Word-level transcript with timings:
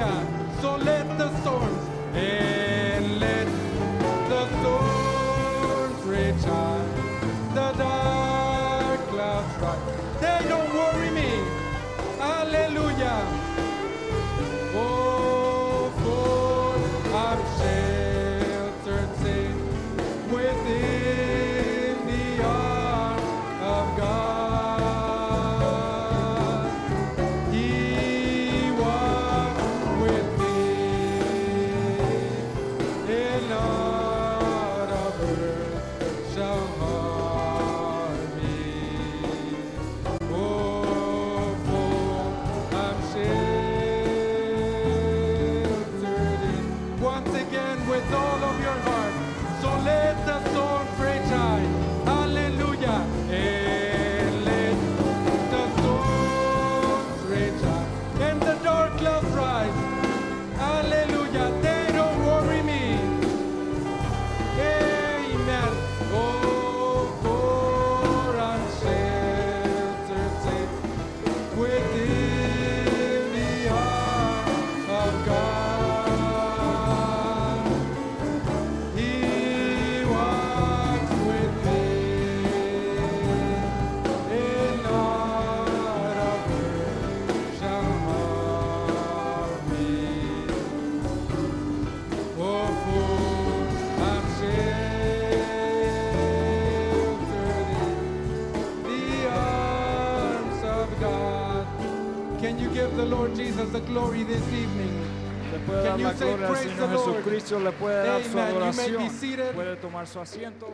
God. 0.00 0.39
Le 103.90 105.58
puede 105.66 105.82
dar 105.82 105.98
gloria 105.98 106.48
al 106.48 106.56
Señor 106.56 106.90
Jesucristo, 106.90 107.58
le 107.58 107.72
puede 107.72 108.06
dar 108.06 108.22
su 108.22 108.38
adoración. 108.38 109.10
Puede 109.54 109.76
tomar 109.76 110.06
su 110.06 110.20
asiento. 110.20 110.72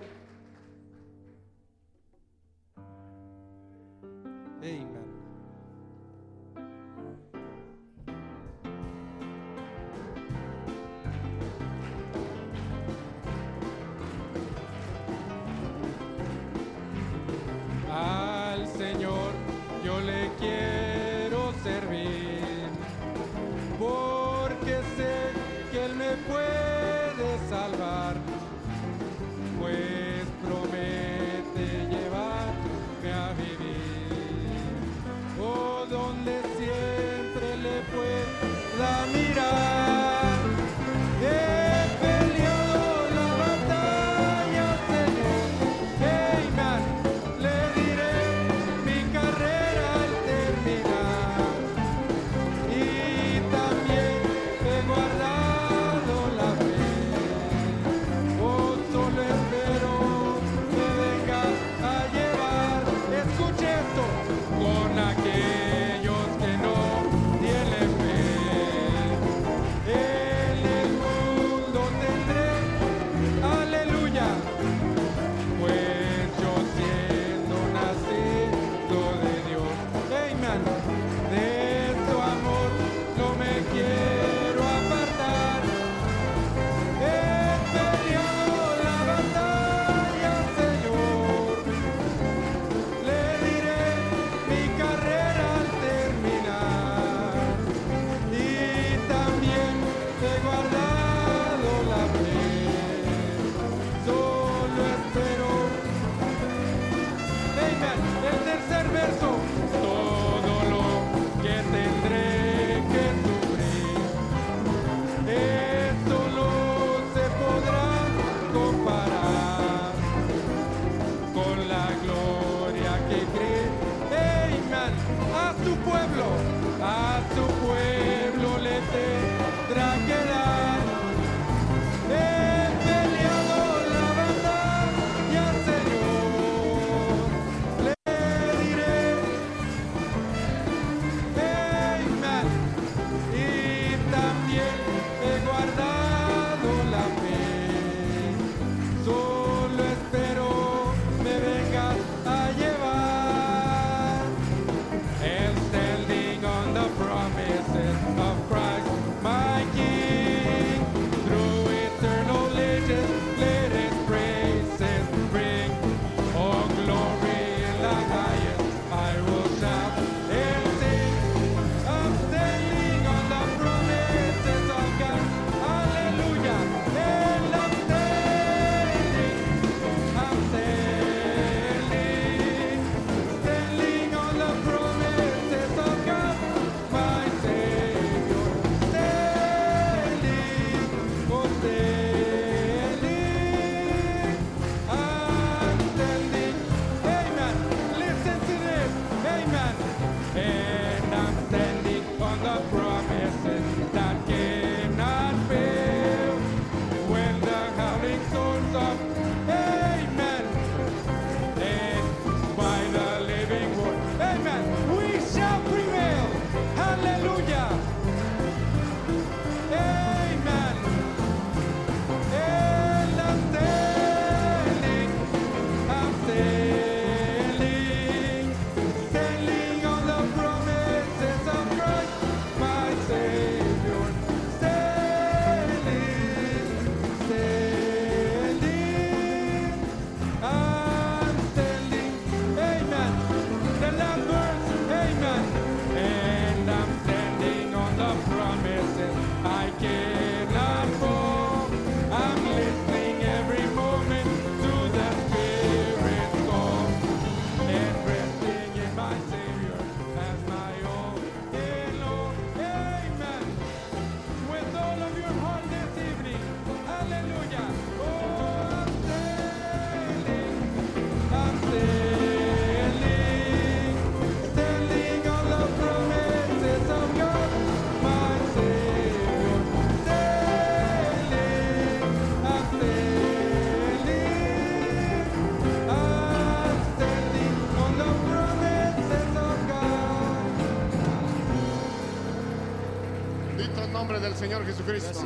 Pueden 294.85 295.01
Jesus 295.01 295.17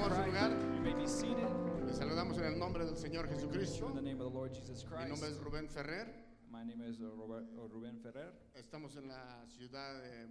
tomar 0.00 0.14
su 0.14 0.26
lugar. 0.26 0.50
You 0.74 0.80
may 0.80 0.94
be 0.94 1.08
seated. 1.08 1.48
Les 1.86 1.96
saludamos 1.96 2.38
en 2.38 2.44
el 2.44 2.58
nombre 2.58 2.84
del 2.84 2.96
Señor 2.96 3.28
Jesucristo. 3.28 3.88
Mi 3.88 4.14
nombre 4.14 5.28
es 5.28 5.38
Rubén 5.40 5.68
Ferrer. 5.68 6.06
My 6.50 6.64
name 6.64 6.82
is 6.88 7.00
uh, 7.00 7.10
Robert, 7.16 7.46
uh, 7.56 7.68
Ruben 7.68 7.98
Ferrer. 8.00 8.32
Estamos 8.54 8.96
en 8.96 9.08
la 9.08 9.44
ciudad 9.48 10.00
de 10.00 10.22
eh, 10.22 10.28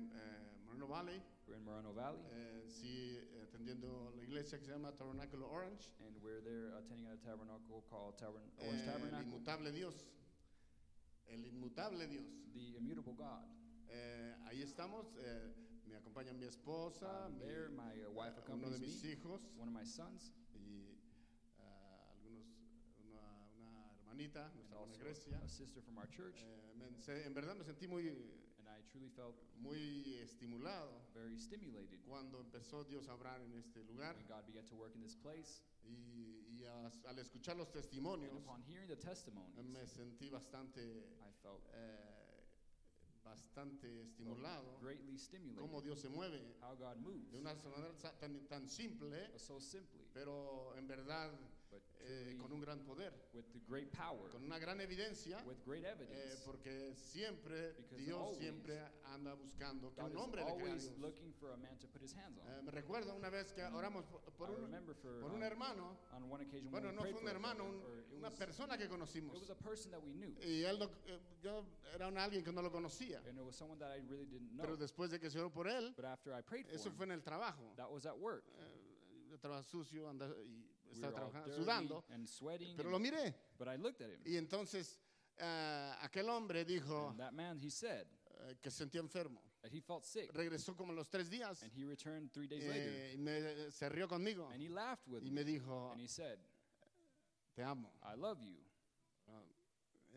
Moreno 0.65 0.87
Valley, 0.87 1.21
We're 1.47 1.57
in 1.57 1.63
Moreno 1.65 1.93
Valley, 1.93 2.19
eh, 2.31 2.63
sí, 2.67 3.17
eh, 3.17 3.43
atendiendo 3.43 4.11
la 4.15 4.23
iglesia 4.23 4.57
que 4.57 4.65
se 4.65 4.71
llama 4.71 4.91
Tabernáculo 4.93 5.47
Orange. 5.51 5.91
and 5.99 6.15
we're 6.23 6.41
there 6.41 6.73
attending 6.79 7.07
a 7.11 7.17
tabernacle 7.17 7.83
called 7.89 8.15
Tabern- 8.17 8.49
Eh, 8.57 8.67
Orange 8.67 8.79
el 8.79 8.85
Tabernacle, 8.93 9.27
inmutable 9.27 9.71
Dios. 9.71 10.07
El 11.27 11.45
inmutable 11.45 12.07
Dios. 12.07 12.25
the 12.53 12.77
immutable 12.77 13.13
God. 13.13 13.43
Eh, 13.89 14.33
ahí 14.45 14.61
estamos. 14.63 15.05
Me 15.89 15.95
acompaña 15.97 16.33
mi 16.33 16.45
esposa, 16.45 17.25
I'm 17.27 17.33
mi- 17.33 17.39
there, 17.45 17.69
my 17.69 18.03
uh, 18.05 18.11
wife 18.11 18.37
eh, 18.37 18.53
uno 18.53 18.69
de 18.69 18.79
mis 18.79 19.03
me, 19.03 19.09
hijos 19.11 19.41
one 19.57 19.67
of 19.69 19.73
my 19.73 19.85
sons, 19.85 20.33
y 20.53 20.97
ah, 21.59 22.11
algunos, 22.13 22.45
una, 23.03 23.21
una 23.57 23.91
hermanita, 23.99 24.45
and 24.51 24.55
nuestra 24.55 24.79
hermana 24.79 24.97
Grecia. 25.03 25.39
a 25.43 25.47
sister 25.49 25.81
from 25.81 25.97
our 25.97 26.07
church. 26.09 26.41
Eh, 26.43 26.73
me- 26.75 26.99
se- 26.99 27.25
en 27.25 27.33
verdad 27.33 27.55
me 27.55 27.63
sentí 27.63 27.87
muy, 27.87 28.07
And 28.59 28.67
I 28.67 28.81
truly 28.91 29.09
felt 29.09 29.35
muy 29.59 30.15
estimulado 30.21 30.89
very 31.13 31.37
stimulated 31.37 31.99
cuando 32.05 32.39
empezó 32.41 32.83
Dios 32.83 33.07
a 33.07 33.13
obrar 33.13 33.39
en 33.41 33.53
este 33.53 33.83
lugar 33.85 34.15
when 34.15 34.27
God 34.27 34.45
began 34.45 34.65
to 34.65 34.75
work 34.75 34.93
in 34.95 35.01
this 35.01 35.15
place. 35.15 35.61
y, 35.85 36.43
y 36.59 36.65
a- 36.65 36.91
al 37.07 37.17
escuchar 37.19 37.55
los 37.55 37.67
And 37.69 37.75
testimonios 37.81 38.33
upon 38.33 38.61
hearing 38.63 38.87
the 38.89 38.97
testimonies, 38.97 39.55
me 39.63 39.85
sentí 39.87 40.29
bastante, 40.29 40.81
I 40.81 41.31
felt 41.41 41.63
eh, 41.73 42.16
bastante 43.27 44.01
estimulado 44.01 44.77
greatly 44.81 45.17
stimulated. 45.17 45.61
cómo 45.61 45.81
Dios 45.81 45.99
se 45.99 46.09
mueve 46.09 46.55
how 46.61 46.75
God 46.75 46.97
moves. 46.97 47.31
de 47.31 47.37
una 47.37 47.53
manera 47.53 47.93
tan, 48.19 48.47
tan 48.47 48.67
simple, 48.67 49.09
so 49.37 49.59
simply, 49.59 50.05
pero 50.13 50.75
en 50.77 50.87
verdad 50.87 51.31
eh, 51.71 52.23
truly 52.23 52.37
con 52.37 52.51
un 52.53 52.61
gran 52.61 52.79
poder, 52.85 53.13
with 53.33 53.43
the 53.51 53.59
great 53.67 53.91
power, 53.91 54.29
con 54.31 54.43
una 54.43 54.57
gran 54.59 54.79
evidencia, 54.79 55.43
with 55.45 55.57
great 55.65 55.83
eh, 55.83 55.89
evidence. 55.91 56.41
porque 56.45 56.93
siempre 56.95 57.73
Because 57.73 57.97
Dios 58.03 58.17
always 58.19 58.39
siempre 58.39 58.79
anda 59.05 59.33
buscando 59.33 59.93
que 59.93 60.01
God 60.01 60.11
un 60.11 60.17
is 60.17 60.23
hombre 60.23 60.41
le 60.41 60.45
crea 60.45 60.53
a 60.55 60.57
always 60.67 60.83
Dios. 60.83 60.99
looking 60.99 61.33
for 61.33 61.51
a 61.51 61.57
man 61.57 61.77
to 61.79 61.87
put 61.87 62.01
his 62.01 62.13
hands 62.15 62.37
on. 62.39 62.47
Eh, 62.47 62.61
me 62.63 62.71
recuerdo 62.71 63.13
una 63.15 63.29
vez 63.29 63.51
que 63.51 63.63
oramos 63.63 64.05
por, 64.05 64.21
por 64.33 64.49
I 64.49 64.53
un, 64.55 64.61
remember 64.61 64.95
for 64.95 65.19
por 65.19 65.31
un 65.31 65.37
um, 65.37 65.43
hermano, 65.43 65.97
on 66.13 66.23
one 66.31 66.43
occasion 66.45 66.71
bueno, 66.71 66.87
when 66.87 66.95
no 66.95 67.01
we 67.03 67.11
fue 67.11 67.19
prayed 67.21 67.21
un 67.21 67.21
for 67.21 67.27
a 67.27 67.31
hermano, 67.31 67.63
brother, 67.65 67.77
un- 67.77 67.91
or 67.91 67.99
it 67.99 68.13
una 68.17 68.29
was, 68.29 68.37
persona 68.39 68.77
que 68.77 68.87
conocimos. 68.87 69.35
it 69.35 69.39
was 69.41 69.49
a 69.49 69.55
person 69.55 69.91
that 69.91 70.01
we 70.01 70.13
knew, 70.13 70.33
Y 70.41 70.63
él, 70.63 70.79
no- 70.79 70.89
eh, 71.07 71.19
yo 71.41 71.65
era 71.93 72.07
un 72.07 72.17
alguien 72.17 72.43
que 72.43 72.51
no 72.53 72.61
lo 72.61 72.71
conocía, 72.71 73.19
and 73.27 73.37
it 73.37 73.43
was 73.43 73.55
someone 73.55 73.77
that 73.79 73.91
I 73.97 73.99
really 74.07 74.25
didn't 74.25 74.51
know. 74.53 74.61
pero 74.63 74.77
después 74.77 75.09
de 75.11 75.19
que 75.19 75.29
se 75.29 75.39
oró 75.39 75.51
por 75.51 75.67
él, 75.67 75.93
But 75.95 76.05
after 76.05 76.31
I 76.33 76.41
prayed 76.41 76.65
for 76.67 76.75
eso 76.75 76.89
him, 76.89 76.95
fue 76.95 77.05
en 77.05 77.11
el 77.11 77.21
trabajo. 77.23 77.73
that 77.75 77.89
was 77.91 78.05
at 78.05 78.17
work. 78.17 78.45
Eh, 78.59 79.27
yo 79.29 79.35
estaba 79.35 79.61
sucio, 79.63 80.07
anda- 80.09 80.33
y 80.45 80.63
We 80.63 80.76
estaba 80.91 81.13
trabajando, 81.13 81.55
sudando, 81.55 82.05
pero 82.75 82.89
lo 82.89 82.99
miré. 82.99 83.33
but 83.57 83.67
I 83.67 83.77
looked 83.77 84.01
at 84.01 84.09
him, 84.09 84.21
Y 84.25 84.37
entonces 84.37 84.99
eh, 85.37 85.93
aquel 86.01 86.29
hombre 86.29 86.65
dijo 86.65 87.15
man, 87.33 87.59
said 87.69 88.07
eh, 88.41 88.55
que 88.61 88.69
se 88.69 88.77
sentía 88.77 89.01
enfermo. 89.01 89.41
that 89.61 89.71
he 89.71 89.81
felt 89.81 90.05
sick, 90.05 90.31
Regresó 90.33 90.75
como 90.75 90.93
los 90.93 91.09
tres 91.09 91.29
días 91.29 91.63
and 91.63 91.71
he 91.73 91.83
returned 91.83 92.31
three 92.31 92.47
days 92.47 92.63
later, 92.63 92.91
eh, 92.91 93.13
y 93.13 93.17
me, 93.17 93.71
se 93.71 93.89
rió 93.89 94.07
conmigo 94.07 94.49
and 94.51 94.61
he 94.61 94.69
with 95.07 95.23
y 95.23 95.29
me, 95.29 95.43
me 95.43 95.43
dijo, 95.43 95.91
and 95.91 96.01
he 96.01 96.07
said, 96.07 96.37
te 97.55 97.63
amo. 97.63 97.89
I 98.03 98.15
love 98.15 98.39
you. 98.41 98.55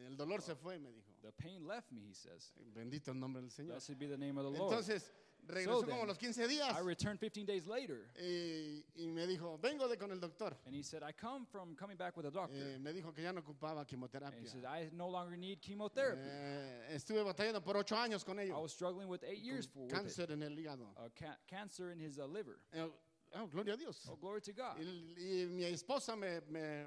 El 0.07 0.17
dolor 0.17 0.41
se 0.41 0.55
fue, 0.55 0.79
me 0.79 0.91
dijo. 0.91 1.11
The 1.23 1.33
pain 1.33 1.67
left 1.67 1.91
me, 1.93 2.03
he 2.03 2.15
says. 2.15 2.53
Bendito 2.75 3.09
el 3.09 3.19
nombre 3.19 3.43
del 3.43 3.51
Señor. 3.51 3.73
Blessed 3.73 3.99
be 3.99 4.07
the 4.07 4.17
name 4.17 4.39
of 4.39 4.45
the 4.45 4.59
Lord. 4.59 4.73
Entonces, 4.73 5.13
regresó 5.51 5.81
So 5.81 5.87
como 5.87 6.07
los 6.07 6.19
15 6.19 6.47
días 6.49 6.77
I 6.77 6.83
returned 6.83 7.19
15 7.21 7.45
days 7.45 7.67
later, 7.67 8.09
y, 8.19 8.85
y 8.97 9.07
me 9.09 9.27
dijo, 9.27 9.59
vengo 9.59 9.89
de 9.89 9.97
con 9.97 10.11
el 10.11 10.21
doctor. 10.21 10.57
and 10.67 10.75
he 10.75 10.83
said, 10.83 11.03
I 11.03 11.13
come 11.13 11.45
from 11.47 11.75
coming 11.77 11.97
back 11.97 12.17
with 12.17 12.27
a 12.27 12.31
doctor. 12.31 12.57
Eh, 12.57 12.79
me 12.79 12.93
dijo 12.93 13.13
que 13.15 13.23
ya 13.23 13.33
no 13.33 13.41
ocupaba 13.43 13.85
And 13.91 14.35
he 14.41 14.47
said, 14.47 14.65
I 14.65 14.91
no 14.93 15.09
longer 15.09 15.37
need 15.37 15.61
chemotherapy. 15.61 16.23
Eh, 16.25 16.95
estuve 16.95 17.23
batallando 17.23 17.63
por 17.63 17.77
ocho 17.77 17.97
años 17.97 18.25
con 18.25 18.39
I 18.39 18.51
was 18.53 18.73
struggling 18.73 19.09
with 19.09 19.23
eight 19.25 19.43
years 19.43 19.67
for 19.67 19.87
con 19.89 20.05
with 20.05 20.11
it. 20.11 20.17
cáncer 20.17 20.31
en 20.33 20.43
el 20.43 20.57
hígado. 20.57 20.87
Uh, 20.97 21.09
ca- 21.15 21.39
cancer 21.47 21.91
in 21.93 21.99
his 22.01 22.19
uh, 22.19 22.27
liver. 22.27 22.59
Eh, 22.73 22.87
oh, 23.35 23.47
gloria 23.47 23.75
a 23.75 23.77
Dios. 23.77 24.09
Oh, 24.11 24.17
glory 24.17 24.41
to 24.41 24.53
God. 24.53 24.79
Y, 24.79 25.43
y 25.43 25.47
mi 25.47 25.65
esposa 25.65 26.17
me, 26.17 26.41
me, 26.49 26.87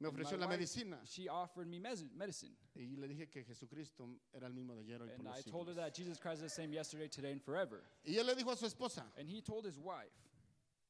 me 0.00 0.08
ofreció 0.08 0.36
la 0.38 0.46
medicina. 0.48 1.00
She 1.04 1.28
offered 1.28 1.66
me 1.66 1.78
medicine. 1.78 2.56
Y 2.74 2.96
le 2.96 3.06
dije 3.06 3.28
que 3.28 3.44
Jesucristo 3.44 4.08
era 4.32 4.46
el 4.46 4.54
mismo 4.54 4.74
de 4.74 4.80
ayer, 4.80 5.00
hoy 5.02 5.08
por 5.16 5.24
los 5.26 5.34
siglos. 5.44 5.52
Y 8.04 8.16
él 8.16 8.26
le 8.26 8.34
dijo 8.34 8.50
a 8.50 8.56
su 8.56 8.66
esposa, 8.66 9.12
And 9.16 9.28
he 9.28 9.42
told 9.42 9.66
his 9.66 9.76
wife, 9.78 10.10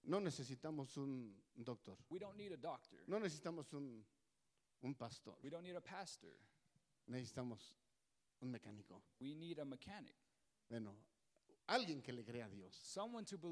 no 0.05 0.21
necesitamos 0.21 0.97
un 0.97 1.35
doctor, 1.57 1.97
We 2.09 2.19
don't 2.19 2.37
need 2.37 2.53
a 2.53 2.57
doctor. 2.57 3.01
no 3.09 3.19
necesitamos 3.19 3.73
un, 3.75 4.05
un 4.83 4.95
pastor, 4.95 5.37
We 5.43 5.51
don't 5.51 5.65
need 5.65 5.77
a 5.77 5.81
pastor. 5.81 6.31
necesitamos 7.07 7.77
un 8.41 8.51
mecánico. 8.51 9.03
We 9.21 9.35
need 9.35 9.59
a 9.59 9.65
mechanic. 9.65 10.15
Bueno, 10.69 10.95
alguien 11.71 12.03
que 12.03 12.13
le 12.13 12.25
crea 12.25 12.47
a 12.47 12.49
Dios. 12.49 12.75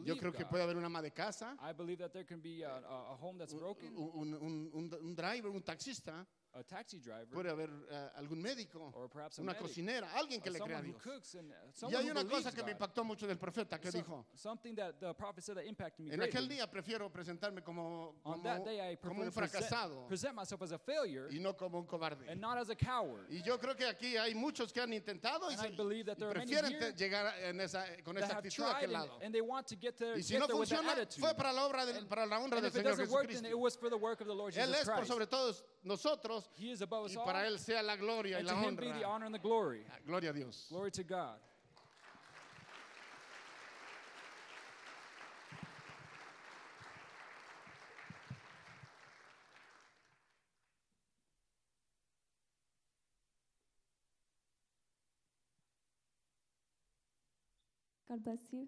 Yo 0.05 0.15
creo 0.19 0.33
que 0.33 0.45
puede 0.51 0.63
haber 0.65 0.77
una 0.77 0.87
ama 0.87 1.01
de 1.03 1.13
casa, 1.13 1.57
I 1.61 1.73
believe 1.73 1.99
that 2.03 2.11
there 2.13 2.25
can 2.27 2.41
be 2.41 2.65
a, 2.65 2.77
a, 2.77 3.13
a 3.13 3.15
home 3.15 3.39
that's 3.39 3.53
un, 3.53 3.61
broken, 3.61 3.95
un- 3.97 4.35
un- 4.35 4.71
un- 4.73 4.95
un 5.01 5.15
driver, 5.15 5.51
un 5.51 5.63
taxista, 5.63 6.27
a 6.55 6.65
taxi 6.65 6.99
driver, 6.99 7.29
puede 7.31 7.51
haber 7.51 7.71
eh, 7.91 8.11
algún 8.17 8.41
médico, 8.41 8.91
or 8.95 9.09
perhaps 9.09 9.39
a 9.39 9.43
una 9.43 9.53
medic, 9.53 9.63
cocinera, 9.69 10.13
alguien 10.15 10.41
que 10.41 10.51
or 10.51 10.55
le 10.55 10.61
crea 10.61 10.79
a 10.79 10.81
who 10.81 10.87
Dios. 10.89 11.03
cooks, 11.03 11.35
and 11.35 11.51
uh, 11.53 11.55
Y 11.55 11.73
someone 11.75 11.97
hay 12.05 12.11
una 12.11 12.25
cosa 12.25 12.51
que 12.51 12.63
me 12.63 12.73
God. 12.73 12.81
impactó 12.81 13.05
mucho 13.05 13.27
del 13.27 13.39
profeta 13.39 13.79
que 13.79 13.91
So- 13.93 13.99
dijo, 13.99 14.27
something 14.35 14.75
that 14.75 14.95
the 14.99 15.13
prophet 15.15 15.45
said 15.45 15.57
that 15.57 15.65
impacted 15.65 16.07
me 16.07 16.13
en 16.15 16.21
aquel 16.23 16.47
greatly. 16.47 16.57
día 16.57 16.71
prefiero 16.71 17.11
presentarme 17.13 17.63
como, 17.63 18.15
como, 18.23 18.43
that 18.43 18.65
day, 18.65 18.81
I 18.93 18.97
como 18.97 19.23
un 19.23 19.31
present, 19.31 19.51
fracasado 19.53 20.07
present 20.09 20.35
myself 20.35 20.63
as 20.63 20.73
a 20.73 20.79
failure 20.79 21.29
y 21.31 21.39
no 21.39 21.55
como 21.55 21.79
un 21.79 21.87
cobarde. 21.87 22.29
and 22.29 22.41
not 22.41 22.57
as 22.59 22.71
a 22.71 22.75
coward. 22.77 23.27
Y 23.31 23.43
yo 23.43 23.59
creo 23.59 23.77
que 23.77 23.85
aquí 23.87 24.17
hay 24.17 24.35
muchos 24.35 24.73
que 24.73 24.81
han 24.81 24.93
intentado 24.93 25.51
y, 25.51 25.55
And 25.55 25.61
se- 25.63 25.69
I 25.69 25.77
believe 25.77 26.07
that 26.07 26.17
y 26.19 26.25
prefieren 26.33 26.97
llegar 26.97 27.35
en 27.43 27.61
esa, 27.61 27.85
con 28.03 28.17
esa 28.19 28.39
actitud 28.39 28.65
a 28.65 28.77
aquel 28.79 28.95
and, 28.97 29.05
lado. 29.07 29.19
and 29.23 29.33
they 29.35 29.41
want 29.43 29.67
to 29.69 29.77
get 29.77 29.97
there, 29.97 30.19
Y 30.19 30.23
si 30.23 30.37
no 30.39 30.49
funciona, 30.49 30.95
fue 31.19 31.35
para 31.35 31.53
la 31.53 31.67
obra 31.67 31.85
del, 31.87 32.07
para 32.07 32.27
la 32.27 32.39
honra 32.41 32.57
and 32.59 32.65
del 32.65 32.73
Señor 32.73 32.97
Jesucristo. 32.97 33.47
Él 33.47 34.75
es 34.75 34.89
por 34.89 35.07
sobre 35.07 35.27
todos 35.27 35.65
nosotros 35.89 36.49
He 36.57 36.71
is 36.71 36.83
above 36.83 37.07
us 37.07 37.15
y 37.15 37.19
all, 37.19 37.25
para 37.25 37.47
Él 37.47 37.59
sea 37.59 37.83
la 37.83 37.97
gloria 37.97 38.37
y 38.37 38.41
and 38.41 38.47
la 38.47 38.53
to 38.55 38.69
him 38.69 38.77
be 38.77 38.87
the 38.87 39.05
honra. 39.05 39.09
honor 39.09 39.27
and 39.27 39.35
the 39.35 39.39
glory. 39.41 39.85
Ah, 39.91 39.99
Gloria 40.07 40.31
a 40.31 40.33
Dios. 40.33 40.67
Glory 40.71 40.91
to 40.93 41.03
God. 41.03 41.39
God 58.09 58.25
bless 58.25 58.41
you. 58.53 58.67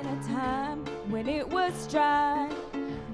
in 0.00 0.06
a 0.06 0.22
time 0.24 0.84
when 1.08 1.26
it 1.28 1.48
was 1.48 1.86
dry, 1.86 2.50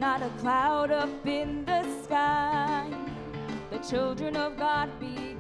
not 0.01 0.23
a 0.23 0.29
cloud 0.41 0.91
up 0.91 1.27
in 1.27 1.65
the 1.65 1.83
sky. 2.03 2.91
The 3.71 3.79
children 3.79 4.37
of 4.37 4.57
God 4.57 4.89
be 4.99 5.32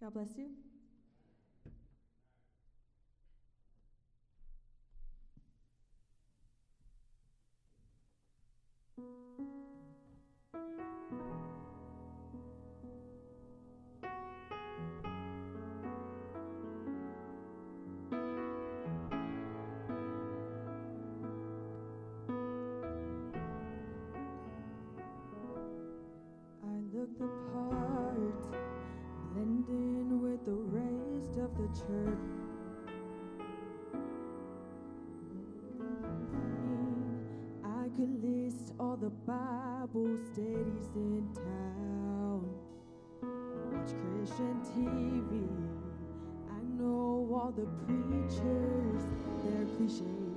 God 0.00 0.14
bless 0.14 0.38
you. 0.38 0.67
the 39.08 39.32
Bible 39.32 40.18
studies 40.32 40.90
in 40.94 41.26
town. 41.34 42.44
Watch 43.72 43.94
Christian 44.04 44.60
TV. 44.68 45.48
I 46.50 46.60
know 46.78 47.26
all 47.32 47.54
the 47.56 47.64
preachers, 47.86 49.06
they're 49.42 49.64
cliches. 49.76 50.27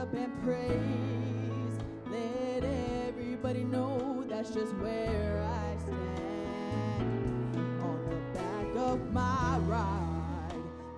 Worship 0.00 0.14
and 0.14 0.44
praise, 0.44 1.78
let 2.10 2.64
everybody 3.08 3.64
know 3.64 4.24
that's 4.28 4.50
just 4.50 4.74
where 4.76 5.42
I 5.42 5.76
stand. 5.82 7.56
On 7.82 7.98
the 8.08 8.38
back 8.38 8.76
of 8.76 9.12
my 9.12 9.58
ride 9.66 10.54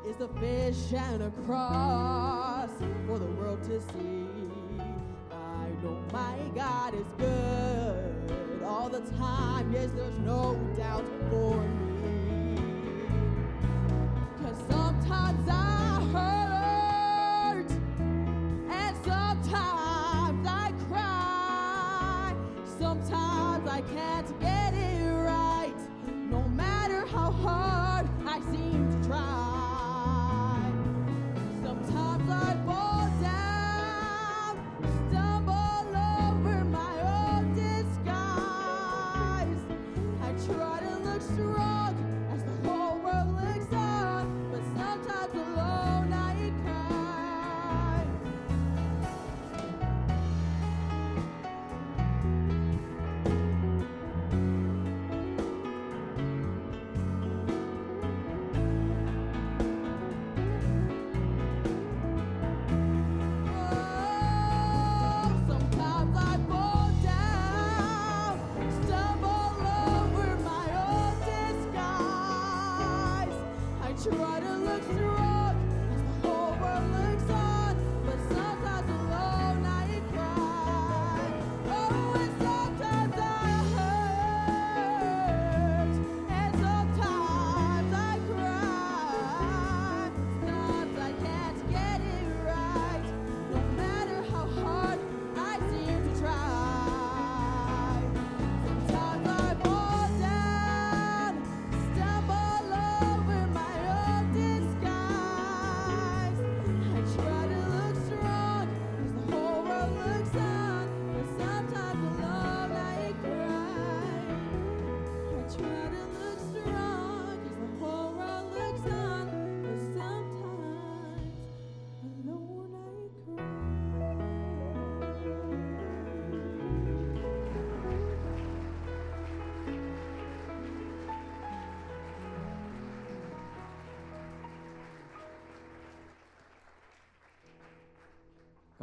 is 0.06 0.20
a 0.20 0.28
fish 0.40 0.92
and 0.92 1.22
a 1.22 1.30
cross 1.44 2.70
for 3.06 3.18
the 3.18 3.26
world 3.26 3.62
to 3.64 3.80
see. 3.80 4.26
I 5.30 5.68
know 5.82 6.02
my 6.12 6.36
God 6.54 6.94
is 6.94 7.06
good 7.18 8.62
all 8.64 8.88
the 8.88 9.00
time. 9.18 9.72
Yes, 9.72 9.90
there's 9.96 10.18
no 10.20 10.58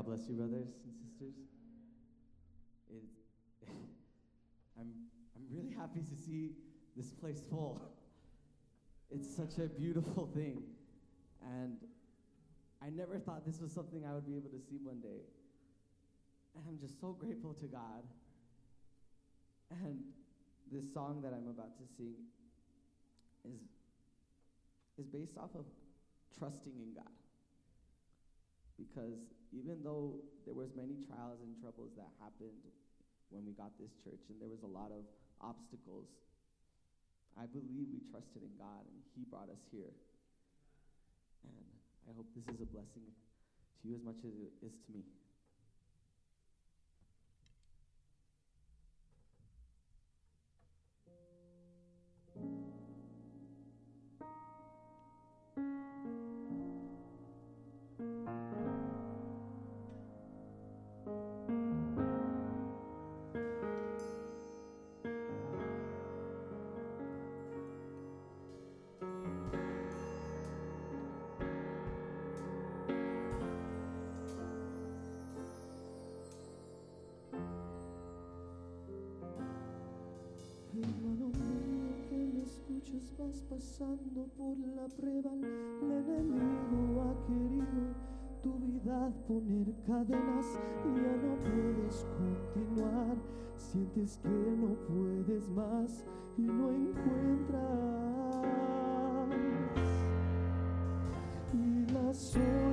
bless 0.10 0.28
you, 0.28 0.34
brothers 0.34 0.70
and 0.86 0.94
sisters. 0.98 1.36
It, 2.90 3.04
I'm, 4.80 4.90
I'm 5.36 5.46
really 5.56 5.70
happy 5.70 6.00
to 6.02 6.16
see 6.16 6.54
this 6.98 7.12
place 7.12 7.44
full. 7.50 7.80
It's 9.12 9.36
such 9.36 9.58
a 9.58 9.68
beautiful 9.68 10.30
thing. 10.36 10.62
And 11.44 11.78
I 12.80 12.90
never 12.92 13.18
thought 13.18 13.44
this 13.44 13.60
was 13.60 13.72
something 13.72 14.06
I 14.06 14.14
would 14.14 14.28
be 14.28 14.36
able 14.36 14.52
to 14.52 14.60
see 14.60 14.78
one 14.84 15.00
day. 15.00 15.26
And 16.56 16.64
I'm 16.68 16.78
just 16.80 17.02
so 17.02 17.18
grateful 17.20 17.56
to 17.56 17.66
God. 17.66 18.04
And 19.72 19.98
this 20.72 20.94
song 20.94 21.22
that 21.24 21.34
I'm 21.34 21.48
about 21.50 21.76
to 21.78 21.84
sing 21.98 22.14
is, 23.46 23.62
is 25.00 25.08
based 25.08 25.40
off 25.40 25.56
of 25.56 25.66
trusting 26.38 26.74
in 26.78 26.94
God 26.94 27.10
because 28.78 29.39
even 29.54 29.82
though 29.82 30.22
there 30.46 30.54
was 30.54 30.70
many 30.78 31.02
trials 31.10 31.42
and 31.42 31.58
troubles 31.58 31.94
that 31.98 32.10
happened 32.22 32.62
when 33.30 33.46
we 33.46 33.54
got 33.54 33.74
this 33.82 33.94
church 34.06 34.22
and 34.30 34.38
there 34.42 34.50
was 34.50 34.62
a 34.62 34.70
lot 34.70 34.94
of 34.94 35.06
obstacles 35.42 36.10
i 37.38 37.46
believe 37.50 37.90
we 37.90 38.02
trusted 38.10 38.42
in 38.46 38.54
god 38.58 38.84
and 38.86 39.00
he 39.16 39.24
brought 39.30 39.50
us 39.50 39.64
here. 39.72 39.94
And 41.46 41.66
i 42.06 42.12
hope 42.14 42.28
this 42.36 42.46
is 42.50 42.62
a 42.62 42.70
blessing 42.70 43.06
to 43.06 43.82
you 43.88 43.96
as 43.96 44.04
much 44.04 44.20
as 44.26 44.34
it 44.38 44.54
is 44.62 44.76
to 44.86 44.90
me 44.94 45.06
pasando 83.60 84.26
por 84.38 84.58
la 84.58 84.88
prueba. 84.88 85.32
El 85.82 86.10
enemigo 86.10 87.02
ha 87.02 87.14
querido 87.28 87.94
tu 88.42 88.54
vida 88.54 89.12
poner 89.28 89.68
cadenas 89.86 90.58
y 90.86 90.96
ya 90.96 91.14
no 91.18 91.36
puedes 91.44 92.06
continuar. 92.18 93.18
Sientes 93.58 94.18
que 94.24 94.30
no 94.30 94.76
puedes 94.88 95.50
más 95.50 96.06
y 96.38 96.44
no 96.44 96.70
encuentras. 96.72 97.60
Y 101.54 101.92
las 101.92 102.36
olas 102.38 102.69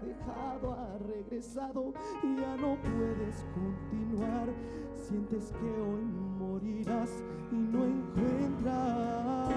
dejado 0.00 0.72
ha 0.72 0.98
regresado 0.98 1.92
y 2.22 2.36
ya 2.40 2.56
no 2.56 2.76
puedes 2.82 3.44
continuar. 3.54 4.48
Sientes 4.96 5.52
que 5.52 5.80
hoy 5.80 6.02
morirás 6.38 7.22
y 7.50 7.56
no 7.56 7.84
encuentras. 7.84 9.48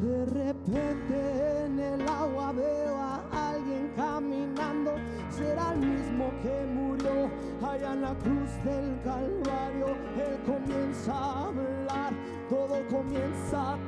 De 0.00 0.26
repente 0.26 1.64
en 1.64 1.78
el 1.80 2.08
agua 2.08 2.52
veo 2.52 2.96
a 2.96 3.50
alguien 3.50 3.90
caminando, 3.96 4.92
será 5.30 5.72
el 5.72 5.80
mismo 5.80 6.30
que 6.42 6.66
murió 6.66 7.30
allá 7.66 7.94
en 7.94 8.02
la 8.02 8.14
cruz 8.14 8.50
del 8.62 9.00
Calvario, 9.02 9.96
Él 10.16 10.38
comienza 10.44 11.12
a 11.12 11.46
hablar, 11.46 12.12
todo 12.50 12.86
comienza 12.90 13.72
a 13.72 13.78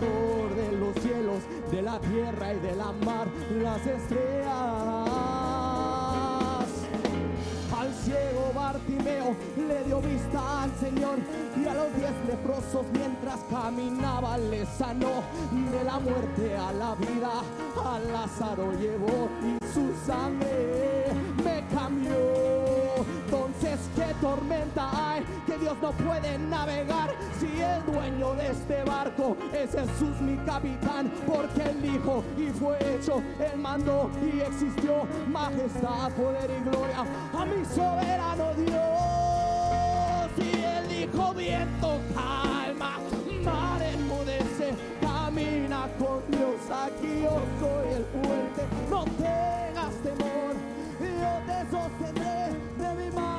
de 0.00 0.72
los 0.72 0.94
cielos, 1.02 1.42
de 1.70 1.82
la 1.82 1.98
tierra 2.00 2.54
y 2.54 2.58
de 2.60 2.76
la 2.76 2.92
mar, 3.04 3.28
las 3.62 3.86
estrellas. 3.86 4.54
Al 7.76 7.92
ciego 7.94 8.52
Bartimeo 8.54 9.36
le 9.56 9.84
dio 9.84 10.00
vista 10.00 10.62
al 10.62 10.74
Señor 10.76 11.18
y 11.56 11.66
a 11.66 11.74
los 11.74 11.94
diez 11.96 12.12
leprosos 12.26 12.86
mientras 12.92 13.40
caminaba 13.50 14.38
le 14.38 14.64
sanó 14.66 15.22
de 15.52 15.84
la 15.84 15.98
muerte 15.98 16.56
a 16.56 16.72
la 16.72 16.94
vida. 16.94 17.42
A 17.84 17.98
Lázaro 17.98 18.72
llevó 18.72 19.28
y 19.42 19.58
su 19.72 19.92
sangre 20.06 21.03
no 25.84 25.92
puede 25.92 26.38
navegar? 26.38 27.10
Si 27.38 27.60
el 27.60 27.84
dueño 27.84 28.34
de 28.36 28.52
este 28.52 28.82
barco 28.84 29.36
es 29.52 29.70
Jesús, 29.70 30.18
mi 30.22 30.34
capitán, 30.38 31.12
porque 31.26 31.62
él 31.62 31.82
dijo 31.82 32.24
y 32.38 32.46
fue 32.58 32.78
hecho, 32.94 33.22
él 33.38 33.60
mandó 33.60 34.10
y 34.22 34.40
existió 34.40 35.06
majestad, 35.28 36.10
poder 36.12 36.50
y 36.58 36.70
gloria 36.70 37.00
a 37.34 37.44
mi 37.44 37.62
soberano 37.66 38.54
Dios. 38.54 40.30
Y 40.38 40.62
él 40.62 40.88
dijo, 40.88 41.34
viento, 41.34 42.00
calma, 42.14 42.98
mar 43.44 43.82
enmudece, 43.82 44.72
camina 45.02 45.86
con 45.98 46.22
Dios, 46.30 46.60
aquí 46.70 47.24
yo 47.24 47.42
soy 47.60 47.92
el 47.92 48.04
fuerte, 48.06 48.62
no 48.88 49.04
tengas 49.04 49.94
temor, 50.02 50.54
yo 50.98 51.32
te 51.46 51.58
sostendré, 51.70 52.56
de 52.78 53.04
mi 53.04 53.10
mano 53.14 53.33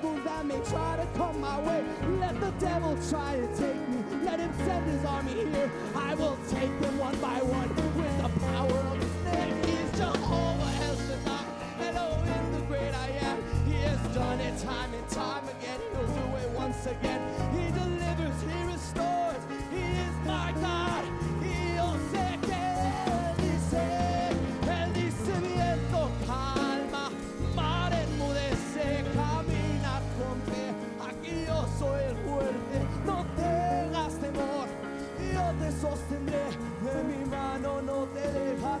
struggles 0.00 0.24
that 0.24 0.46
may 0.46 0.60
try 0.70 0.96
to 0.96 1.06
come 1.18 1.40
my 1.40 1.60
way. 1.60 1.84
Let 2.18 2.40
the 2.40 2.50
devil 2.52 2.96
try 3.08 3.36
to 3.36 3.46
take 3.56 3.88
me. 3.88 4.02
Let 4.24 4.40
him 4.40 4.52
send 4.64 4.90
his 4.90 5.04
army 5.04 5.32
here. 5.32 5.70
I 5.94 6.14
will 6.14 6.38
take 6.48 6.80
them 6.80 6.98
one 6.98 7.16
by 7.20 7.38
one 7.42 7.68
with 7.96 8.16
the 8.22 8.40
power 8.46 8.78
of 8.92 8.96
his 8.98 9.24
name. 9.24 9.56
He 9.64 9.72
is 9.72 9.90
Jehovah 9.98 10.72
El 10.84 10.96
Shaddai. 10.96 11.44
Elohim, 11.88 12.52
the 12.52 12.60
great 12.66 12.94
I 12.94 13.10
am. 13.28 13.42
He 13.66 13.74
has 13.82 14.00
done 14.14 14.40
it 14.40 14.58
time 14.58 14.94
and 14.94 15.08
time 15.08 15.44
again. 15.48 15.80
He'll 15.92 16.06
do 16.06 16.36
it 16.36 16.50
once 16.50 16.86
again. 16.86 17.39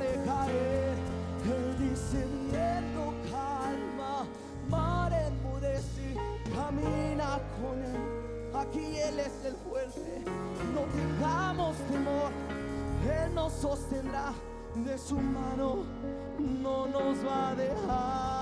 Él 0.02 1.76
dice 1.78 2.26
viento, 2.50 3.14
calma, 3.30 4.26
mar 4.68 5.12
enmudece, 5.12 6.14
camina 6.54 7.38
con 7.60 7.82
él. 7.82 7.96
Aquí 8.54 8.96
Él 8.98 9.20
es 9.20 9.44
el 9.44 9.54
fuerte, 9.56 10.22
no 10.74 10.80
tengamos 10.92 11.76
temor, 11.90 12.30
Él 13.24 13.34
nos 13.34 13.52
sostendrá 13.52 14.32
de 14.74 14.98
su 14.98 15.16
mano, 15.16 15.84
no 16.38 16.86
nos 16.86 17.24
va 17.26 17.50
a 17.50 17.54
dejar. 17.54 18.40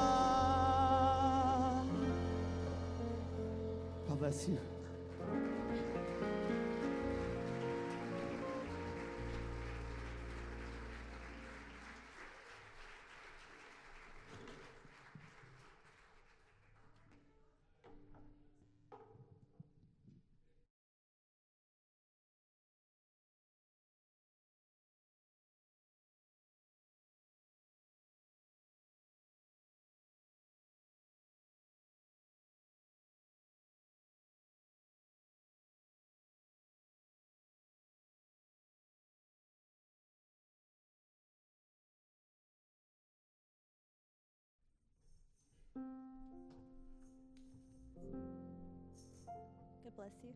God 49.84 49.94
bless 49.96 50.22
you. 50.22 50.34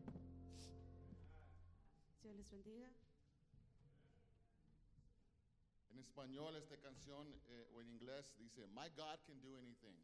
Dios 2.21 2.35
les 2.35 2.49
bendiga. 2.51 2.89
En 5.91 5.99
español 5.99 6.55
esta 6.55 6.77
canción 6.77 7.27
eh, 7.49 7.67
o 7.75 7.81
en 7.81 7.89
inglés 7.89 8.33
dice, 8.37 8.67
My 8.67 8.89
God 8.95 9.19
can 9.25 9.41
do 9.41 9.57
anything. 9.57 9.95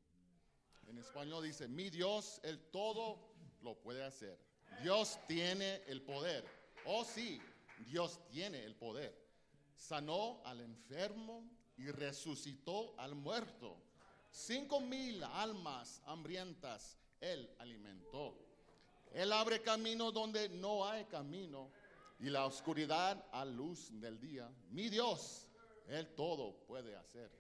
En 0.88 0.98
español 0.98 1.44
dice, 1.44 1.68
mi 1.68 1.90
Dios, 1.90 2.40
el 2.44 2.60
todo 2.72 3.20
lo 3.62 3.76
puede 3.76 4.04
hacer. 4.04 4.40
Dios 4.82 5.20
tiene 5.28 5.84
el 5.88 6.02
poder. 6.02 6.44
Oh 6.86 7.04
sí, 7.06 7.40
Dios 7.86 8.20
tiene 8.30 8.64
el 8.64 8.76
poder. 8.76 9.16
Sanó 9.76 10.42
al 10.46 10.62
enfermo 10.62 11.48
y 11.78 11.92
resucitó 11.92 12.96
al 12.98 13.16
muerto. 13.16 13.78
Cinco 14.32 14.80
mil 14.80 15.24
almas 15.24 16.02
hambrientas 16.06 16.98
Él 17.20 17.50
alimentó. 17.60 18.36
Él 19.14 19.32
abre 19.34 19.62
camino 19.62 20.12
donde 20.12 20.50
no 20.50 20.86
hay 20.88 21.06
camino 21.06 21.72
y 22.20 22.30
la 22.30 22.46
oscuridad 22.46 23.26
a 23.32 23.44
luz 23.46 23.90
del 24.00 24.20
día. 24.20 24.50
Mi 24.70 24.90
Dios, 24.90 25.48
Él 25.88 26.08
todo 26.16 26.54
puede 26.68 26.96
hacer. 26.96 27.32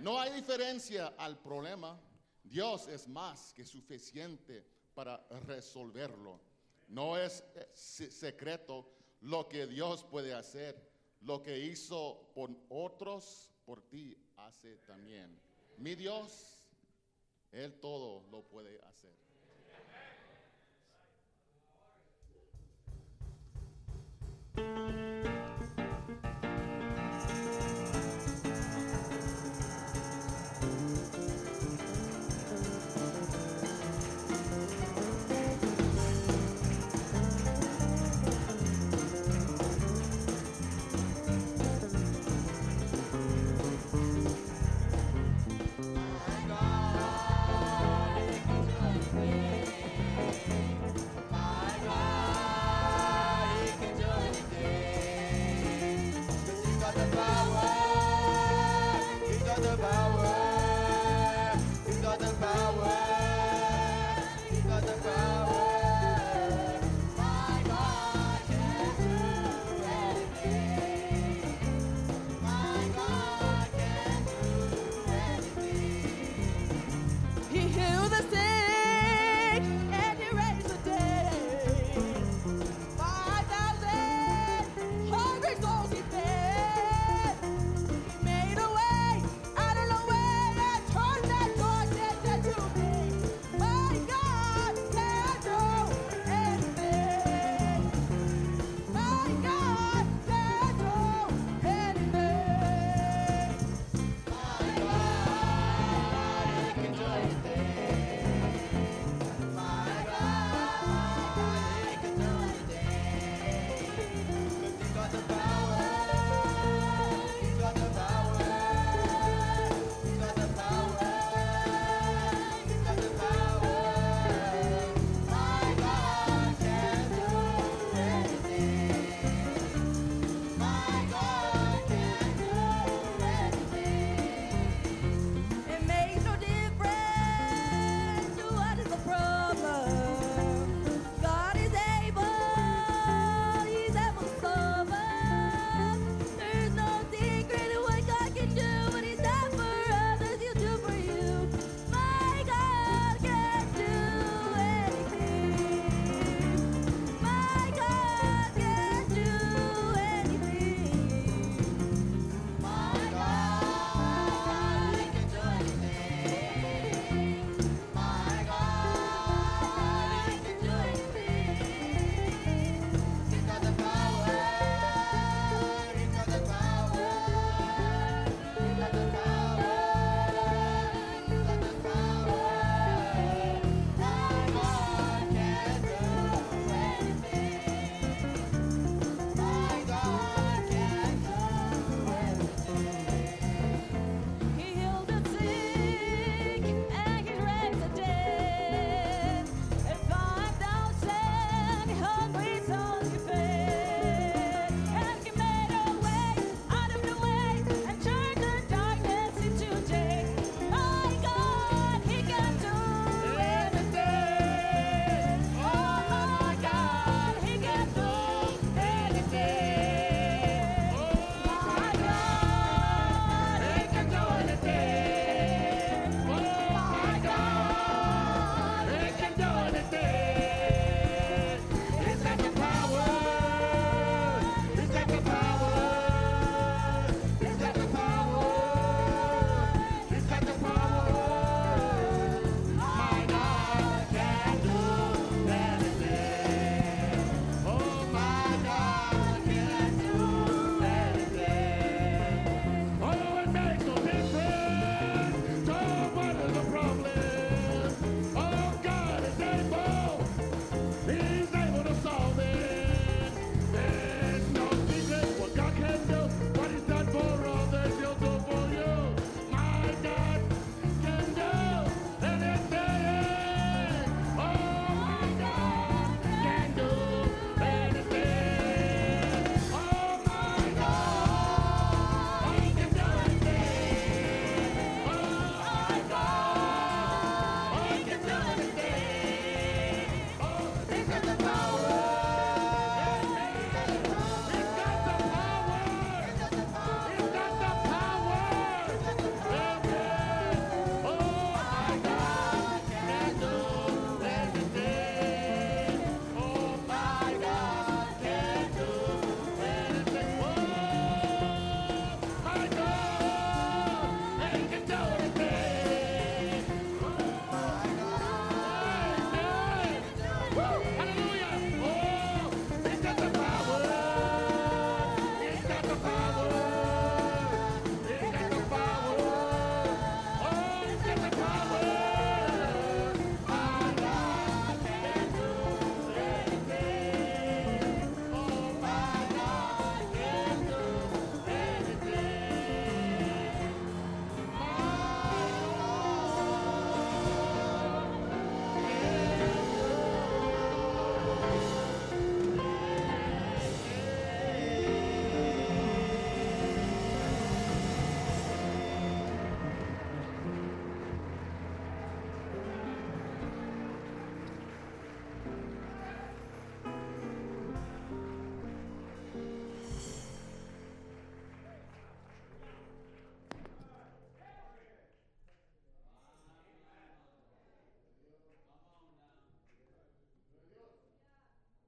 No 0.00 0.20
hay 0.20 0.32
diferencia 0.34 1.14
al 1.16 1.38
problema. 1.38 1.98
Dios 2.44 2.86
es 2.88 3.08
más 3.08 3.52
que 3.54 3.64
suficiente 3.64 4.64
para 4.94 5.26
resolverlo. 5.46 6.38
No 6.88 7.16
es 7.16 7.42
eh, 7.54 7.68
se- 7.74 8.10
secreto 8.10 8.88
lo 9.22 9.48
que 9.48 9.66
Dios 9.66 10.04
puede 10.04 10.34
hacer. 10.34 10.76
Lo 11.22 11.42
que 11.42 11.58
hizo 11.58 12.30
por 12.34 12.50
otros, 12.68 13.50
por 13.64 13.80
ti 13.88 14.16
hace 14.36 14.76
también. 14.86 15.40
Mi 15.78 15.94
Dios, 15.94 16.56
Él 17.52 17.78
todo 17.80 18.22
lo 18.30 18.42
puede 18.42 18.80
hacer. 18.82 19.12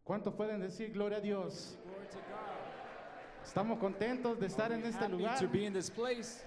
¿Cuántos 0.08 0.32
pueden 0.32 0.58
decir 0.58 0.90
gloria 0.90 1.18
a 1.18 1.20
Dios? 1.20 1.76
Glory 1.84 2.06
to 2.06 2.16
God. 2.30 3.44
Estamos 3.46 3.78
contentos 3.78 4.40
de 4.40 4.46
estar 4.46 4.72
en 4.72 4.82
este 4.86 5.04
Happy 5.04 5.12
lugar 5.12 5.38
to 5.38 5.46
be 5.46 5.66
in 5.66 5.74
this 5.74 5.90
place, 5.90 6.42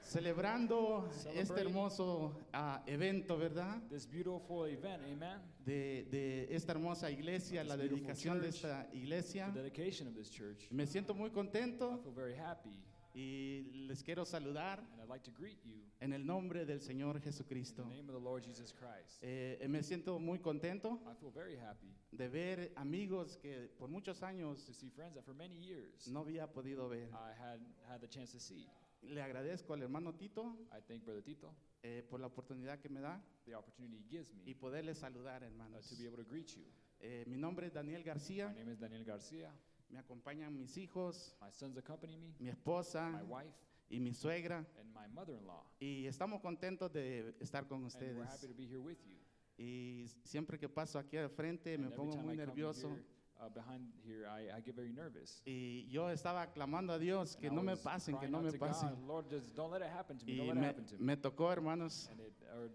celebrando 0.00 1.06
este 1.10 1.44
Celebrating. 1.44 1.66
hermoso 1.66 2.32
ah, 2.54 2.82
evento, 2.86 3.36
¿verdad? 3.36 3.82
this 3.90 4.06
beautiful 4.06 4.64
event. 4.66 5.02
Amen. 5.04 5.42
De, 5.62 6.06
de 6.10 6.48
esta 6.56 6.72
hermosa 6.72 7.10
iglesia, 7.10 7.60
This 7.60 7.68
la 7.68 7.76
beautiful 7.76 7.98
dedicación 8.06 8.40
de 8.40 8.46
church. 8.46 8.54
esta 8.64 8.88
iglesia. 8.94 9.50
The 9.52 9.60
dedication 9.60 10.08
of 10.08 10.14
this 10.14 10.30
church. 10.30 10.66
Me 10.70 10.86
siento 10.86 11.14
muy 11.14 11.28
I 11.28 11.32
contento 11.34 12.00
feel 12.02 12.14
very 12.14 12.34
happy, 12.34 12.80
y 13.14 13.86
les 13.86 14.02
quiero 14.02 14.24
saludar 14.24 14.78
and 14.78 15.00
I'd 15.02 15.08
like 15.08 15.24
to 15.24 15.32
greet 15.32 15.62
you 15.64 15.82
en 16.00 16.12
el 16.12 16.24
nombre 16.24 16.64
del 16.64 16.80
Señor 16.80 17.16
in 17.16 17.22
Jesucristo. 17.22 17.82
the 17.84 17.96
name 17.96 18.08
of 18.08 18.14
the 18.14 18.20
Lord 18.24 18.42
Jesus 18.44 18.72
Christ. 18.72 19.18
Eh, 19.22 19.64
me 19.68 19.82
siento 19.82 20.18
muy 20.18 20.38
contento 20.38 21.00
I 21.04 21.14
feel 21.20 21.30
very 21.32 21.56
happy 21.56 21.92
de 22.10 22.28
ver 22.28 22.72
amigos 22.76 23.36
que 23.36 23.70
por 23.78 23.88
muchos 23.88 24.22
años 24.22 24.64
to 24.64 24.72
see 24.72 24.90
friends 24.90 25.14
that 25.14 25.24
for 25.24 25.34
many 25.34 25.56
years 25.56 26.08
no 26.08 26.20
había 26.20 26.50
podido 26.52 26.88
ver. 26.88 27.08
I 27.12 27.32
had 27.38 27.60
had 27.88 28.00
the 28.00 28.08
chance 28.08 28.32
to 28.32 28.40
see. 28.40 28.66
Le 29.02 29.20
agradezco 29.20 29.74
al 29.74 29.82
hermano 29.82 30.14
Tito 30.14 30.56
I 30.72 30.80
thank 30.86 31.04
Brother 31.04 31.22
Tito 31.22 31.54
eh, 31.82 32.02
por 32.08 32.20
la 32.20 32.28
oportunidad 32.28 32.78
que 32.78 32.88
me 32.88 33.00
da 33.00 33.20
the 33.44 33.54
opportunity 33.54 33.96
he 33.98 34.08
gives 34.08 34.32
me 34.32 34.42
y 34.44 34.54
poderle 34.54 34.94
saludar, 34.94 35.42
uh, 35.42 35.46
hermanos. 35.46 35.88
to 35.88 35.96
be 35.96 36.06
able 36.06 36.16
to 36.22 36.28
greet 36.28 36.54
you. 36.54 36.64
Eh, 37.00 37.24
mi 37.26 37.36
nombre 37.36 37.66
es 37.66 37.72
Daniel 37.72 38.04
García, 38.04 38.48
My 38.50 38.60
name 38.60 38.72
is 38.72 38.78
Daniel 38.78 39.04
Garcia. 39.04 39.52
Me 39.92 39.98
acompañan 40.00 40.56
mis 40.58 40.76
hijos, 40.76 41.36
My 41.40 41.50
sons 41.52 41.76
accompany 41.76 42.16
me, 42.16 42.34
mi 42.38 42.48
esposa 42.48 43.10
my 43.10 43.22
wife, 43.22 43.54
y 43.90 44.00
mi 44.00 44.12
suegra 44.14 44.64
and 44.80 44.92
my 44.94 45.06
mother-in-law. 45.14 45.62
y 45.80 46.06
estamos 46.06 46.40
contentos 46.40 46.90
de 46.92 47.34
estar 47.40 47.66
con 47.68 47.84
And 47.84 47.92
we're 47.94 48.24
happy 48.24 48.46
ustedes. 48.46 48.48
to 48.50 48.54
be 48.56 48.66
here 48.66 48.80
with 48.80 48.98
you. 49.06 49.16
Y 49.58 50.06
siempre 50.24 50.58
que 50.58 50.68
paso 50.68 50.98
aquí 50.98 51.16
al 51.18 51.28
frente 51.28 51.76
me 51.76 51.84
And 51.84 51.92
every 51.92 51.96
pongo 51.96 52.12
time 52.16 52.22
muy 52.24 52.34
I 52.34 52.36
come 52.38 52.46
nervioso 52.46 52.88
here, 52.88 53.04
uh, 53.38 53.48
behind 53.50 53.92
here, 54.02 54.26
I, 54.26 54.48
I 54.56 54.62
get 54.62 54.74
very 54.74 54.90
nervous. 54.92 55.42
y 55.44 55.86
yo 55.90 56.08
estaba 56.10 56.46
clamando 56.52 56.94
a 56.94 56.98
Dios 56.98 57.36
que 57.36 57.48
And 57.48 57.52
I 57.54 57.56
no 57.56 57.62
me 57.62 57.72
was 57.72 57.80
pasen, 57.82 58.14
que 58.14 58.20
crying 58.28 58.32
no 58.32 58.38
out 58.38 58.44
me 58.46 58.50
to 58.52 58.58
God, 58.58 58.68
pasen. 58.68 59.06
Lord, 59.06 59.28
just 59.28 59.54
don't 59.54 59.70
let 59.70 59.82
it 59.82 59.90
happen 59.92 60.16
to 60.18 60.24
me. 60.24 60.32
Y 60.32 60.36
Don't 60.38 60.46
let 60.48 60.56
it 60.56 60.60
me, 60.60 60.66
happen 60.66 60.84
to 60.86 60.96
me. 60.96 61.04
me 61.04 61.16
tocó, 61.16 61.52
hermanos. 61.52 62.08
And 62.10 62.20
it, 62.20 62.32
or, 62.56 62.70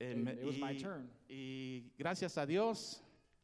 eh, 0.00 0.10
it, 0.10 0.16
me- 0.16 0.32
it 0.32 0.44
was 0.44 0.58
my 0.58 0.72
y, 0.72 0.78
turn. 0.78 1.08
y 1.28 1.92
gracias 1.96 2.36
a 2.36 2.44
Dios 2.46 3.00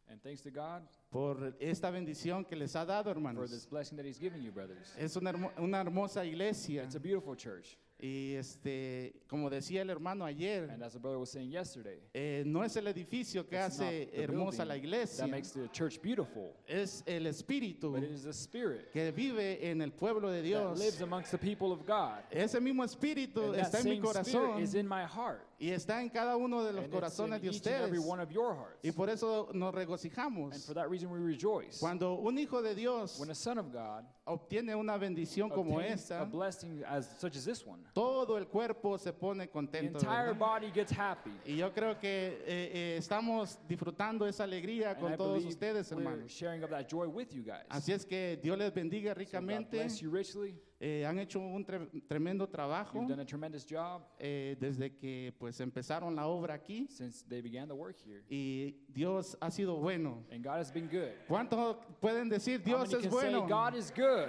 And 0.08 0.20
thanks 0.20 0.42
to 0.42 0.50
God 0.50 0.82
por 1.12 1.54
esta 1.60 1.90
bendición 1.90 2.44
que 2.44 2.56
les 2.56 2.74
ha 2.74 2.84
dado, 2.86 3.04
for 3.12 3.14
this 3.14 3.22
hermanos. 3.22 3.66
blessing 3.70 3.96
that 3.98 4.06
He's 4.06 4.18
given 4.18 4.42
you, 4.42 4.50
brothers. 4.50 4.94
Es 4.98 5.14
una, 5.16 5.30
hermo- 5.32 5.52
una 5.58 5.78
hermosa 5.80 6.24
iglesia. 6.24 6.82
It's 6.82 6.96
a 6.96 7.00
beautiful 7.00 7.36
church. 7.36 7.76
Y 8.04 8.34
este, 8.34 9.12
como 9.28 9.48
decía 9.48 9.82
el 9.82 9.90
hermano 9.90 10.24
ayer, 10.24 10.68
And 10.72 10.82
as 10.82 10.94
the 10.94 10.98
brother 10.98 11.18
was 11.20 11.30
saying 11.30 11.52
yesterday, 11.52 12.00
eh, 12.12 12.42
no 12.44 12.64
es 12.64 12.74
el 12.76 12.88
edificio 12.88 13.48
que 13.48 13.56
it's 13.56 13.78
not 13.78 13.86
hace 13.86 14.06
the 14.10 14.22
hermosa 14.24 14.64
la 14.64 14.74
iglesia, 14.74 15.18
that 15.24 15.30
makes 15.30 15.52
the 15.52 15.68
church 15.68 16.02
beautiful, 16.02 16.52
es 16.66 17.04
el 17.06 17.26
espíritu 17.28 17.92
but 17.92 18.02
it 18.02 18.10
is 18.10 18.24
the 18.24 18.32
Spirit 18.32 18.90
que 18.92 19.12
vive 19.12 19.64
en 19.70 19.80
el 19.82 19.92
pueblo 19.92 20.30
de 20.32 20.38
that 20.38 20.42
Dios. 20.42 20.78
lives 20.80 21.00
amongst 21.00 21.30
the 21.30 21.38
people 21.38 21.70
of 21.70 21.86
God. 21.86 22.24
Ese 22.32 22.58
mismo 22.60 22.82
espíritu 22.82 23.44
And 23.44 23.54
that 23.54 23.66
está 23.72 23.78
en 23.78 23.84
mi 23.84 24.00
same 24.00 24.08
Spirit 24.08 24.24
corazón 24.26 24.60
is 24.62 24.74
in 24.74 24.88
my 24.88 25.04
heart. 25.04 25.46
Y 25.62 25.70
está 25.70 26.00
en 26.02 26.08
cada 26.10 26.36
uno 26.36 26.64
de 26.64 26.72
los 26.72 26.84
And 26.84 26.86
it's 26.86 26.94
in 26.94 27.00
corazones 27.00 27.40
de 27.40 27.48
each 27.48 27.66
and 27.66 27.84
every 27.84 27.98
ustedes. 27.98 28.04
one 28.10 28.20
of 28.20 28.30
your 28.32 28.54
hearts. 28.56 28.80
Y 28.84 28.90
por 28.90 29.08
eso 29.08 29.48
nos 29.54 29.68
And 29.68 29.76
regocijamos. 29.78 30.66
for 30.66 30.74
that 30.74 30.90
reason 30.90 31.08
we 31.10 31.20
rejoice. 31.20 31.78
Cuando 31.78 32.14
un 32.14 32.36
hijo 32.36 32.60
de 32.62 32.74
Dios 32.74 33.18
When 33.20 33.30
a 33.30 33.34
son 33.34 33.58
of 33.58 33.70
God 33.72 34.04
obtiene 34.26 34.74
una 34.74 34.96
bendición 34.98 35.50
como 35.50 35.76
obtains 35.76 36.10
a 36.10 36.22
esta, 36.22 36.24
blessing 36.24 36.82
as 36.84 37.06
such 37.20 37.36
as 37.36 37.44
this 37.44 37.64
one, 37.64 37.80
todo 37.94 38.36
el 38.36 38.46
cuerpo 38.48 38.96
se 38.98 39.12
pone 39.12 39.44
the 39.46 39.50
contento. 39.52 39.98
entire 40.00 40.32
¿verdad? 40.32 40.38
body 40.38 40.70
gets 40.72 40.90
happy. 40.92 41.32
Y 41.46 41.56
yo 41.58 41.72
creo 41.72 41.98
que 42.00 42.42
eh, 42.44 42.70
eh, 42.72 42.96
estamos 42.98 43.58
disfrutando 43.68 44.26
esa 44.26 44.42
alegría 44.44 44.90
And 44.92 45.00
con 45.00 45.16
todos 45.16 45.34
believe 45.44 45.48
ustedes, 45.50 45.92
we're 45.92 46.02
hermanos. 46.02 46.30
sharing 46.32 46.64
of 46.64 46.70
that 46.70 46.88
joy 46.88 47.06
with 47.06 47.28
you 47.32 47.42
guys. 47.44 47.64
Así 47.68 47.92
es 47.92 48.04
que 48.04 48.36
Dios 48.42 48.58
les 48.58 48.72
bendiga 48.74 49.10
So 49.12 49.14
God 49.14 49.18
ricamente. 49.18 49.76
bless 49.78 50.00
you 50.00 50.10
richly. 50.10 50.56
Eh, 50.84 51.06
han 51.06 51.16
hecho 51.20 51.38
un 51.38 51.64
tre- 51.64 51.88
tremendo 52.08 52.48
trabajo 52.48 52.98
You've 52.98 53.06
done 53.08 53.22
a 53.22 53.24
tremendous 53.24 53.64
job 53.64 54.02
eh, 54.18 54.56
desde 54.58 54.96
que 54.96 55.32
pues 55.38 55.60
empezaron 55.60 56.16
la 56.16 56.26
obra 56.26 56.54
aquí 56.54 56.88
since 56.90 57.24
they 57.28 57.40
began 57.40 57.68
the 57.68 57.74
work 57.74 57.96
here. 58.04 58.24
y 58.28 58.74
Dios 58.92 59.36
ha 59.40 59.48
sido 59.52 59.76
bueno. 59.76 60.24
And 60.32 60.42
God 60.44 60.58
has 60.58 60.72
been 60.72 60.88
good. 60.88 61.12
¿Cuántos 61.28 61.76
pueden 62.00 62.28
decir 62.28 62.58
How 62.58 62.64
Dios 62.64 62.90
many 62.90 62.94
es 62.96 63.02
can 63.02 63.10
bueno? 63.12 63.46
God 63.46 63.74
is 63.76 63.92
good? 63.94 64.28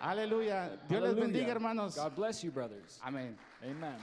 Aleluya. 0.00 0.70
Dios 0.88 1.02
les 1.02 1.10
Hallelujah. 1.10 1.20
bendiga, 1.22 1.48
hermanos. 1.52 1.96
God 1.96 2.14
bless 2.16 2.42
you, 2.42 2.50
brothers. 2.50 2.98
Amén. 3.02 3.36
Amen. 3.62 3.96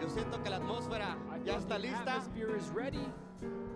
Yo 0.00 0.08
siento 0.08 0.42
que 0.42 0.50
la 0.50 0.56
atmósfera 0.56 1.16
I 1.36 1.44
ya 1.44 1.52
feel 1.52 1.58
está 1.58 1.74
the 1.76 1.78
lista. 1.82 2.00
atmosphere 2.14 2.56
is 2.56 2.68
ready, 2.74 3.06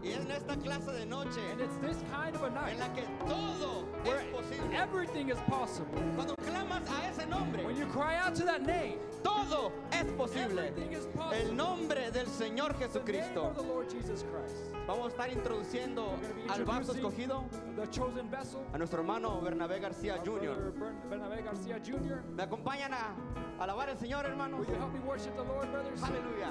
y 0.02 0.08
es 0.10 0.18
en 0.20 0.30
esta 0.30 0.54
clase 0.56 0.92
de 0.92 1.06
noche 1.06 1.40
and 1.50 1.60
it's 1.60 1.76
this 1.78 1.96
kind 2.12 2.34
of 2.36 2.42
a 2.42 2.50
night 2.50 2.74
en 2.74 2.80
la 2.80 2.88
que 2.92 3.02
todo 3.26 3.86
where 4.04 4.20
es 4.20 4.26
posible. 4.34 4.76
everything 4.76 5.28
is 5.30 5.38
possible. 5.48 5.98
Cuando 6.14 6.34
clamas 6.36 6.82
a 6.90 7.08
ese 7.08 7.26
nombre, 7.26 7.64
When 7.64 7.76
you 7.76 7.86
cry 7.86 8.16
out 8.16 8.34
to 8.34 8.44
that 8.44 8.60
name, 8.62 8.98
todo 9.22 9.72
es 9.92 10.04
posible. 10.12 10.58
everything 10.58 10.92
is 10.92 11.06
El 11.32 11.54
nombre 11.56 12.10
del 12.10 12.26
Señor 12.26 12.74
The 12.74 12.80
name 12.80 12.92
Jesucristo. 12.92 13.40
of 13.48 13.56
the 13.56 13.62
Lord 13.62 13.88
Jesus 13.90 14.22
Christ. 14.24 14.56
Vamos 14.86 15.06
a 15.06 15.08
estar 15.08 15.32
introduciendo 15.32 16.14
al 16.50 16.64
vaso 16.66 16.92
escogido 16.92 17.44
the 17.76 17.86
chosen 17.90 18.28
vessel, 18.30 18.60
a 18.74 18.76
nuestro 18.78 19.00
hermano 19.00 19.40
Bernabé 19.40 19.80
García 19.80 20.18
Jr. 20.22 20.54
brother 20.54 20.72
Bern- 20.72 21.08
Bernabé 21.08 21.42
Garcia 21.42 21.80
Jr. 21.82 22.22
¿Me 22.36 22.42
acompañan 22.42 22.92
a 22.92 23.14
alabar 23.58 23.88
al 23.88 23.98
Señor, 23.98 24.26
hermanos? 24.26 24.60
Will 24.60 24.68
you 24.68 24.74
help 24.78 24.92
me 24.92 25.00
worship 25.00 25.34
the 25.34 25.42
Lord, 25.44 25.70
brothers? 25.72 26.02
Aleluya. 26.02 26.50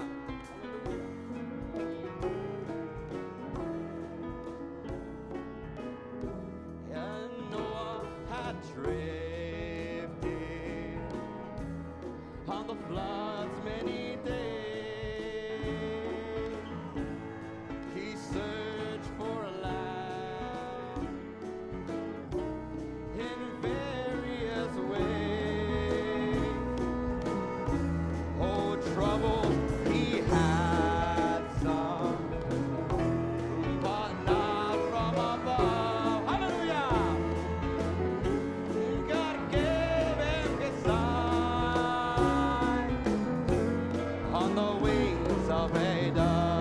of 45.53 46.52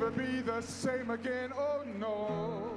never 0.00 0.10
be 0.10 0.40
the 0.40 0.60
same 0.60 1.08
again. 1.10 1.52
Oh 1.56 1.84
no. 2.00 2.68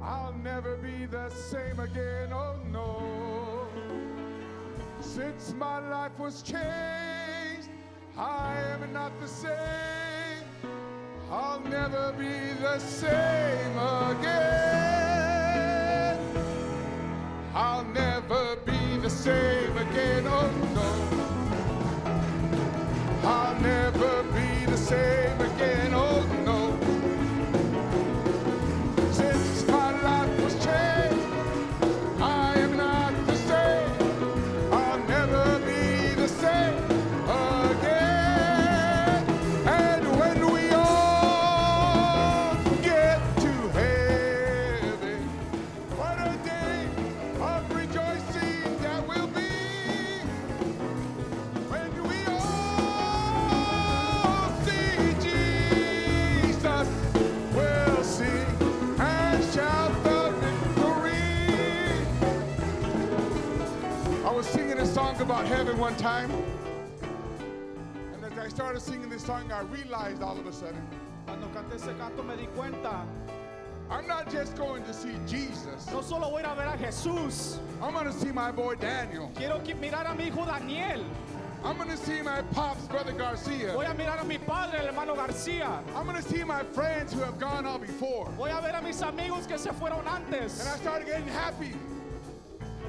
I'll 0.00 0.32
never 0.44 0.76
be 0.76 1.06
the 1.06 1.28
same 1.30 1.80
again. 1.80 2.32
Oh 2.32 2.54
no. 2.70 3.66
Since 5.00 5.52
my 5.58 5.80
life 5.88 6.16
was 6.20 6.42
changed, 6.42 7.68
I 8.16 8.54
am 8.74 8.92
not 8.92 9.10
the 9.20 9.26
same. 9.26 10.44
I'll 11.28 11.58
never 11.58 12.12
be 12.12 12.52
the 12.62 12.78
same 12.78 13.76
again. 14.12 14.70
I'll 17.54 17.84
never 17.86 18.54
be 18.64 18.98
the 18.98 19.10
same 19.10 19.76
again. 19.76 20.28
Oh 20.28 20.48
no. 20.76 20.92
I'll 23.28 23.60
never 23.60 24.22
be 24.22 24.66
the 24.66 24.76
same. 24.76 25.19
Song 65.20 65.30
about 65.30 65.46
heaven 65.46 65.76
one 65.78 65.96
time. 65.96 66.30
And 68.14 68.24
as 68.24 68.38
I 68.38 68.48
started 68.48 68.80
singing 68.80 69.10
this 69.10 69.24
song, 69.24 69.52
I 69.52 69.60
realized 69.62 70.22
all 70.22 70.38
of 70.38 70.46
a 70.46 70.52
sudden, 70.52 70.86
Cuando 71.26 71.46
canté 71.48 71.74
ese 71.76 71.94
canto 71.98 72.22
me 72.22 72.36
di 72.36 72.46
cuenta, 72.56 73.06
I'm 73.90 74.06
not 74.06 74.30
just 74.30 74.56
going 74.56 74.82
to 74.84 74.94
see 74.94 75.14
Jesus. 75.26 75.86
no 75.92 76.00
solo 76.00 76.30
voy 76.30 76.42
a 76.42 76.54
ver 76.54 76.66
a 76.66 76.78
Jesús, 76.78 77.58
I'm 77.82 77.92
going 77.92 78.06
to 78.06 78.12
see 78.12 78.32
my 78.32 78.50
boy 78.50 78.76
Daniel. 78.76 79.30
quiero 79.34 79.60
mirar 79.60 80.10
a 80.10 80.14
mi 80.14 80.30
hijo 80.30 80.46
Daniel, 80.46 81.04
I'm 81.64 81.76
going 81.76 81.90
to 81.90 81.96
see 81.96 82.22
my 82.22 82.40
pops, 82.52 82.86
brother 82.86 83.12
Garcia. 83.12 83.74
voy 83.74 83.84
a 83.84 83.94
mirar 83.94 84.20
a 84.20 84.24
mi 84.24 84.38
padre, 84.38 84.78
el 84.78 84.86
hermano 84.86 85.14
García, 85.14 85.82
I'm 85.94 86.06
going 86.06 86.16
to 86.16 86.22
see 86.22 86.44
my 86.44 86.62
friends 86.72 87.12
who 87.12 87.20
have 87.20 87.38
gone 87.38 87.66
out 87.66 87.82
before. 87.82 88.26
voy 88.38 88.50
a 88.50 88.60
ver 88.62 88.74
a 88.74 88.82
mis 88.82 89.02
amigos 89.02 89.46
que 89.46 89.58
se 89.58 89.70
fueron 89.70 90.06
antes 90.06 90.60
And 90.60 90.68
I 90.68 90.76
started 90.76 91.06
getting 91.06 91.28
happy. 91.28 91.74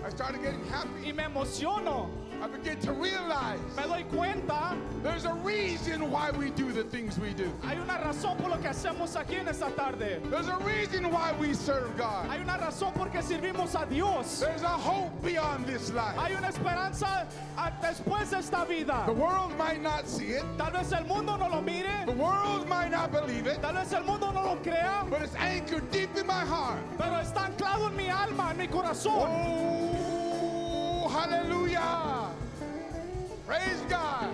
I 0.03 0.09
started 0.09 0.41
getting 0.41 0.65
happy. 0.65 1.09
y 1.09 1.13
me 1.13 1.23
emociono, 1.23 2.09
I 2.41 2.47
begin 2.47 2.79
to 2.79 2.91
realize 2.93 3.59
me 3.77 3.83
doy 3.83 4.03
cuenta, 4.11 4.75
there's 5.03 5.25
a 5.25 5.33
reason 5.43 6.09
why 6.09 6.31
we 6.31 6.49
do 6.49 6.71
the 6.71 6.83
things 6.85 7.19
we 7.19 7.33
do. 7.33 7.51
hay 7.63 7.77
una 7.77 7.99
razón 8.03 8.35
por 8.37 8.49
lo 8.49 8.57
que 8.57 8.67
hacemos 8.69 9.15
aquí 9.15 9.35
en 9.39 9.47
esta 9.47 9.69
tarde, 9.75 10.19
There's 10.31 10.47
a 10.47 10.57
reason 10.65 11.11
why 11.11 11.33
we 11.39 11.53
serve 11.53 11.95
God. 11.97 12.27
hay 12.29 12.39
una 12.41 12.57
razón 12.57 12.93
por 12.93 13.09
qué 13.09 13.21
servimos 13.21 13.75
a 13.79 13.85
Dios, 13.85 14.39
There's 14.39 14.63
a 14.63 14.69
hope 14.69 15.11
beyond 15.21 15.67
this 15.67 15.91
life. 15.93 16.17
hay 16.17 16.33
una 16.33 16.47
esperanza 16.49 17.27
ah, 17.57 17.71
después 17.79 18.31
de 18.31 18.37
esta 18.39 18.65
vida. 18.65 19.03
The 19.05 19.13
world 19.13 19.55
might 19.55 19.81
not 19.83 20.07
see 20.07 20.31
it. 20.33 20.43
Tal 20.57 20.71
vez 20.71 20.91
el 20.93 21.05
mundo 21.05 21.37
no 21.37 21.47
lo 21.47 21.61
mire, 21.61 22.05
The 22.07 22.13
world 22.13 22.67
might 22.67 22.89
not 22.89 23.11
believe 23.11 23.45
it. 23.45 23.61
tal 23.61 23.73
vez 23.75 23.93
el 23.93 24.03
mundo 24.03 24.31
no 24.31 24.41
lo 24.43 24.55
crea, 24.63 25.05
But 25.11 25.21
it's 25.21 25.35
anchored 25.35 25.91
deep 25.91 26.17
in 26.17 26.25
my 26.25 26.43
heart. 26.43 26.79
pero 26.97 27.17
está 27.21 27.45
anclado 27.51 27.85
en 27.87 27.95
mi 27.95 28.07
alma, 28.09 28.49
en 28.49 28.57
mi 28.57 28.67
corazón. 28.67 29.29
Oh, 29.29 31.07
hallelujah. 31.07 32.29
Praise 33.51 33.81
God. 33.89 34.29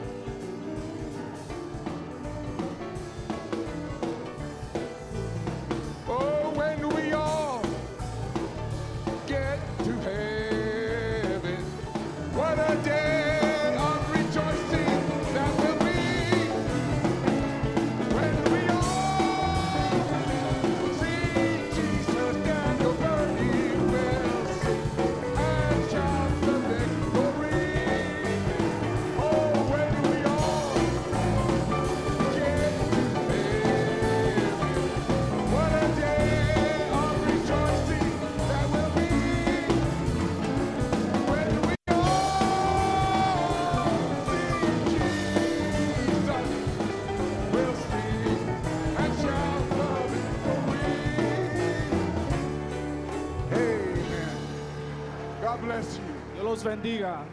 Bendiga. 56.67 57.25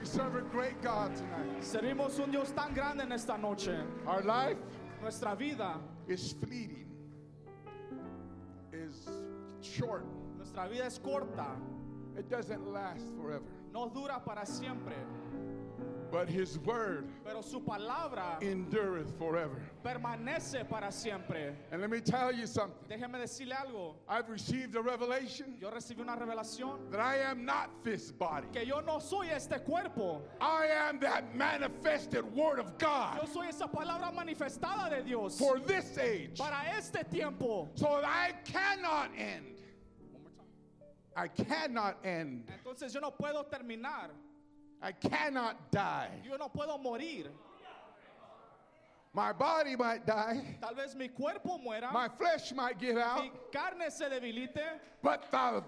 We 0.00 0.06
serve 0.06 0.36
a 0.36 0.40
great 0.42 0.80
God 0.82 1.14
tonight. 1.16 1.60
Servimos 1.62 2.18
un 2.20 2.30
Dios 2.30 2.50
tan 2.52 2.72
grande 2.74 3.02
en 3.02 3.12
esta 3.12 3.36
noche. 3.36 3.76
Our 4.06 4.22
life 4.22 4.56
Nuestra 5.02 5.34
vida, 5.36 5.80
is 6.06 6.32
fleeting, 6.34 6.86
is 8.72 9.08
short. 9.60 10.04
nuestra 10.38 10.68
vida 10.68 10.84
es 10.84 10.98
corta, 10.98 11.56
It 12.16 12.30
doesn't 12.30 12.64
last 12.72 13.04
forever. 13.20 13.42
no 13.74 13.88
dura 13.88 14.20
para 14.24 14.46
siempre, 14.46 14.94
But 16.12 16.28
His 16.28 16.58
word 16.58 17.06
pero 17.24 17.40
su 17.40 17.60
palabra 17.60 18.36
endureth 18.42 19.18
forever. 19.18 19.62
permanece 19.82 20.68
para 20.68 20.92
siempre. 20.92 21.54
And 21.70 21.80
let 21.80 21.88
me 21.90 22.00
tell 22.00 22.30
you 22.32 22.46
something. 22.46 22.76
Déjeme 22.86 23.14
decirle 23.18 23.54
algo. 23.54 23.94
I've 24.06 24.28
received 24.28 24.76
a 24.76 24.82
revelation 24.82 25.54
Yo 25.58 25.70
recibí 25.70 26.00
una 26.00 26.14
revelación 26.16 26.90
that 26.90 27.00
I 27.00 27.16
am 27.16 27.46
not 27.46 27.70
this 27.82 28.12
body. 28.12 28.46
que 28.52 28.66
yo 28.66 28.80
no 28.80 28.98
soy 28.98 29.28
este 29.30 29.58
cuerpo. 29.64 30.20
I 30.38 30.66
am 30.66 31.00
that 31.00 31.34
manifested 31.34 32.24
word 32.34 32.58
of 32.58 32.66
Yo 32.78 32.86
God 32.86 33.28
soy 33.32 33.46
esa 33.48 33.66
palabra 33.66 34.12
manifestada 34.14 34.90
de 34.90 35.02
Dios 35.02 35.38
for 35.38 35.58
this 35.60 35.96
age. 35.96 36.36
para 36.36 36.62
este 36.76 37.04
tiempo. 37.10 37.70
So 37.74 38.00
that 38.02 38.04
I 38.04 38.32
cannot 38.44 39.10
end. 39.16 39.46
One 40.12 40.20
more 40.22 40.30
time. 40.36 40.44
I 41.16 41.28
cannot 41.28 41.96
end. 42.04 42.50
Entonces 42.62 42.92
yo 42.92 43.00
no 43.00 43.12
puedo 43.12 43.44
terminar. 43.50 44.10
I 44.82 44.92
cannot 44.92 45.70
die. 45.70 46.08
Yo 46.24 46.36
no 46.36 46.48
puedo 46.48 46.82
morir. 46.82 47.26
My 49.14 49.32
body 49.32 49.76
might 49.76 50.06
die. 50.06 50.56
Tal 50.60 50.74
vez 50.74 50.94
mi 50.96 51.08
cuerpo 51.08 51.58
muera, 51.58 51.92
My 51.92 52.08
flesh 52.08 52.52
might 52.52 52.78
give 52.78 52.96
out. 52.96 53.22
mi 53.22 53.30
carne 53.52 53.90
se 53.90 54.06
debilite, 54.06 54.80
But 55.02 55.30
the 55.30 55.62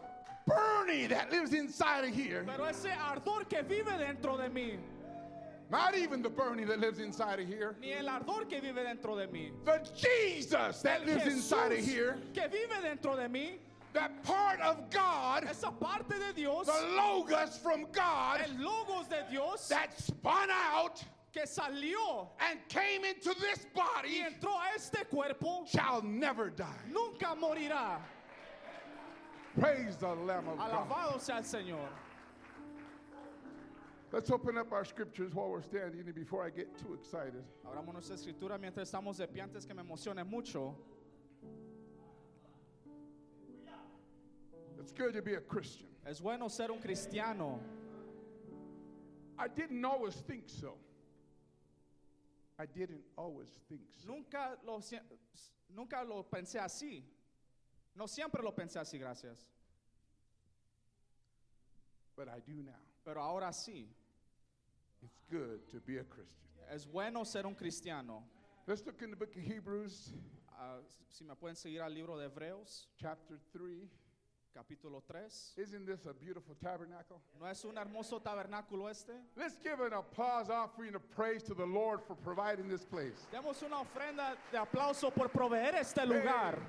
Bernie 0.47 1.07
that 1.07 1.31
lives 1.31 1.53
inside 1.53 2.05
of 2.05 2.15
here, 2.15 2.45
pero 2.47 2.65
ese 2.65 2.87
ardor 2.87 3.45
que 3.49 3.63
vive 3.63 3.99
dentro 3.99 4.37
de 4.37 4.49
mí, 4.49 4.79
not 5.71 5.95
even 5.95 6.23
the 6.23 6.29
Bernie 6.29 6.65
that 6.65 6.81
lives 6.81 6.99
inside 6.99 7.41
of 7.41 7.47
here, 7.47 7.77
ni 7.81 7.93
el 7.93 8.07
ardor 8.09 8.47
que 8.49 8.61
vive 8.61 8.83
dentro 8.83 9.15
de 9.17 9.27
mí, 9.27 9.51
the 9.65 9.81
Jesus 9.95 10.83
that 10.83 11.03
el 11.03 11.07
lives 11.07 11.27
inside 11.27 11.73
of 11.73 11.79
here, 11.79 12.17
que 12.33 12.49
vive 12.49 12.83
dentro 12.83 13.15
de 13.17 13.29
mí, 13.29 13.53
that 13.95 14.23
part 14.25 14.61
of 14.61 14.91
God, 14.91 15.45
esa 15.49 15.71
parte 15.71 16.11
de 16.11 16.33
Dios, 16.35 16.67
the 16.67 16.97
Logos 16.97 17.59
from 17.59 17.87
God 17.93 18.41
el 18.45 18.65
logos 18.65 19.09
de 19.09 19.25
Dios 19.31 19.67
that 19.69 19.99
spun 19.99 20.49
out 20.51 21.03
que 21.33 21.43
salió 21.43 22.29
and 22.51 22.59
came 22.69 23.05
into 23.05 23.35
this 23.41 23.67
y 23.75 23.83
body 23.83 24.23
entró 24.23 24.51
a 24.51 24.75
este 24.75 25.09
cuerpo, 25.11 25.65
shall 25.67 26.03
never 26.03 26.51
die. 26.51 26.67
nunca 26.93 27.35
morirá. 27.41 27.99
Praise 29.59 29.97
the 29.97 30.09
Lamb 30.09 30.49
of 30.49 30.59
God. 30.59 30.71
Alabado 30.71 31.21
sea 31.21 31.35
el 31.35 31.43
Señor. 31.43 31.89
Let's 34.13 34.31
open 34.31 34.59
up 34.59 34.73
our 34.73 34.85
scriptures 34.85 35.35
while 35.35 35.49
we're 35.49 35.63
standing 35.63 36.01
and 36.07 36.15
before 36.15 36.45
I 36.45 36.51
get 36.51 36.79
too 36.79 36.95
excited. 36.95 37.43
Abramos 37.67 37.95
nuestra 37.95 38.17
escritura 38.17 38.59
mientras 38.61 38.93
estamos 38.93 39.17
de 39.17 39.27
pie 39.27 39.43
antes 39.43 39.65
que 39.65 39.75
me 39.75 39.83
emocione 39.83 40.25
mucho. 40.25 40.75
It's 44.85 44.93
good 44.93 45.15
to 45.15 45.23
be 45.23 45.33
a 45.33 45.41
Christian. 45.41 45.89
Es 46.07 46.21
bueno 46.21 46.47
ser 46.49 46.71
un 46.71 46.79
cristiano. 46.79 47.59
I 49.39 49.49
didn't 49.49 49.83
always 49.83 50.15
think 50.15 50.43
so. 50.47 50.75
I 52.59 52.67
didn't 52.67 53.01
always 53.17 53.49
think 53.67 53.81
so. 53.97 54.13
Nunca 54.13 54.59
lo, 54.63 54.83
nunca 55.75 56.05
lo 56.07 56.27
pensé 56.31 56.61
así. 56.61 57.03
No 57.97 58.05
siempre 58.05 58.43
lo 58.43 58.53
pensé 58.53 58.77
así, 58.79 59.01
gracias. 59.01 59.47
But 62.15 62.29
I 62.29 62.41
do 62.47 62.63
now. 62.63 62.73
Pero 63.07 63.23
ahora 63.23 63.53
sí. 63.53 63.87
It's 65.03 65.23
good 65.31 65.67
to 65.71 65.81
be 65.81 65.97
a 65.97 66.05
Christian. 66.05 66.61
Es 66.71 66.85
bueno 66.85 67.25
ser 67.25 67.47
un 67.47 67.55
cristiano. 67.55 68.23
Let's 68.67 68.85
look 68.85 69.01
in 69.01 69.11
the 69.11 69.17
book 69.17 69.35
of 69.35 69.43
Hebrews, 69.43 70.13
Ah, 70.59 70.79
si 71.09 71.25
me 71.25 71.35
pueden 71.35 71.57
seguir 71.57 71.83
al 71.83 71.93
libro 71.93 72.19
de 72.19 72.27
Hebreos, 72.27 72.89
chapter 72.97 73.39
3. 73.51 73.89
Capítulo 74.55 75.03
3. 75.07 75.55
Isn't 75.57 75.87
this 75.87 76.07
a 76.07 76.15
beautiful 76.15 76.55
tabernacle? 76.63 77.21
¿No 77.41 77.47
es 77.47 77.65
un 77.65 77.77
hermoso 77.77 78.21
tabernáculo 78.21 78.89
este? 78.91 79.13
Let's 79.37 79.59
give 79.59 79.81
an 79.81 79.93
applause 79.93 80.49
offering 80.49 80.95
of 80.95 81.03
praise 81.11 81.43
to 81.45 81.55
the 81.55 81.67
Lord 81.67 82.01
for 82.07 82.15
providing 82.15 82.69
this 82.69 82.85
place. 82.85 83.27
Demos 83.33 83.63
una 83.63 83.77
ofrenda 83.83 84.37
de 84.53 84.59
aplauso 84.59 85.13
por 85.13 85.29
proveer 85.29 85.75
este 85.75 86.07
lugar. 86.07 86.55
Amen. 86.55 86.67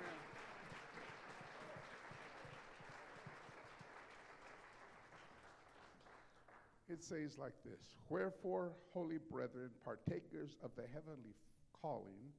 It 6.87 7.03
says 7.03 7.37
like 7.37 7.53
this 7.63 7.97
Wherefore, 8.09 8.71
holy 8.93 9.17
brethren, 9.29 9.69
partakers 9.83 10.55
of 10.63 10.71
the 10.75 10.83
heavenly 10.93 11.35
calling, 11.81 12.31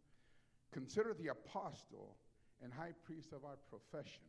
consider 0.73 1.15
the 1.15 1.29
apostle 1.29 2.17
and 2.63 2.73
high 2.73 2.95
priest 3.05 3.33
of 3.33 3.45
our 3.45 3.59
profession, 3.69 4.25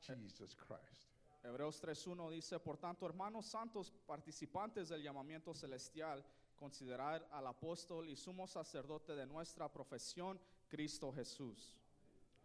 Jesus 0.00 0.54
Christ. 0.54 1.08
Hebreos 1.44 1.80
3.1 1.80 2.30
dice, 2.30 2.58
por 2.58 2.76
tanto, 2.76 3.06
hermanos 3.06 3.46
santos, 3.46 3.92
participantes 4.06 4.88
del 4.88 5.02
llamamiento 5.02 5.54
celestial, 5.54 6.24
considerar 6.56 7.26
al 7.30 7.46
apóstol 7.46 8.08
y 8.10 8.16
sumo 8.16 8.46
sacerdote 8.46 9.14
de 9.14 9.26
nuestra 9.26 9.68
profesión, 9.68 10.38
Cristo 10.68 11.12
Jesús, 11.12 11.76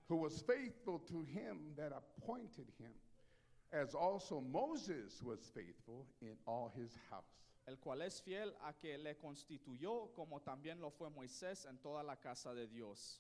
who 0.08 0.16
was 0.18 0.41
faithful 0.43 0.99
to 0.99 1.24
him 1.24 1.74
that 1.76 1.91
appointed 1.91 2.68
him, 2.78 2.93
as 3.72 3.95
also 3.95 4.39
Moses 4.39 5.22
was 5.24 5.49
faithful 5.49 6.06
in 6.22 6.38
all 6.45 6.70
his 6.76 6.95
house. 7.10 7.24
el 7.66 7.78
cual 7.78 8.01
es 8.04 8.22
fiel 8.22 8.54
a 8.62 8.74
que 8.74 8.97
le 8.97 9.16
constituyó 9.16 10.14
como 10.14 10.39
también 10.41 10.80
lo 10.80 10.91
fue 10.91 11.10
Moisés 11.10 11.66
en 11.66 11.78
toda 11.80 12.04
la 12.04 12.16
casa 12.18 12.54
de 12.54 12.68
Dios. 12.68 13.20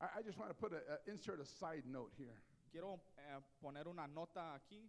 I, 0.00 0.20
I 0.20 0.22
just 0.22 0.38
want 0.38 0.48
to 0.50 0.54
put 0.54 0.72
a, 0.72 0.78
a- 0.94 1.10
insert 1.10 1.40
a 1.40 1.44
side 1.44 1.84
note 1.86 2.12
here. 2.16 2.40
Quiero 2.70 3.00
eh, 3.18 3.40
poner 3.60 3.88
una 3.88 4.06
nota 4.06 4.54
aquí. 4.54 4.88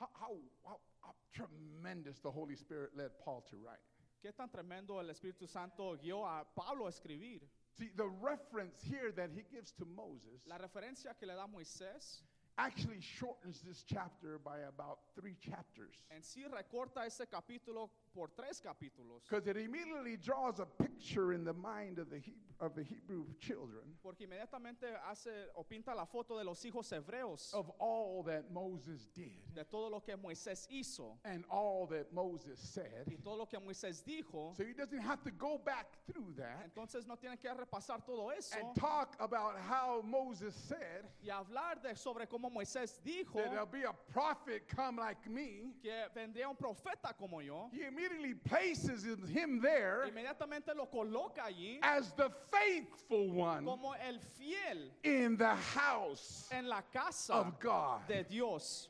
How, 0.00 0.08
how, 0.14 0.36
how, 0.64 0.80
how 1.00 1.14
tremendous 1.32 2.18
the 2.18 2.30
Holy 2.30 2.56
Spirit 2.56 2.96
led 2.96 3.10
Paul 3.24 3.44
to 3.50 3.56
write. 3.56 3.78
¿Qué 4.22 4.32
tan 4.32 4.48
tremendo 4.48 5.00
el 5.00 5.10
Espíritu 5.10 5.46
Santo 5.46 5.96
guió 5.96 6.24
a 6.24 6.44
Pablo 6.56 6.86
a 6.86 6.88
escribir? 6.88 7.42
See, 7.74 7.90
the 7.96 8.08
reference 8.22 8.82
here 8.82 9.12
that 9.12 9.30
he 9.34 9.44
gives 9.52 9.72
to 9.72 9.84
Moses 9.84 10.46
La 10.46 10.56
referencia 10.58 11.14
que 11.18 11.26
le 11.26 11.34
da 11.34 11.46
Moisés 11.46 12.22
actually 12.56 13.00
shortens 13.00 13.60
this 13.62 13.82
chapter 13.82 14.38
by 14.38 14.60
about 14.60 14.98
three 15.14 15.36
chapters. 15.40 15.94
en 16.10 16.22
sí 16.22 16.44
recorta 16.46 17.04
ese 17.04 17.26
capítulo 17.28 17.90
por 18.14 18.28
tres 18.28 18.60
capítulos. 18.60 19.22
Because 19.28 19.46
it 19.48 19.56
immediately 19.56 20.16
draws 20.16 20.60
a 20.60 20.66
picture 20.66 21.32
in 21.32 21.44
the 21.44 21.52
mind 21.52 21.98
of 21.98 22.08
the, 22.10 22.18
Heb- 22.20 22.34
of 22.60 22.74
the 22.74 22.82
Hebrew 22.84 23.24
children 23.40 23.82
Porque 24.02 24.22
inmediatamente 24.26 24.84
hace 25.10 25.30
o 25.56 25.64
pinta 25.64 25.94
la 25.94 26.04
foto 26.06 26.38
de 26.38 26.44
los 26.44 26.62
hijos 26.64 26.90
hebreos 26.92 27.52
of 27.52 27.68
all 27.80 28.22
that 28.22 28.50
Moses 28.52 29.08
did 29.14 29.42
de 29.54 29.64
todo 29.64 29.88
lo 29.90 30.00
que 30.00 30.14
Moisés 30.16 30.66
hizo 30.70 31.18
and 31.24 31.44
all 31.50 31.86
that 31.88 32.12
Moses 32.12 32.58
y 32.60 32.80
said. 32.82 33.22
todo 33.24 33.36
lo 33.38 33.46
que 33.46 33.58
Moisés 33.58 34.02
dijo. 34.04 34.56
So 34.56 34.62
he 34.64 34.72
doesn't 34.72 35.00
have 35.00 35.22
to 35.24 35.30
go 35.32 35.58
back 35.58 35.86
through 36.06 36.32
that 36.36 36.64
Entonces 36.70 37.06
no 37.08 37.16
tiene 37.16 37.36
que 37.40 37.50
repasar 37.50 38.04
todo 38.06 38.28
eso 38.30 38.56
and 38.56 38.74
talk 38.76 39.16
about 39.18 39.58
how 39.58 40.00
Moses 40.06 40.54
said 40.54 41.04
y 41.22 41.30
hablar 41.30 41.82
de 41.82 41.96
sobre 41.96 42.26
cómo 42.26 42.50
Moisés 42.50 43.00
dijo 43.04 43.34
that 43.34 43.50
there'll 43.50 43.66
be 43.66 43.82
a 43.82 43.92
prophet 44.12 44.68
come 44.68 44.96
like 44.96 45.28
me. 45.28 45.72
que 45.82 45.90
vendría 46.14 46.48
un 46.48 46.56
profeta 46.56 47.16
como 47.18 47.40
yo. 47.40 47.68
He 47.72 47.82
immediately 47.84 48.03
places 48.44 49.04
him 49.28 49.60
there 49.60 50.04
Inmediatamente 50.08 50.74
lo 50.76 50.86
coloca 50.86 51.42
allí 51.48 51.78
as 51.82 52.12
the 52.12 52.30
faithful 52.52 53.30
one 53.30 53.64
como 53.64 53.94
el 54.06 54.18
fiel 54.38 54.90
in 55.02 55.36
the 55.36 55.54
house 55.54 56.48
en 56.52 56.68
la 56.68 56.80
casa 56.92 57.34
of 57.34 57.58
God. 57.60 58.00
de 58.08 58.22
Dios. 58.24 58.88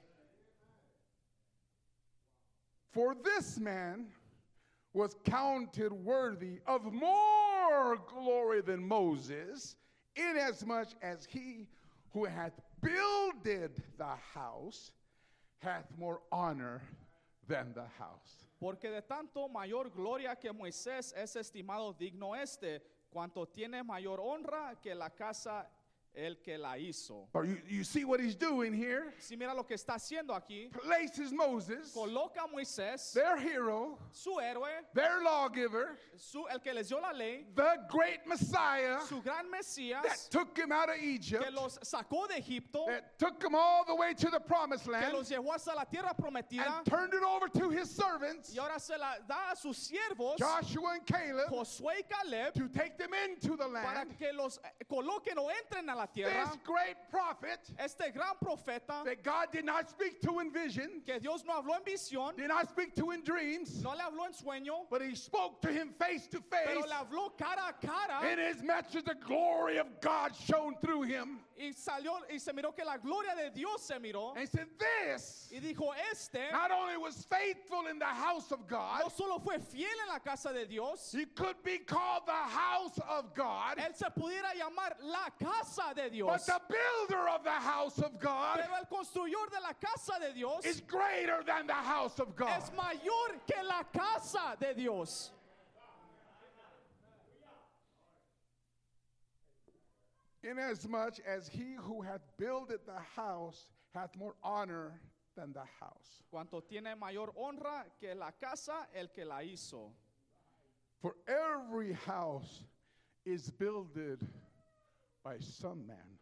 For 2.93 3.15
this 3.15 3.59
man 3.59 4.07
was 4.93 5.17
counted 5.25 5.93
worthy 5.93 6.61
of 6.67 6.93
more 6.93 7.99
glory 8.09 8.61
than 8.61 8.87
Moses, 8.87 9.75
inasmuch 10.15 10.89
as 11.03 11.27
he 11.29 11.67
who 12.13 12.25
hath 12.25 12.53
builded 12.81 13.83
the 13.99 14.15
house 14.33 14.93
hath 15.59 15.87
more 15.99 16.21
honor 16.31 16.83
than 17.49 17.73
the 17.75 17.87
house. 17.99 18.45
Porque 18.65 18.89
de 18.89 19.03
tanto 19.03 19.47
mayor 19.47 19.91
gloria 19.91 20.37
que 20.37 20.51
Moisés 20.51 21.13
es 21.19 21.37
estimado 21.37 21.93
digno 21.93 22.35
este, 22.35 22.83
cuanto 23.11 23.47
tiene 23.47 23.83
mayor 23.83 24.21
honra 24.21 24.81
que 24.81 24.95
la 24.95 25.11
casa 25.11 25.71
el 26.17 26.37
que 26.45 26.57
la 26.57 26.77
hizo. 26.77 27.27
Or 27.35 27.45
you, 27.45 27.59
you 27.69 27.85
see 27.85 28.05
what 28.05 28.21
he's 28.21 28.35
doing 28.35 28.73
here? 28.73 29.13
Si 29.19 29.37
mira 29.37 29.55
lo 29.55 29.65
que 29.65 29.77
está 29.77 29.95
haciendo 29.95 30.31
aquí, 30.31 30.71
Places 30.73 31.33
Moses, 31.33 31.93
coloca 31.93 32.43
a 32.45 32.49
Moisés, 32.49 33.13
their 33.13 33.37
hero, 33.37 33.99
su 34.13 34.39
héroe, 34.39 34.71
their 34.95 35.23
lawgiver, 35.23 35.99
su, 36.17 36.47
el 36.51 36.61
que 36.61 36.73
les 36.73 36.89
dio 36.89 37.01
la 37.01 37.13
ley, 37.13 37.45
the 37.55 37.79
great 37.89 38.27
Messiah 38.27 39.01
su 39.09 39.21
gran 39.23 39.45
that 40.03 40.27
took 40.31 40.57
him 40.57 40.73
out 40.73 40.89
of 40.89 40.97
Egypt, 41.01 41.45
que 41.45 41.51
los 41.53 41.79
sacó 41.83 42.29
de 42.29 42.37
Egipto, 42.37 42.87
that 42.87 43.19
took 43.19 43.43
him 43.43 43.55
all 43.55 43.85
the 43.85 43.95
way 43.95 44.15
to 44.15 44.31
the 44.31 44.41
promised 44.41 44.85
que 44.85 44.93
land, 44.93 45.13
los 45.13 45.31
llevó 45.31 45.53
hasta 45.53 45.75
la 45.75 45.85
tierra 45.85 46.15
prometida, 46.15 46.79
and 46.79 46.87
turned 46.87 47.15
it 47.15 47.23
over 47.23 47.49
to 47.49 47.71
his 47.71 47.91
servants, 47.91 48.55
y 48.55 48.63
ahora 48.63 48.79
se 48.79 48.97
la 48.97 49.15
da 49.27 49.53
a 49.53 49.57
sus 49.57 49.91
siervos, 49.91 50.39
Joshua 50.39 50.95
and 50.95 51.07
Caleb, 51.07 51.49
Josué 51.49 51.99
y 51.99 52.03
Caleb, 52.09 52.55
to 52.55 52.69
take 52.69 52.97
them 52.99 53.11
into 53.29 53.57
the 53.57 53.65
para 53.65 53.99
land. 53.99 54.19
que 54.19 54.33
los 54.33 54.59
coloquen 54.89 55.39
o 55.39 55.49
entren 55.49 55.89
a 55.91 55.97
la 55.97 56.04
tierra. 56.13 56.47
This 56.47 56.59
great 56.65 56.97
prophet 57.11 57.61
Este 57.79 58.13
gran 58.15 58.35
profeta 58.43 59.05
that 59.05 59.23
God 59.23 59.49
did 59.53 59.65
not 59.65 59.89
speak 59.91 60.21
to 60.23 60.41
in 60.41 60.51
vision, 60.51 61.03
que 61.07 61.19
Dios 61.21 61.45
no 61.47 61.55
habló 61.61 61.77
en 61.77 61.85
visión, 61.85 62.37
did 62.37 62.49
not 62.49 62.69
speak 62.69 62.95
to 62.97 63.11
in 63.11 63.23
dreams, 63.23 63.83
no 63.83 63.91
le 63.91 63.99
habló 63.99 64.27
en 64.27 64.33
sueño, 64.33 64.87
but 64.91 65.03
he 65.03 65.15
spoke 65.15 65.61
to 65.63 65.73
him 65.73 65.95
face 65.99 66.27
to 66.27 66.39
face. 66.51 66.67
pero 66.67 66.81
le 66.81 66.95
habló 66.95 67.37
cara 67.37 67.69
a 67.69 67.87
cara 67.87 68.31
In 68.31 68.39
his 68.39 68.63
matches, 68.63 69.05
the 69.05 69.15
glory 69.27 69.79
of 69.79 69.87
God 70.01 70.33
shone 70.35 70.75
through 70.83 71.03
him. 71.03 71.41
Y 71.57 71.73
salió 71.73 72.21
y 72.31 72.39
se 72.39 72.53
miró 72.53 72.75
que 72.75 72.85
la 72.85 72.97
gloria 72.97 73.35
de 73.35 73.51
Dios 73.51 73.83
se 73.83 73.99
miró 73.99 74.35
And 74.37 74.49
said, 74.49 74.67
This 74.79 75.49
y 75.53 75.61
dijo, 75.61 75.93
este 76.11 76.51
not 76.53 76.71
only 76.71 76.97
was 76.97 77.25
faithful 77.25 77.87
in 77.87 77.99
the 77.99 78.05
house 78.05 78.51
of 78.53 78.67
God, 78.67 79.01
no 79.01 79.09
solo 79.09 79.39
fue 79.39 79.59
fiel 79.59 79.87
en 80.03 80.09
la 80.13 80.19
casa 80.19 80.53
de 80.53 80.67
Dios, 80.67 81.13
he 81.13 81.27
could 81.27 81.63
be 81.63 81.79
called 81.79 82.27
the 82.27 82.33
house 82.33 82.99
of 83.09 83.35
God, 83.35 83.79
él 83.79 83.95
se 83.95 84.07
pudiera 84.11 84.53
llamar 84.55 84.95
la 85.03 85.31
casa 85.39 85.95
de 85.95 86.05
but 86.05 86.13
Dios. 86.13 86.47
the 86.47 86.61
builder 86.69 87.29
of 87.29 87.45
the 87.45 87.51
house 87.51 87.99
of 87.99 88.19
God 88.19 88.59
Pero 88.61 88.75
el 88.79 88.87
constructor 88.87 89.51
de 89.51 89.61
la 89.61 89.73
casa 89.75 90.19
de 90.21 90.33
Dios 90.33 90.65
is 90.65 90.81
greater 90.81 91.43
than 91.45 91.67
the 91.67 91.73
house 91.73 92.19
of 92.19 92.35
God. 92.35 92.49
es 92.59 92.71
mayor 92.73 93.41
que 93.47 93.63
la 93.63 93.83
casa 93.93 94.57
de 94.59 94.75
Dios. 94.75 95.31
Inasmuch 100.45 101.21
as 101.27 101.49
he 101.49 101.75
who 101.79 102.03
hath 102.03 102.21
builded 102.39 102.81
the 102.87 103.01
house 103.17 103.67
hath 103.95 104.15
more 104.17 104.35
honor 104.43 105.01
than 105.37 105.53
the 105.53 105.65
house. 105.81 106.23
Cuanto 106.31 106.63
tiene 106.63 106.95
mayor 106.99 107.33
honra 107.37 107.85
que 108.01 108.15
la 108.15 108.31
casa 108.33 108.87
el 108.95 109.09
que 109.09 109.25
la 109.25 109.41
hizo. 109.41 109.91
For 111.01 111.15
every 111.27 111.93
house 111.93 112.63
is 113.25 113.51
builded 113.51 114.27
by 115.23 115.37
some 115.39 115.87
man. 115.87 116.19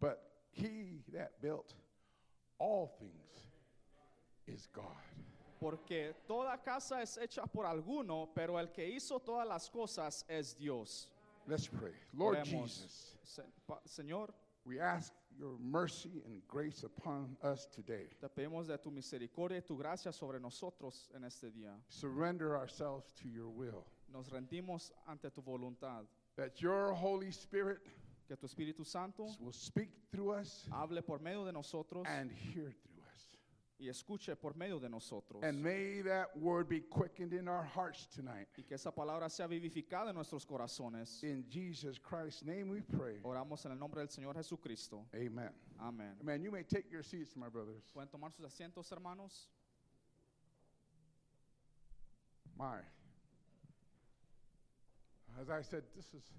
But 0.00 0.22
he 0.52 1.00
that 1.12 1.40
built 1.40 1.72
all 2.58 2.94
things 2.98 3.46
is 4.46 4.68
God. 4.72 4.84
Porque 5.58 6.14
toda 6.28 6.58
casa 6.62 7.00
es 7.00 7.18
hecha 7.18 7.50
por 7.50 7.64
alguno, 7.64 8.28
pero 8.34 8.58
el 8.58 8.66
que 8.68 8.84
hizo 8.84 9.18
todas 9.18 9.48
las 9.48 9.68
cosas 9.70 10.24
es 10.28 10.54
Dios. 10.54 11.08
Let's 11.46 11.68
pray. 11.68 11.92
Lord 12.14 12.38
Oremos. 12.38 12.82
Jesus, 12.82 13.16
Señor, 13.86 14.30
we 14.64 14.80
ask 14.80 15.12
your 15.38 15.56
mercy 15.60 16.22
and 16.26 16.42
grace 16.48 16.82
upon 16.82 17.36
us 17.42 17.68
today. 17.74 18.08
te 18.20 18.28
pedimos 18.28 18.66
de 18.66 18.76
tu 18.78 18.90
misericordia 18.90 19.58
y 19.58 19.62
tu 19.66 19.76
gracia 19.76 20.12
sobre 20.12 20.40
nosotros 20.40 21.08
en 21.14 21.24
este 21.24 21.52
día. 21.52 21.72
Surrender 21.88 22.56
ourselves 22.56 23.12
to 23.12 23.28
your 23.28 23.48
will. 23.48 23.84
Nos 24.12 24.28
rendimos 24.30 24.90
ante 25.08 25.30
tu 25.30 25.40
voluntad. 25.40 26.04
That 26.36 26.60
your 26.60 26.92
Holy 26.92 27.30
Spirit 27.30 27.78
Que 28.28 28.36
tu 28.36 28.46
Espíritu 28.46 28.84
Santo 28.84 29.28
will 29.40 29.52
speak 29.52 29.88
through 30.10 30.32
us 30.32 30.68
hable 30.72 31.00
por 31.02 31.20
medio 31.20 31.44
de 31.44 31.52
nosotros 31.52 32.04
and 32.08 32.32
hear 32.32 32.72
through 32.72 32.95
us. 32.95 32.95
Y 33.78 33.88
escuche 33.88 34.34
por 34.36 34.56
medio 34.56 34.78
de 34.78 34.88
nosotros. 34.88 35.42
And 35.42 35.62
may 35.62 36.02
that 36.02 36.36
word 36.36 36.68
be 36.68 36.80
quickened 36.80 37.32
in 37.32 37.48
our 37.48 37.64
hearts 37.64 38.06
tonight. 38.06 38.48
Y 38.56 38.62
que 38.62 38.74
esa 38.74 38.90
palabra 38.90 39.28
sea 39.30 39.46
vivificada 39.46 40.10
en 40.10 40.16
nuestros 40.16 40.46
corazones. 40.46 41.22
In 41.22 41.44
Jesus 41.48 41.98
Christ's 41.98 42.44
name 42.44 42.68
we 42.70 42.80
pray. 42.80 43.20
Oramos 43.22 43.64
en 43.66 43.72
el 43.72 43.78
nombre 43.78 44.00
del 44.00 44.08
Señor 44.08 44.34
Jesucristo. 44.34 45.04
Amen. 45.14 45.50
Amén. 45.78 46.16
Amen. 46.20 46.42
You 46.42 46.50
may 46.50 46.62
take 46.62 46.90
your 46.90 47.02
seats, 47.02 47.36
my 47.36 47.48
brothers. 47.48 47.84
¿Pueden 47.94 48.10
tomar 48.10 48.32
sus 48.32 48.46
asientos, 48.46 48.90
hermanos? 48.90 49.48
My. 52.56 52.80
As 55.38 55.50
I 55.50 55.60
said, 55.60 55.82
this 55.94 56.14
is 56.14 56.32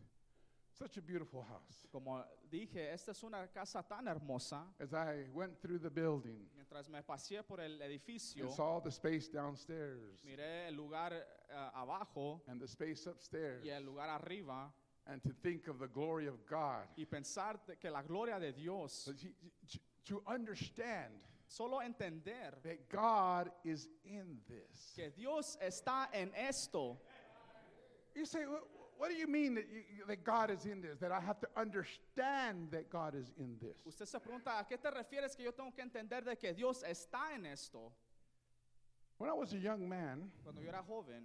such 0.77 0.97
a 0.97 1.01
beautiful 1.01 1.41
house. 1.43 1.85
Como 1.91 2.23
dije, 2.51 2.91
esta 2.93 3.11
es 3.11 3.23
una 3.23 3.47
casa 3.47 3.83
tan 3.83 4.07
hermosa. 4.07 4.63
As 4.79 4.93
I 4.93 5.25
went 5.33 5.59
through 5.61 5.79
the 5.79 5.89
building 5.89 6.45
Mientras 6.55 6.89
me 6.89 7.01
paseé 7.01 7.43
por 7.45 7.59
el 7.59 7.79
edificio, 7.81 8.43
and 8.45 8.51
saw 8.53 8.79
the 8.79 8.91
space 8.91 9.27
downstairs 9.29 10.21
miré 10.25 10.67
el 10.67 10.75
lugar 10.75 11.13
eh, 11.13 11.69
abajo 11.75 12.41
and 12.47 12.59
the 12.61 12.67
space 12.67 13.07
upstairs, 13.07 13.63
y 13.65 13.69
el 13.71 13.83
lugar 13.83 14.09
arriba 14.09 14.71
and 15.07 15.21
to 15.23 15.29
think 15.41 15.67
of 15.67 15.79
the 15.79 15.87
glory 15.87 16.27
of 16.27 16.45
God, 16.45 16.83
y 16.97 17.05
pensar 17.05 17.57
de 17.65 17.75
que 17.77 17.89
la 17.89 18.01
gloria 18.03 18.39
de 18.39 18.51
Dios, 18.51 19.05
to- 19.05 19.79
to- 20.05 20.21
understand 20.27 21.13
solo 21.47 21.79
entender 21.79 22.51
that 22.61 22.89
God 22.89 23.49
is 23.63 23.87
in 24.03 24.41
this. 24.47 24.93
que 24.95 25.09
Dios 25.15 25.57
está 25.61 26.09
en 26.13 26.29
esto. 26.35 26.97
You 28.15 28.25
say, 28.25 28.45
"Wha- 28.45 28.59
what 28.97 29.09
do 29.09 29.15
you 29.15 29.27
mean 29.27 29.55
that, 29.55 29.65
you, 29.69 30.05
that 30.07 30.23
God 30.23 30.51
is 30.51 30.65
in 30.65 30.81
this? 30.81 30.97
That 30.99 31.11
I 31.11 31.19
have 31.19 31.39
to 31.41 31.47
understand 31.55 32.71
that 32.71 32.89
God 32.89 33.15
is 33.15 33.31
in 33.37 33.57
this? 33.59 33.77
Usted 33.85 34.07
se 34.07 34.19
pregunta, 34.19 34.59
¿a 34.59 34.65
qué 34.65 34.77
te 34.81 34.89
refieres 34.89 35.35
que 35.35 35.43
yo 35.45 35.51
tengo 35.51 35.71
que 35.71 35.83
entender 35.83 36.23
de 36.23 36.35
que 36.35 36.53
Dios 36.53 36.83
está 36.83 37.33
en 37.35 37.45
esto? 37.45 37.91
When 39.17 39.29
I 39.29 39.33
was 39.33 39.53
a 39.53 39.57
young 39.57 39.87
man, 39.87 40.31
Cuando 40.43 40.61
yo 40.61 40.69
era 40.69 40.83
joven, 40.87 41.23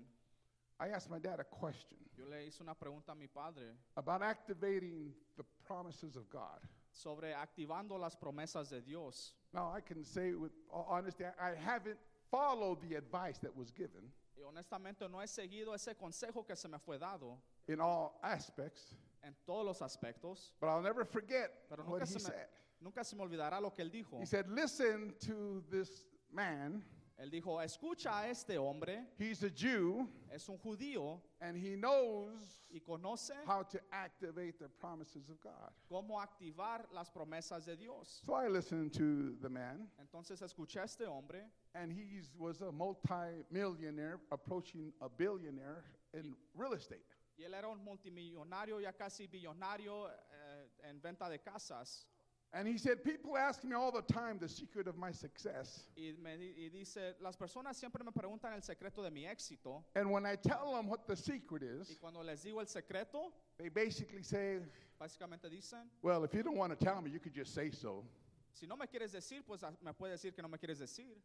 I 0.81 0.89
asked 0.89 1.11
my 1.11 1.19
dad 1.19 1.41
a 1.41 1.45
question 1.45 1.99
yo 2.17 2.25
le 2.29 2.45
hice 2.47 2.61
una 2.63 2.75
pregunta 2.75 3.13
a 3.13 3.15
mi 3.15 3.27
padre 3.27 3.75
about 3.97 4.23
activating 4.23 5.13
the 5.37 5.45
promises 5.67 6.17
of 6.17 6.29
God. 6.31 6.61
sobre 6.91 7.33
activando 7.35 7.99
las 7.99 8.15
promesas 8.17 8.69
de 8.69 8.83
Dios. 8.83 9.33
Now, 9.55 9.73
I 9.75 9.81
can 9.81 10.05
say 10.05 10.35
with 10.35 10.53
honesty, 10.71 11.25
I 11.25 11.53
I 11.53 11.55
haven't 11.55 11.99
followed 12.31 12.81
the 12.83 12.97
advice 12.97 13.39
that 13.39 13.55
was 13.57 13.71
given 13.71 14.13
Y 14.37 14.43
honestamente 14.43 15.09
no 15.09 15.21
he 15.21 15.27
seguido 15.27 15.75
ese 15.75 15.95
consejo 15.95 16.45
que 16.47 16.57
se 16.57 16.69
me 16.69 16.79
fue 16.79 16.99
dado 16.99 17.39
in 17.69 17.81
all 17.81 18.19
aspects, 18.23 18.95
en 19.25 19.35
todos 19.47 19.65
los 19.65 19.81
aspectos, 19.83 20.51
but 20.61 20.69
I'll 20.69 20.83
never 20.83 21.05
forget 21.05 21.51
pero 21.69 21.85
what 21.85 22.01
nunca 22.01 22.05
he 22.05 22.07
se, 22.07 22.15
me, 22.19 22.21
said. 22.25 22.47
nunca 22.81 23.05
se 23.05 23.17
me 23.17 23.23
olvidará 23.25 23.61
lo 23.61 23.71
que 23.71 23.85
él 23.85 23.91
dijo. 23.91 24.19
He 24.21 24.27
said, 24.27 24.49
Listen 24.49 25.15
to 25.21 25.63
this 25.71 26.07
man. 26.33 26.83
Él 27.23 27.31
dijo, 27.31 27.61
escucha 27.63 28.11
a 28.25 28.29
este 28.31 28.57
hombre, 28.59 28.99
He's 29.17 29.45
a 29.45 29.51
Jew, 29.51 30.09
es 30.35 30.49
un 30.49 30.59
judío 30.59 31.21
and 31.41 31.57
he 31.57 31.77
knows 31.77 32.63
y 32.75 32.81
conoce 32.81 33.31
how 33.47 33.63
to 33.63 33.79
activate 33.93 34.59
the 34.59 34.69
promises 34.69 35.29
of 35.29 35.41
God. 35.41 35.71
cómo 35.89 36.19
activar 36.21 36.87
las 36.93 37.11
promesas 37.11 37.67
de 37.67 37.77
Dios. 37.77 38.23
So 38.27 38.35
I 38.35 38.49
listened 38.49 38.93
to 38.95 39.37
the 39.41 39.49
man, 39.49 39.87
Entonces 40.01 40.41
escuché 40.43 40.81
a 40.81 40.85
este 40.85 41.03
hombre 41.07 41.43
and 41.77 41.93
he 41.93 42.23
was 42.37 42.61
a 42.63 42.73
multi-millionaire 42.73 44.19
approaching 44.33 44.93
a 45.01 45.09
billionaire 45.09 45.85
in 46.15 46.35
real 46.57 46.73
estate. 46.73 47.12
Y 47.37 47.45
él 47.45 47.55
era 47.55 47.69
un 47.69 47.83
multimillonario, 47.83 48.81
ya 48.81 48.93
casi 48.93 49.27
billonario 49.27 50.09
eh, 50.11 50.71
en 50.85 51.01
venta 51.01 51.29
de 51.29 51.39
casas. 51.39 52.07
And 52.55 52.69
he 52.69 52.77
said, 52.77 53.03
People 53.03 53.39
ask 53.39 53.65
me 53.65 53.75
all 53.75 53.91
the 53.91 54.03
time 54.03 54.39
the 54.39 54.49
secret 54.49 54.87
of 54.87 54.97
my 54.99 55.11
success. 55.11 55.89
Y, 55.97 56.13
me 56.23 56.37
y 56.37 56.69
dice, 56.69 57.15
las 57.23 57.35
personas 57.35 57.77
siempre 57.77 58.05
me 58.05 58.13
preguntan 58.13 58.53
el 58.53 58.63
secreto 58.63 59.03
de 59.03 59.11
mi 59.11 59.25
éxito. 59.25 59.83
And 59.95 60.11
when 60.11 60.27
I 60.27 60.37
tell 60.37 60.73
them 60.75 60.87
what 60.87 61.07
the 61.07 61.17
secret 61.17 61.63
Y 61.63 61.81
is, 61.81 61.99
cuando 61.99 62.23
les 62.23 62.43
digo 62.45 62.61
el 62.61 62.67
secreto, 62.67 63.33
they 63.57 63.71
basically 63.71 64.23
say, 64.23 64.61
básicamente 65.01 65.49
dicen, 65.49 65.89
Well, 66.03 66.25
if 66.25 66.35
you 66.35 66.43
don't 66.43 66.59
want 66.59 66.79
to 66.79 66.85
tell 66.85 67.01
me, 67.01 67.11
you 67.11 67.21
could 67.21 67.35
just 67.35 67.55
say 67.55 67.71
so. 67.71 68.05
si 68.53 68.67
no 68.67 68.77
me 68.77 68.87
quieres 68.87 69.13
decir, 69.13 69.43
pues 69.47 69.63
ah, 69.65 69.73
me 69.81 69.95
puedes 69.95 70.21
decir 70.21 70.35
que 70.35 70.43
no 70.43 70.49
me 70.49 70.59
quieres 70.59 70.79
decir. 70.79 71.17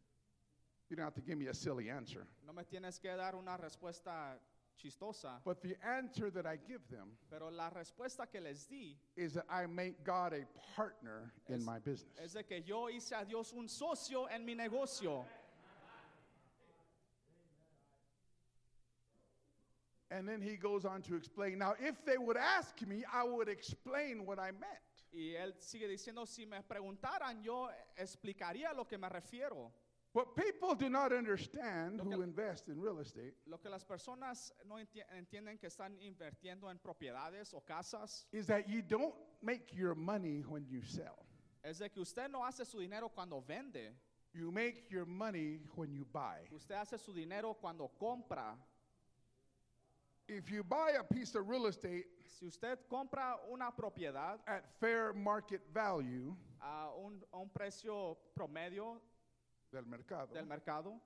You 0.88 0.96
don't 0.96 1.04
have 1.04 1.14
to 1.14 1.20
give 1.20 1.36
me 1.36 1.48
a 1.48 1.54
silly 1.54 1.90
answer. 1.90 2.26
No 2.42 2.54
me 2.54 2.64
tienes 2.64 2.98
que 2.98 3.14
dar 3.14 3.34
una 3.34 3.58
respuesta 3.58 4.38
chistosa. 4.78 5.40
But 5.44 5.60
the 5.62 5.76
answer 5.84 6.30
that 6.30 6.46
I 6.46 6.56
give 6.56 6.88
them 6.90 7.16
Pero 7.30 7.50
la 7.50 7.68
respuesta 7.70 8.30
que 8.30 8.40
les 8.40 8.66
di 8.66 8.96
is 9.16 9.34
that 9.34 9.46
I 9.50 9.66
make 9.66 10.04
God 10.04 10.32
a 10.32 10.46
partner 10.74 11.32
in 11.48 11.64
my 11.64 11.78
business. 11.78 12.16
es 12.22 12.32
de 12.34 12.44
que 12.44 12.62
yo 12.62 12.88
hice 12.88 13.12
a 13.12 13.24
Dios 13.24 13.52
un 13.52 13.68
socio 13.68 14.26
en 14.26 14.44
mi 14.44 14.54
negocio. 14.54 15.24
And 20.10 20.26
then 20.26 20.40
he 20.40 20.56
goes 20.56 20.86
on 20.86 21.02
to 21.02 21.16
explain. 21.16 21.58
Now, 21.58 21.74
if 21.78 22.02
they 22.06 22.16
would 22.16 22.38
ask 22.38 22.80
me, 22.86 23.04
I 23.12 23.24
would 23.24 23.48
explain 23.48 24.24
what 24.24 24.38
I 24.38 24.52
meant. 24.52 25.04
Y 25.12 25.34
él 25.36 25.52
sigue 25.58 25.86
diciendo, 25.86 26.26
si 26.26 26.46
me 26.46 26.58
preguntaran, 26.62 27.42
yo 27.42 27.68
explicaría 27.98 28.74
lo 28.74 28.84
que 28.84 28.96
me 28.96 29.08
refiero. 29.08 29.70
What 30.12 30.34
people 30.36 30.74
do 30.74 30.88
not 30.88 31.12
understand 31.12 32.00
who 32.00 32.22
invest 32.22 32.68
in 32.68 32.80
real 32.80 32.98
estate 33.00 33.34
Lo 33.46 33.58
que 33.58 33.68
las 33.70 33.84
personas 33.84 34.52
no 34.66 34.76
enti- 34.76 35.04
entienden 35.16 35.58
que 35.58 35.68
están 35.68 35.96
invirtiendo 36.00 36.70
en 36.70 36.78
propiedades 36.78 37.52
o 37.54 37.60
casas 37.60 38.26
is 38.32 38.46
that 38.46 38.68
you 38.68 38.80
don't 38.82 39.14
make 39.42 39.72
your 39.74 39.94
money 39.94 40.40
when 40.48 40.66
you 40.66 40.82
sell. 40.82 41.24
es 41.62 41.78
de 41.78 41.88
que 41.90 42.00
usted 42.00 42.28
no 42.30 42.42
hace 42.44 42.64
su 42.64 42.78
dinero 42.80 43.08
cuando 43.10 43.40
vende, 43.46 43.92
You 44.34 44.50
make 44.52 44.84
your 44.90 45.06
money 45.06 45.60
when 45.74 45.90
you 45.92 46.04
buy. 46.04 46.46
usted 46.52 46.74
hace 46.76 46.98
su 46.98 47.12
dinero 47.12 47.54
cuando 47.54 47.90
compra. 48.00 48.56
If 50.28 50.50
you 50.50 50.62
buy 50.62 50.92
a 50.98 51.02
piece 51.04 51.34
of 51.34 51.48
real 51.48 51.66
estate 51.66 52.04
Si 52.26 52.46
usted 52.46 52.78
compra 52.88 53.36
una 53.50 53.70
propiedad 53.72 54.38
at 54.46 54.64
fair 54.78 55.12
market 55.14 55.62
value 55.72 56.34
a 56.60 56.90
un, 56.96 57.22
a 57.32 57.38
un 57.38 57.48
precio 57.50 58.16
promedio 58.34 59.00
del 59.72 59.84
mercado, 59.86 60.32
del 60.34 60.46
mercado, 60.46 61.00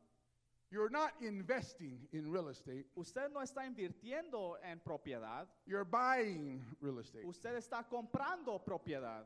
you're 0.70 0.90
not 0.90 1.12
investing 1.20 1.98
in 2.12 2.30
real 2.30 2.48
estate. 2.48 2.86
usted 2.96 3.28
no 3.32 3.40
está 3.40 3.66
invirtiendo 3.66 4.56
en 4.62 4.80
propiedad, 4.80 5.46
You're 5.66 5.84
buying 5.84 6.64
real 6.80 6.98
estate. 7.00 7.24
usted 7.26 7.56
está 7.56 7.84
comprando 7.88 8.58
propiedad. 8.64 9.24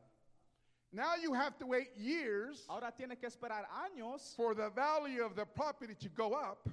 Now 0.91 1.15
you 1.21 1.33
have 1.33 1.57
to 1.59 1.65
wait 1.67 1.89
years 1.97 2.65
Ahora 2.69 2.91
tiene 2.95 3.17
que 3.17 3.27
esperar 3.27 3.65
años 3.69 4.33
for 4.35 4.55
the 4.55 4.69
value 4.69 5.23
of 5.23 5.35
the 5.35 5.45
property 5.45 5.93
to 5.95 6.09
go 6.09 6.33
up 6.33 6.69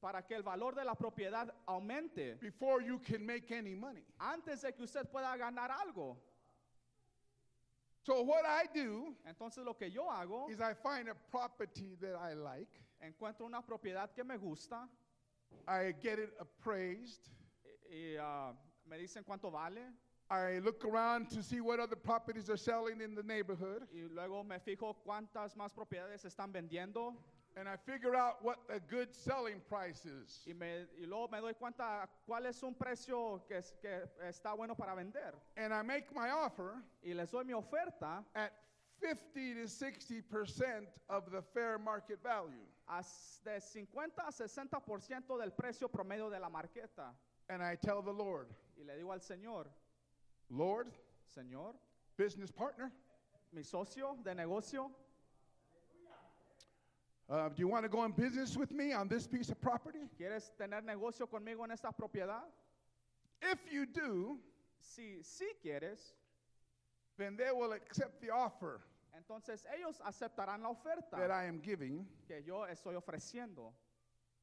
para 0.00 0.22
que 0.22 0.36
el 0.36 0.42
valor 0.44 0.76
de 0.76 0.84
la 0.84 0.94
propiedad 0.94 1.50
aumente 1.66 2.38
before 2.40 2.80
you 2.80 3.00
can 3.00 3.26
make 3.26 3.50
any 3.50 3.74
money. 3.74 4.04
antes 4.20 4.62
de 4.62 4.72
que 4.72 4.84
usted 4.84 5.10
pueda 5.10 5.36
ganar 5.36 5.70
algo. 5.72 6.16
So 8.08 8.22
what 8.22 8.46
I 8.46 8.64
do 8.72 9.14
Entonces 9.28 9.62
lo 9.66 9.74
que 9.74 9.90
yo 9.90 10.08
hago, 10.08 10.48
is 10.50 10.62
I 10.62 10.72
find 10.72 11.10
a 11.10 11.14
property 11.30 11.94
that 12.00 12.16
I 12.16 12.32
like, 12.32 12.70
encuentro 13.02 13.44
una 13.44 13.60
propiedad 13.60 14.08
que 14.14 14.24
me 14.24 14.38
gusta 14.38 14.88
I 15.66 15.92
get 16.02 16.18
it 16.18 16.32
appraised, 16.40 17.28
y, 17.92 18.16
ah, 18.18 18.54
me 18.88 18.96
dicen 18.96 19.24
cuánto 19.24 19.52
vale 19.52 19.82
I 20.30 20.58
look 20.60 20.86
around 20.86 21.28
to 21.30 21.42
see 21.42 21.60
what 21.60 21.80
other 21.80 21.96
properties 21.96 22.48
are 22.48 22.56
selling 22.56 23.02
in 23.02 23.14
the 23.14 23.22
neighborhood, 23.22 23.86
y 23.92 24.08
luego 24.10 24.42
me 24.42 24.58
fijo 24.58 24.96
cuántas 25.04 25.54
más 25.54 25.74
propiedades 25.74 26.24
están 26.24 26.50
vendiendo 26.50 27.14
and 27.58 27.68
I 27.68 27.76
figure 27.76 28.14
out 28.14 28.42
what 28.42 28.58
the 28.68 28.80
good 28.88 29.12
selling 29.14 29.60
price 29.68 30.04
is. 30.06 30.44
y, 30.46 30.52
me, 30.54 30.86
y 31.00 31.06
luego 31.06 31.28
me 31.30 31.40
doy 31.40 31.54
cuenta 31.54 32.08
cuál 32.28 32.46
es 32.46 32.62
un 32.62 32.74
precio 32.74 33.42
que, 33.48 33.56
es- 33.58 33.74
que 33.82 34.02
está 34.28 34.54
bueno 34.56 34.74
para 34.76 34.94
vender 34.94 35.34
And 35.56 35.72
I 35.72 35.82
make 35.82 36.12
my 36.14 36.30
offer 36.30 36.74
y 37.02 37.12
les 37.14 37.30
doy 37.30 37.44
mi 37.44 37.52
oferta 37.54 38.24
at 38.34 38.52
50 39.00 39.54
to 39.54 39.68
60% 39.68 40.86
of 41.08 41.30
the 41.30 41.42
fair 41.42 41.78
market 41.78 42.20
value. 42.22 42.64
a 42.88 42.98
s- 43.00 43.40
de 43.44 43.60
50 43.60 44.22
a 44.26 44.30
60% 44.32 45.38
del 45.38 45.50
precio 45.52 45.88
promedio 45.88 46.30
de 46.30 46.38
la 46.38 46.48
marqueta 46.48 47.12
And 47.50 47.62
I 47.62 47.76
tell 47.76 48.02
the 48.02 48.12
Lord, 48.12 48.48
y 48.76 48.84
le 48.84 48.94
digo 48.96 49.10
al 49.12 49.20
Señor, 49.20 49.66
Lord, 50.50 50.92
Señor, 51.34 51.74
business 52.16 52.50
partner, 52.52 52.90
mi 53.52 53.62
socio 53.62 54.18
de 54.22 54.34
negocio, 54.34 54.90
uh, 57.28 57.48
do 57.48 57.60
you 57.60 57.68
want 57.68 57.84
to 57.84 57.88
go 57.88 58.04
in 58.04 58.12
business 58.12 58.56
with 58.56 58.72
me 58.72 58.92
on 58.92 59.08
this 59.08 59.26
piece 59.26 59.50
of 59.50 59.60
property? 59.60 60.08
¿quieres 60.18 60.50
tener 60.58 60.82
negocio 60.82 61.26
conmigo 61.26 61.64
en 61.64 61.70
esta 61.70 61.90
propiedad? 61.92 62.42
If 63.42 63.58
you 63.72 63.86
do, 63.86 64.38
Si 64.80 65.18
sí 65.22 65.46
quieres, 65.62 66.12
then 67.16 67.36
they 67.36 67.50
will 67.52 67.72
accept 67.72 68.20
the 68.20 68.30
offer 68.30 68.80
entonces 69.18 69.66
ellos 69.76 70.00
aceptarán 70.04 70.62
la 70.62 70.68
oferta 70.70 71.16
that 71.16 71.30
I 71.30 71.46
am 71.48 71.60
giving. 71.60 72.06
que 72.26 72.42
yo 72.42 72.64
estoy 72.66 72.94
ofreciendo. 72.94 73.72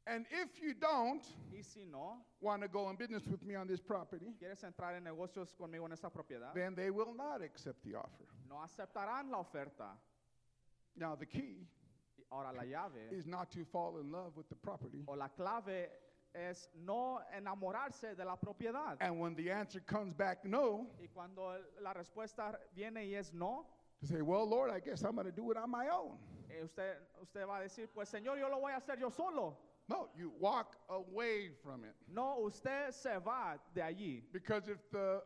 And 0.07 0.27
if 0.29 0.61
you 0.61 0.75
don't 0.75 1.23
Y 1.51 1.63
si 1.63 1.85
no, 1.85 2.23
want 2.39 2.61
to 2.61 2.67
go 2.67 2.89
in 2.91 2.95
business 2.95 3.25
with 3.25 3.41
me 3.41 3.55
on 3.55 3.67
this 3.67 3.81
property, 3.81 4.35
quieres 4.37 4.63
entrar 4.63 4.95
en 4.95 5.03
negocios 5.03 5.55
conmigo 5.55 5.85
en 5.85 5.93
esta 5.93 6.09
propiedad, 6.09 6.53
then 6.53 6.75
they 6.75 6.91
will 6.91 7.13
not 7.15 7.41
accept 7.41 7.81
the 7.83 7.95
offer. 7.95 8.25
no 8.47 8.57
aceptarán 8.61 9.31
la 9.31 9.39
oferta. 9.39 9.97
Now, 10.95 11.15
the 11.15 11.25
key 11.25 11.67
Ahora 12.31 12.51
la 12.51 12.63
llave 12.63 13.11
is 13.11 13.25
not 13.25 13.49
to 13.51 13.63
fall 13.65 13.97
in 13.99 14.11
love 14.11 14.35
with 14.35 14.47
the 14.49 14.55
property. 14.55 15.03
o 15.07 15.13
la 15.13 15.27
clave 15.29 15.89
es 16.33 16.67
no 16.75 17.19
enamorarse 17.37 18.15
de 18.15 18.25
la 18.25 18.35
propiedad. 18.35 18.97
And 18.99 19.19
when 19.19 19.35
the 19.35 19.49
answer 19.51 19.79
comes 19.79 20.13
back 20.13 20.43
no, 20.43 20.87
Y 21.01 21.07
cuando 21.13 21.51
el- 21.51 21.63
la 21.83 21.93
respuesta 21.93 22.57
viene 22.75 23.05
y 23.05 23.15
es 23.15 23.33
no, 23.33 23.65
to 24.01 24.07
say, 24.07 24.21
well, 24.21 24.45
Lord, 24.45 24.71
I 24.71 24.79
guess 24.81 25.03
I'm 25.03 25.15
going 25.15 25.27
to 25.27 25.31
do 25.31 25.49
it 25.51 25.57
on 25.57 25.69
my 25.69 25.87
own. 25.87 26.17
eh, 26.49 26.61
usted, 26.63 26.97
usted 27.21 27.45
va 27.47 27.57
a 27.59 27.63
decir, 27.63 27.87
pues 27.93 28.09
Señor, 28.09 28.37
yo 28.37 28.49
lo 28.49 28.59
voy 28.59 28.71
a 28.73 28.77
hacer 28.77 28.99
yo 28.99 29.09
solo. 29.09 29.57
No, 29.87 30.09
you 30.17 30.31
walk 30.39 30.75
away 30.89 31.51
from 31.63 31.85
it. 31.85 31.93
No, 32.07 32.39
usted 32.39 32.91
se 32.91 33.17
va 33.19 33.57
de 33.73 33.81
allí. 33.81 34.23
Because 34.33 34.67
if 34.67 34.79
the 34.91 35.21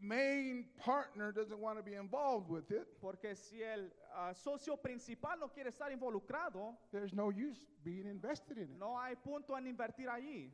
main 0.00 0.64
partner 0.78 1.32
doesn't 1.32 1.58
want 1.58 1.78
to 1.78 1.82
be 1.82 1.94
involved 1.94 2.48
with 2.48 2.70
it, 2.70 2.86
Porque 3.00 3.34
si 3.36 3.62
el 3.62 3.90
ah, 4.16 4.32
socio 4.32 4.76
principal 4.76 5.38
no 5.38 5.48
quiere 5.48 5.70
estar 5.70 5.90
involucrado, 5.92 6.74
there's 6.92 7.12
no 7.12 7.30
use 7.30 7.66
being 7.84 8.06
invested 8.06 8.56
in 8.58 8.64
it. 8.64 8.78
no 8.78 8.96
hay 8.96 9.14
punto 9.14 9.54
en 9.56 9.66
invertir 9.66 10.08
allí. 10.08 10.50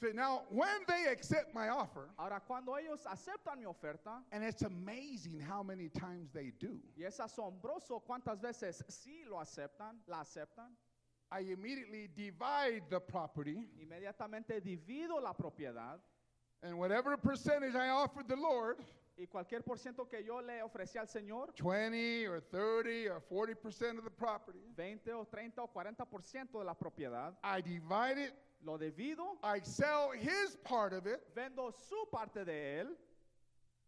So 0.00 0.06
now, 0.14 0.44
when 0.48 0.80
they 0.88 1.12
accept 1.12 1.52
my 1.54 1.68
offer, 1.68 2.08
Ahora, 2.18 2.40
cuando 2.40 2.72
ellos 2.76 3.04
aceptan 3.04 3.58
mi 3.58 3.66
oferta, 3.66 4.22
and 4.32 4.42
it's 4.42 4.62
amazing 4.62 5.38
how 5.40 5.62
many 5.62 5.90
times 5.90 6.30
they 6.32 6.52
do, 6.58 6.80
y 6.96 7.04
es 7.04 7.18
asombroso 7.18 8.02
cuántas 8.06 8.40
veces 8.40 8.82
sí 8.88 9.24
lo 9.28 9.38
aceptan, 9.38 9.98
la 10.08 10.22
aceptan, 10.22 10.74
I 11.30 11.40
immediately 11.52 12.08
divide 12.08 12.82
the 12.88 12.98
property, 12.98 13.68
inmediatamente 13.78 14.60
divido 14.60 15.20
la 15.22 15.34
propiedad 15.34 16.00
and 16.62 16.78
whatever 16.78 17.16
percentage 17.16 17.74
I 17.74 17.88
offered 17.88 18.28
the 18.28 18.36
Lord, 18.36 18.76
y 19.18 19.26
cualquier 19.26 19.62
por 19.62 19.76
ciento 19.76 20.08
que 20.08 20.22
yo 20.22 20.40
le 20.40 20.62
ofrecí 20.62 20.98
al 20.98 21.06
Señor, 21.06 21.54
20 21.56 22.26
or 22.26 22.40
30 22.40 23.08
or 23.08 23.20
40% 23.20 23.98
of 23.98 24.04
the 24.04 24.10
property, 24.10 24.60
20 24.76 25.10
o 25.12 25.24
30 25.24 25.62
o 25.62 25.66
40 25.66 26.06
ciento 26.22 26.58
de 26.58 26.64
la 26.64 26.74
propiedad, 26.74 27.34
I 27.44 27.60
divide 27.60 28.18
it, 28.18 28.32
lo 28.64 28.78
divido, 28.78 29.36
I 29.42 29.60
sell 29.62 30.10
his 30.10 30.56
part 30.64 30.92
of 30.92 31.06
it, 31.06 31.20
vendo 31.34 31.72
su 31.88 32.06
parte 32.10 32.44
de 32.44 32.80
él 32.80 32.86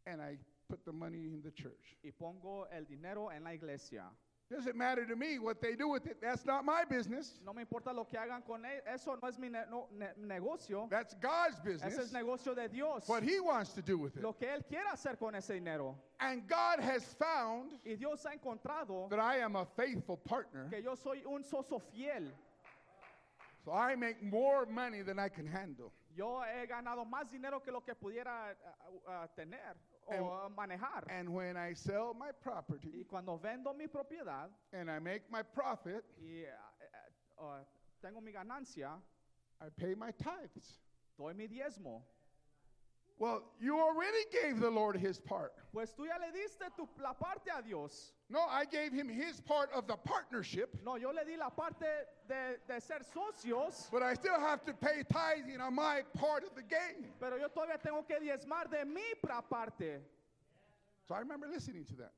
and 0.07 0.21
I 0.21 0.37
put 0.69 0.85
the 0.85 0.93
money 0.93 1.27
in 1.27 1.43
the 1.43 1.51
church. 1.51 1.97
y 2.03 2.11
pongo 2.11 2.67
el 2.71 2.85
dinero 2.85 3.31
en 3.31 3.45
la 3.45 3.51
iglesia. 3.53 4.05
Doesn't 4.53 4.77
matter 4.77 5.07
to 5.07 5.17
me 5.17 5.39
what 5.39 5.63
they 5.63 5.75
do 5.75 5.89
with 5.89 6.07
it. 6.07 6.19
That's 6.21 6.45
not 6.45 6.65
my 6.65 6.85
business. 6.85 7.41
No 7.45 7.55
me 7.55 7.63
importa 7.63 7.91
lo 7.95 8.05
que 8.05 8.19
hagan 8.19 8.43
con 8.47 8.63
eso, 8.87 9.17
no 9.23 9.29
es 9.29 9.39
mi 9.39 9.49
ne- 9.49 9.65
no- 9.71 9.89
ne- 9.97 10.13
negocio, 10.19 10.89
That's 10.91 11.15
God's 11.15 11.59
business. 11.61 11.95
ese 11.95 12.03
es 12.03 12.13
negocio 12.13 12.55
de 12.55 12.69
Dios. 12.69 13.09
What 13.09 13.23
He 13.23 13.41
wants 13.41 13.73
to 13.73 13.81
do 13.83 13.97
with 13.97 14.15
it. 14.17 14.23
Lo 14.23 14.35
que 14.35 14.47
Él 14.49 14.63
quiere 14.69 14.87
hacer 14.93 15.17
con 15.19 15.35
ese 15.35 15.55
dinero. 15.55 15.97
And 16.21 16.47
God 16.47 16.81
has 16.81 17.03
found 17.15 17.73
Y 17.87 17.95
Dios 17.95 18.25
ha 18.27 18.33
encontrado 18.39 19.09
that 19.09 19.19
I 19.19 19.39
am 19.39 19.57
a 19.57 19.65
faithful 19.65 20.19
partner. 20.19 20.69
que 20.71 20.83
yo 20.83 20.95
soy 20.97 21.23
un 21.27 21.43
socio 21.45 21.79
fiel. 21.79 22.31
So 23.65 23.73
I 23.73 23.95
make 23.95 24.23
more 24.23 24.67
money 24.67 25.03
than 25.03 25.19
I 25.19 25.29
can 25.29 25.47
handle. 25.47 25.93
Yo 26.15 26.43
he 26.43 26.67
ganado 26.67 27.07
más 27.09 27.31
dinero 27.31 27.61
que 27.61 27.73
lo 27.73 27.81
que 27.81 27.95
pudiera 27.95 28.55
uh, 29.07 29.11
uh, 29.11 29.27
tener 29.35 29.77
o 30.09 30.47
And- 30.47 30.57
manejar. 30.57 31.05
And 31.09 31.29
when 31.33 31.57
I 31.57 31.75
sell 31.75 32.15
my 32.15 32.33
property 32.33 32.91
Y 33.01 33.05
cuando 33.05 33.37
vendo 33.39 33.73
mi 33.75 33.87
propiedad 33.87 34.51
and 34.73 34.91
I 34.91 34.99
make 34.99 35.31
my 35.31 35.43
profit, 35.43 36.05
y 36.19 36.45
uh, 37.39 37.43
uh, 37.43 37.65
tengo 38.01 38.21
mi 38.21 38.33
ganancia, 38.33 39.01
I 39.61 39.69
pay 39.71 39.95
my 39.95 40.13
tithes. 40.13 40.81
doy 41.17 41.35
mi 41.35 41.47
diezmo. 41.47 42.03
Well, 43.19 43.43
you 43.61 43.79
already 43.79 44.25
gave 44.33 44.59
the 44.59 44.71
Lord 44.71 44.97
his 44.97 45.19
part. 45.21 45.53
Pues 45.73 45.93
tú 45.95 46.07
ya 46.07 46.17
le 46.19 46.33
diste 46.33 46.65
tu, 46.77 46.89
la 47.01 47.13
parte 47.13 47.51
a 47.57 47.63
Dios. 47.63 48.13
No, 48.29 48.41
I 48.41 48.65
gave 48.65 48.93
him 48.93 49.09
his 49.09 49.41
part 49.41 49.71
of 49.75 49.87
the 49.87 49.97
partnership, 49.97 50.77
No, 50.85 50.97
yo 50.97 51.11
le 51.11 51.25
di 51.25 51.37
la 51.37 51.51
parte 51.51 51.87
de, 52.29 52.57
de 52.67 52.81
ser 52.81 53.01
socios, 53.15 53.91
but 53.91 54.03
I 54.03 54.15
still 54.15 54.41
have 54.41 54.65
to 54.65 54.73
pay 54.73 55.03
tithing 55.13 55.61
on 55.61 55.75
my 55.75 56.03
part 56.15 56.43
of 56.45 56.55
the 56.55 56.63
game. 56.63 57.13
pero 57.21 57.37
yo 57.37 57.49
todavía 57.49 57.81
tengo 57.81 58.03
que 58.07 58.19
diezmar 58.19 58.71
de 58.71 58.85
mi 58.85 59.03
parte. 59.49 60.01
So 61.07 61.15
I 61.15 61.21
remember 61.21 61.47
listening 61.49 61.85
to 61.87 61.95
that. 61.97 62.13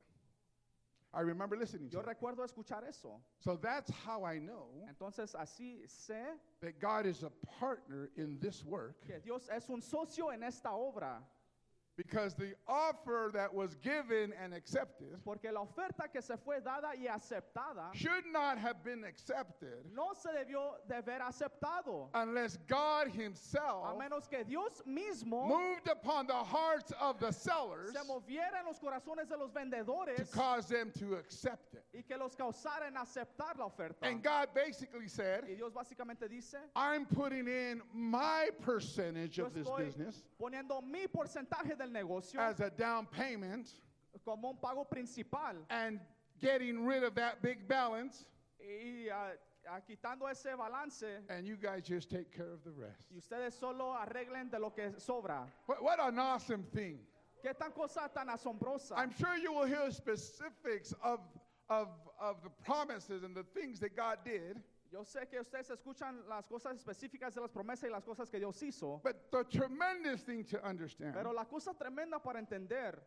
I 1.16 1.20
remember 1.20 1.56
listening 1.56 1.88
to 1.90 1.96
Yo 1.96 2.02
that. 2.02 2.18
recuerdo 2.20 2.44
escuchar 2.44 2.82
eso. 2.88 3.20
So 3.38 3.56
that's 3.56 3.90
how 4.04 4.24
I 4.24 4.38
know 4.38 4.66
Entonces 4.88 5.34
así 5.34 5.86
sé 5.86 6.24
that 6.60 6.80
God 6.80 7.06
is 7.06 7.22
a 7.22 7.30
partner 7.58 8.10
in 8.16 8.38
this 8.40 8.64
work 8.64 9.00
que 9.06 9.20
Dios 9.20 9.48
es 9.54 9.68
un 9.68 9.80
socio 9.80 10.30
en 10.30 10.42
esta 10.42 10.70
obra. 10.70 11.22
Because 11.96 12.34
the 12.34 12.54
offer 12.66 13.30
that 13.32 13.52
was 13.52 13.74
given 13.76 14.32
and 14.42 14.52
accepted 14.52 15.16
Porque 15.24 15.44
la 15.52 15.60
oferta 15.60 16.10
que 16.12 16.20
se 16.20 16.34
fue 16.36 16.60
dada 16.60 16.88
y 16.96 17.06
aceptada 17.06 17.92
should 17.94 18.24
not 18.32 18.58
have 18.58 18.82
been 18.84 19.04
accepted 19.04 19.84
no 19.94 20.12
se 20.14 20.30
debió 20.30 20.72
de 20.88 20.96
haber 20.96 21.20
aceptado. 21.20 22.08
unless 22.14 22.58
God 22.66 23.06
A 23.06 23.10
himself 23.10 23.96
menos 23.98 24.28
que 24.28 24.44
Dios 24.44 24.82
mismo 24.86 25.46
moved 25.46 25.88
upon 25.88 26.26
the 26.26 26.32
hearts 26.34 26.92
of 27.00 27.18
the 27.20 27.32
sellers 27.32 27.92
se 27.92 28.00
moviera 28.08 28.58
en 28.60 28.66
los 28.66 28.78
corazones 28.78 29.28
de 29.28 29.36
los 29.36 29.50
to 29.52 30.24
cause 30.36 30.66
them 30.66 30.90
to 30.98 31.14
accept 31.14 31.74
it. 31.74 31.84
y 31.94 32.02
que 32.02 32.16
los 32.18 32.34
causara 32.34 32.86
en 32.88 32.94
aceptar 32.94 33.56
la 33.58 33.66
oferta. 33.66 34.02
And 34.02 34.22
God 34.22 34.48
basically 34.54 35.08
said, 35.08 35.44
Y 35.48 35.54
Dios 35.54 35.72
básicamente 35.72 36.28
dice, 36.28 36.56
I'm 36.74 37.06
putting 37.06 37.46
in 37.46 37.82
my 37.92 38.48
percentage 38.62 39.38
of 39.38 39.54
this 39.54 39.68
business 39.76 40.24
poniendo 40.40 40.82
mi 40.82 41.06
porcentaje 41.06 41.76
del 41.84 41.92
negocio 41.92 42.40
as 42.40 42.60
a 42.60 42.70
down 42.70 43.06
payment 43.06 43.68
como 44.24 44.50
un 44.50 44.56
pago 44.56 44.84
principal 44.84 45.54
and 45.70 46.00
getting 46.40 46.84
rid 46.84 47.02
of 47.02 47.14
that 47.14 47.42
big 47.42 47.68
balance, 47.68 48.24
y 48.58 49.08
ah, 49.12 49.80
quitando 49.86 50.30
ese 50.30 50.56
balance 50.56 51.04
and 51.28 51.46
you 51.46 51.56
guys 51.56 51.82
just 51.82 52.10
take 52.10 52.30
care 52.34 52.52
of 52.52 52.62
the 52.64 52.70
rest. 52.70 53.06
y 53.10 53.18
ustedes 53.18 53.58
solo 53.58 53.94
arreglen 53.94 54.50
de 54.50 54.58
lo 54.58 54.70
que 54.70 54.92
sobra. 54.98 55.46
What, 55.66 55.82
what 55.82 56.00
an 56.00 56.18
awesome 56.18 56.64
thing. 56.74 56.98
¿Qué 57.44 57.52
tan 57.58 57.72
cosa 57.72 58.10
tan 58.14 58.28
asombrosa? 58.28 58.92
I'm 58.96 59.12
sure 59.18 59.36
you 59.36 59.52
will 59.52 59.66
hear 59.66 59.90
specifics 59.90 60.94
of, 61.02 61.20
of, 61.68 61.88
of 62.18 62.42
the 62.42 62.50
promises 62.64 63.22
and 63.22 63.34
the 63.34 63.42
things 63.42 63.80
that 63.80 63.94
God 63.94 64.18
did, 64.24 64.60
Yo 64.94 65.02
sé 65.04 65.26
que 65.28 65.40
ustedes 65.40 65.68
escuchan 65.70 66.22
las 66.28 66.46
cosas 66.46 66.76
específicas 66.76 67.34
de 67.34 67.40
las 67.40 67.50
promesas 67.50 67.88
y 67.88 67.92
las 67.92 68.04
cosas 68.04 68.30
que 68.30 68.38
Dios 68.38 68.62
hizo, 68.62 69.00
but 69.02 69.28
the 69.32 69.42
tremendous 69.42 70.22
thing 70.22 70.44
to 70.44 70.56
understand 70.64 71.14
pero 71.14 71.32
la 71.32 71.44
cosa 71.46 71.74
tremenda 71.74 72.22
para 72.22 72.38
entender 72.38 73.02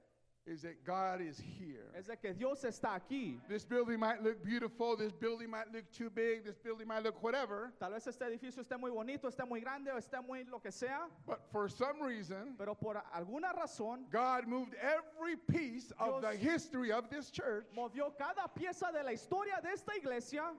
is 0.45 0.61
that 0.63 0.83
God 0.83 1.21
is 1.21 1.39
here. 1.39 1.89
es 1.97 2.07
de 2.07 2.17
que 2.17 2.33
Dios 2.33 2.65
está 2.65 2.93
aquí. 2.95 3.39
This 3.47 3.63
building 3.63 3.99
might 4.01 4.21
look 4.21 4.43
beautiful, 4.43 4.97
this 4.97 5.13
building 5.13 5.49
might 5.49 5.71
look 5.71 5.89
too 5.93 6.09
big, 6.09 6.43
this 6.43 6.57
building 6.57 6.89
might 6.89 7.03
look 7.03 7.23
whatever, 7.23 7.71
Tal 7.79 7.91
vez 7.91 8.05
este 8.05 8.23
edificio 8.25 8.61
esté 8.61 8.77
muy 8.77 8.91
bonito, 8.91 9.29
esté 9.29 9.47
muy 9.47 9.61
grande 9.61 9.89
o 9.89 9.97
esté 9.97 10.21
muy 10.21 10.43
lo 10.43 10.59
que 10.59 10.73
sea, 10.73 11.07
but 11.25 11.39
for 11.53 11.69
some 11.69 12.01
reason, 12.01 12.53
pero 12.57 12.75
por 12.75 13.01
alguna 13.15 13.53
razón 13.53 14.09
God 14.11 14.45
moved 14.45 14.73
every 14.75 15.37
piece 15.37 15.93
of 15.99 16.21
the 16.21 16.31
Dios- 16.31 16.41
history 16.41 16.91
of 16.91 17.09
this 17.09 17.31
church 17.31 17.65
movió 17.73 18.11
cada 18.17 18.45
pieza 18.53 18.91
de 18.91 19.03
la 19.03 19.11
historia 19.13 19.61
de 19.63 19.69
esta 19.71 19.93
iglesia 19.95 20.51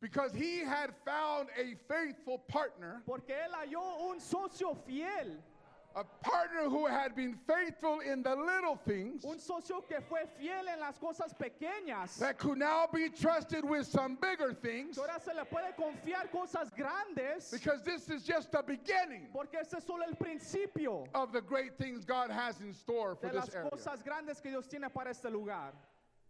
because 0.00 0.32
He 0.32 0.60
had 0.60 0.90
found 1.04 1.48
a 1.58 1.74
faithful 1.92 2.38
partner, 2.38 3.02
porque 3.06 3.30
Él 3.30 3.52
halló 3.54 4.10
un 4.10 4.20
socio 4.20 4.76
fiel, 4.86 5.36
a 5.96 6.04
partner 6.22 6.68
who 6.68 6.86
had 6.86 7.16
been 7.16 7.34
faithful 7.46 8.00
in 8.00 8.22
the 8.22 8.34
little 8.36 8.76
things 8.86 9.24
un 9.24 9.38
socio 9.38 9.80
que 9.80 9.96
fue 10.08 10.20
fiel 10.38 10.68
en 10.72 10.78
las 10.80 10.98
cosas 10.98 11.34
pequeñas. 11.34 12.18
that 12.18 12.38
could 12.38 12.58
now 12.58 12.86
be 12.92 13.08
trusted 13.08 13.64
with 13.64 13.86
some 13.86 14.16
bigger 14.20 14.52
things 14.52 14.98
ahora 14.98 15.18
se 15.18 15.32
le 15.34 15.44
puede 15.46 15.74
confiar 15.76 16.30
cosas 16.30 16.70
grandes 16.76 17.50
because 17.50 17.82
this 17.84 18.10
is 18.10 18.22
just 18.22 18.52
the 18.52 18.62
beginning 18.66 19.26
porque 19.32 19.54
ese 19.60 19.74
es 19.78 19.84
solo 19.84 20.04
el 20.06 20.14
principio 20.14 21.04
of 21.14 21.32
the 21.32 21.40
great 21.40 21.76
things 21.78 22.04
God 22.04 22.30
has 22.30 22.60
in 22.60 22.72
store 22.74 23.16
for 23.16 23.28
de 23.28 23.32
this 23.32 23.46
las 23.46 23.54
area. 23.54 23.70
cosas 23.70 24.02
grandes 24.04 24.40
que 24.40 24.50
Dios 24.50 24.66
tiene 24.68 24.90
para 24.92 25.08
este 25.10 25.24
lugar. 25.32 25.72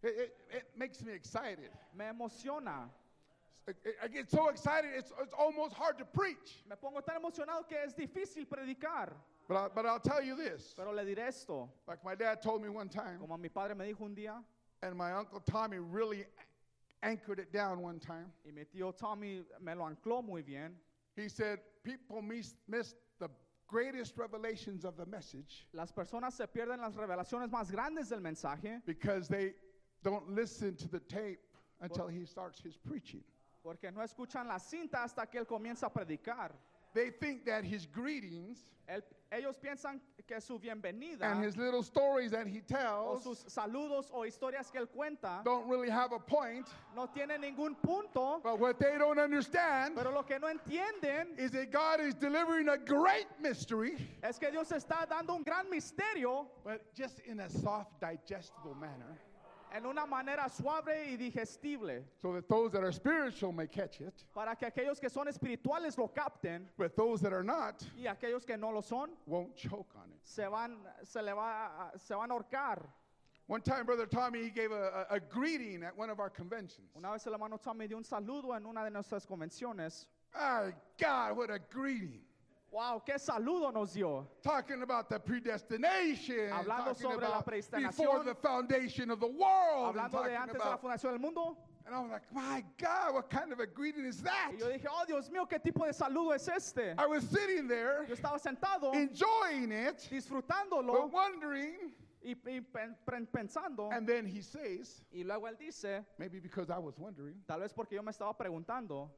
It, 0.01 0.07
it, 0.17 0.35
it 0.51 0.63
makes 0.77 1.03
me 1.03 1.11
excited. 1.11 1.69
Me 1.95 2.05
emociona. 2.05 2.85
I, 4.03 4.07
get 4.07 4.29
so 4.29 4.49
excited, 4.49 4.91
it's, 4.95 5.11
it's 5.21 5.33
almost 5.33 5.73
hard 5.73 5.97
to 5.97 6.05
preach. 6.05 6.63
Me 6.69 6.75
pongo 6.75 7.01
tan 7.01 7.21
emocionado 7.21 7.67
que 7.67 7.77
es 7.83 7.93
difícil 7.93 8.45
predicar. 8.47 9.11
But, 9.47 9.57
I, 9.57 9.67
but 9.73 9.85
I'll 9.85 9.99
tell 9.99 10.21
you 10.21 10.35
this 10.35 10.75
Pero 10.77 10.91
le 10.91 11.03
diré 11.03 11.27
esto. 11.27 11.69
like 11.87 12.03
my 12.05 12.13
dad 12.15 12.41
told 12.41 12.61
me 12.61 12.69
one 12.69 12.87
time, 12.89 13.17
Como 13.19 13.37
mi 13.37 13.49
padre 13.49 13.75
me 13.75 13.85
dijo 13.85 14.01
un 14.01 14.15
día, 14.15 14.43
and 14.83 14.95
my 14.95 15.11
uncle 15.11 15.39
Tommy 15.39 15.77
really 15.79 16.25
anchored 17.01 17.39
it 17.39 17.51
down 17.51 17.81
one 17.81 17.99
time. 17.99 18.31
y 18.45 18.51
mi 18.53 18.63
tío 18.63 18.95
Tommy 18.95 19.41
me 19.61 19.73
lo 19.73 19.83
ancló 19.85 20.23
muy 20.23 20.41
bien, 20.41 20.71
He 21.15 21.27
said, 21.29 21.59
People 21.83 22.21
miss, 22.21 22.53
miss 22.67 22.93
the 23.19 23.29
greatest 23.67 24.17
revelations 24.17 24.85
of 24.85 24.97
the 24.97 25.05
message 25.05 25.65
las 25.73 25.91
personas 25.91 26.33
se 26.33 26.45
pierden 26.45 26.79
las 26.79 26.95
revelaciones 26.95 27.49
más 27.49 27.71
grandes 27.71 28.09
del 28.09 28.19
mensaje 28.19 28.81
because 28.85 29.27
they 29.27 29.53
don't 30.03 30.29
listen 30.29 30.75
to 30.75 30.87
the 30.87 30.99
tape 30.99 31.39
until 31.81 32.07
he 32.07 32.25
starts 32.25 32.59
his 32.61 32.75
preaching. 32.77 33.23
Porque 33.63 33.91
no 33.91 34.01
escuchan 34.01 34.47
la 34.47 34.57
cinta 34.59 35.03
hasta 35.03 35.25
que 35.27 35.37
él 35.39 35.45
comienza 35.47 35.87
a 35.87 35.89
predicar. 35.89 36.51
They 36.93 37.11
think 37.11 37.45
that 37.45 37.63
his 37.63 37.85
greetings 37.85 38.65
Él- 38.87 39.03
ellos 39.31 39.55
piensan 39.61 40.01
que 40.25 40.41
su 40.41 40.57
bienvenida 40.57 41.21
and 41.31 41.43
his 41.43 41.55
little 41.55 41.83
stories 41.83 42.31
that 42.31 42.47
he 42.47 42.61
o 42.61 42.63
tells 42.67 43.23
sus 43.23 43.45
saludos 43.47 44.09
o 44.11 44.21
historias 44.25 44.71
que 44.71 44.79
él 44.81 44.87
cuenta 44.89 45.43
don't 45.43 45.67
really 45.69 45.89
have 45.91 46.11
a 46.11 46.17
point. 46.19 46.67
no 46.95 47.05
tienen 47.05 47.41
ningún 47.41 47.75
punto, 47.79 48.39
But 48.41 48.57
what 48.57 48.79
they 48.79 48.97
don't 48.97 49.19
understand 49.19 49.93
pero 49.95 50.09
lo 50.11 50.23
que 50.23 50.39
no 50.39 50.47
entienden 50.47 51.37
is 51.37 51.51
that 51.51 51.69
God 51.71 51.99
is 52.01 52.15
delivering 52.15 52.69
a 52.69 52.77
great 52.79 53.27
mystery, 53.39 53.95
es 54.23 54.39
que 54.39 54.49
Dios 54.49 54.71
está 54.71 55.07
dando 55.07 55.35
un 55.35 55.43
gran 55.43 55.69
misterio 55.69 56.47
but 56.63 56.91
just 56.95 57.19
in 57.27 57.41
a 57.41 57.49
soft, 57.51 57.99
digestible 58.01 58.73
manner, 58.73 59.19
en 59.73 59.85
una 59.85 60.05
manera 60.05 60.49
suave 60.49 61.11
y 61.11 61.17
digestible 61.17 62.05
so 62.21 62.33
that 62.33 62.47
those 62.47 62.71
that 62.71 62.83
are 62.83 62.91
spiritual 62.91 63.51
may 63.51 63.67
catch 63.67 64.01
it, 64.01 64.13
para 64.33 64.55
que 64.55 64.67
aquellos 64.67 64.99
que 64.99 65.09
son 65.09 65.27
espirituales 65.27 65.97
lo 65.97 66.07
capten 66.07 66.67
but 66.77 66.95
those 66.95 67.21
that 67.21 67.33
are 67.33 67.43
not 67.43 67.83
y 67.97 68.07
aquellos 68.07 68.45
que 68.45 68.57
no 68.57 68.71
lo 68.71 68.81
son 68.81 69.09
won't 69.25 69.55
choke 69.55 69.95
on 69.95 70.09
it. 70.11 70.19
se 70.23 70.47
van 70.47 70.77
se 71.03 71.21
le 71.21 71.33
va 71.33 71.91
se 71.97 72.13
van 72.15 72.31
a 72.31 72.33
ahorcar. 72.33 72.87
One 73.47 73.61
time, 73.61 73.83
Brother 73.83 74.05
Tommy, 74.05 74.43
he 74.43 74.51
gave 74.51 74.71
a, 74.71 75.07
a, 75.09 75.15
a 75.15 75.19
greeting 75.19 75.81
at 75.81 75.97
one 75.97 76.11
of 76.11 76.19
our 76.19 76.29
conventions. 76.29 76.91
Una 76.95 77.13
vez 77.13 77.25
el 77.25 77.33
hermano 77.33 77.57
Tommy 77.57 77.87
dio 77.87 77.97
un 77.97 78.03
saludo 78.03 78.55
en 78.55 78.63
una 78.63 78.83
de 78.83 78.91
nuestras 78.91 79.25
convenciones. 79.25 80.05
My 80.35 80.71
God, 80.99 81.35
what 81.35 81.49
a 81.49 81.57
greeting. 81.57 82.21
Wow, 82.71 83.01
qué 83.05 83.17
saludo 83.17 83.71
nos 83.73 83.93
dio. 83.93 84.27
Talking 84.43 84.83
about 84.83 85.09
the 85.09 85.19
predestination, 85.19 86.51
Hablando 86.51 86.95
sobre 86.95 87.27
la 87.27 87.41
predestinación. 87.41 87.97
before 87.97 88.23
the 88.23 88.35
foundation 88.35 89.09
of 89.09 89.19
the 89.19 89.27
world, 89.27 89.95
and, 89.95 90.11
Hablando 90.11 90.23
de 90.23 90.35
antes 90.35 90.53
de 90.53 90.69
la 90.69 90.77
fundación 90.77 91.11
del 91.13 91.19
mundo. 91.19 91.57
and 91.87 91.95
I 91.95 91.99
was 92.01 92.11
like, 92.11 92.31
my 92.31 92.63
God, 92.77 93.15
what 93.15 93.29
kind 93.31 93.51
of 93.51 93.59
a 93.59 93.65
greeting 93.65 94.05
is 94.05 94.21
that? 94.21 94.51
Y 94.53 94.57
yo 94.59 94.67
dije, 94.67 94.85
oh 94.87 95.03
Dios 95.07 95.29
mío, 95.31 95.47
¿qué 95.49 95.57
tipo 95.59 95.83
de 95.85 95.93
saludo 95.93 96.35
es 96.35 96.47
este? 96.47 96.93
I 96.99 97.07
was 97.07 97.23
sitting 97.27 97.67
there 97.67 98.05
Yo 98.07 98.13
estaba 98.15 98.39
sentado 98.39 98.93
enjoying 98.93 99.71
it, 99.71 99.97
disfrutándolo 100.11 100.93
but 100.93 101.11
wondering, 101.11 101.73
y, 102.23 102.35
y 102.45 102.59
pen- 102.71 102.95
pen- 103.03 103.27
pensando. 103.35 103.89
and 103.91 104.07
then 104.07 104.27
he 104.27 104.41
says, 104.41 105.01
Y 105.11 105.23
luego 105.23 105.47
él 105.47 105.57
dice, 105.57 106.05
maybe 106.19 106.39
because 106.39 106.69
I 106.69 106.77
was 106.77 106.99
wondering, 106.99 107.41
tal 107.47 107.61
vez 107.61 107.73
porque 107.73 107.93
yo 107.95 108.03
me 108.03 108.11
estaba 108.11 108.37
preguntando, 108.37 109.09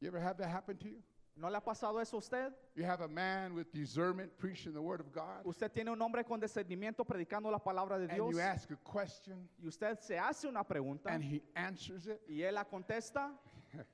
you 0.00 0.08
ever 0.08 0.18
have 0.20 0.38
that 0.38 0.48
happen 0.48 0.78
to 0.78 0.88
you? 0.88 1.02
¿No 1.38 1.50
le 1.50 1.56
ha 1.56 1.60
pasado 1.60 2.00
eso 2.00 2.16
a 2.16 2.18
usted? 2.18 2.52
You 2.74 2.84
have 2.84 3.02
a 3.02 3.08
man 3.08 3.54
with 3.54 3.70
discernment 3.70 4.32
preaching 4.38 4.72
the 4.72 4.80
word 4.80 5.00
of 5.00 5.12
God, 5.12 5.44
Usted 5.44 5.70
tiene 5.70 5.90
un 5.90 6.00
hombre 6.00 6.24
con 6.24 6.40
discernimiento 6.40 7.04
predicando 7.04 7.50
la 7.50 7.58
palabra 7.58 7.98
de 7.98 8.10
and 8.10 8.32
you 8.32 8.40
ask 8.40 8.70
a 8.70 8.76
question, 8.76 9.46
y 9.62 9.68
usted 9.68 9.98
se 10.00 10.16
hace 10.16 10.46
una 10.46 10.64
pregunta 10.64 11.08
and 11.10 11.22
he 11.22 11.42
answers 11.54 12.06
it, 12.06 12.22
y 12.26 12.40
él 12.42 12.54
la 12.54 12.64
contesta 12.64 13.30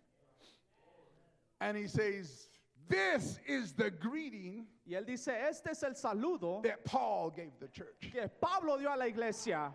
and 1.61 1.77
he 1.77 1.89
says, 1.89 2.49
This 2.89 3.41
is 3.47 3.73
the 3.73 3.91
greeting 3.91 4.67
y 4.87 4.95
él 4.95 5.05
dice, 5.05 5.29
este 5.29 5.71
es 5.71 5.83
el 5.83 5.95
saludo 5.95 6.63
that 6.63 6.85
Paul 6.85 7.31
gave 7.31 7.53
the 7.59 7.69
church. 7.69 8.13
que 8.13 8.29
Pablo 8.41 8.79
dio 8.79 8.93
a 8.93 8.97
la 8.97 9.07
iglesia. 9.07 9.73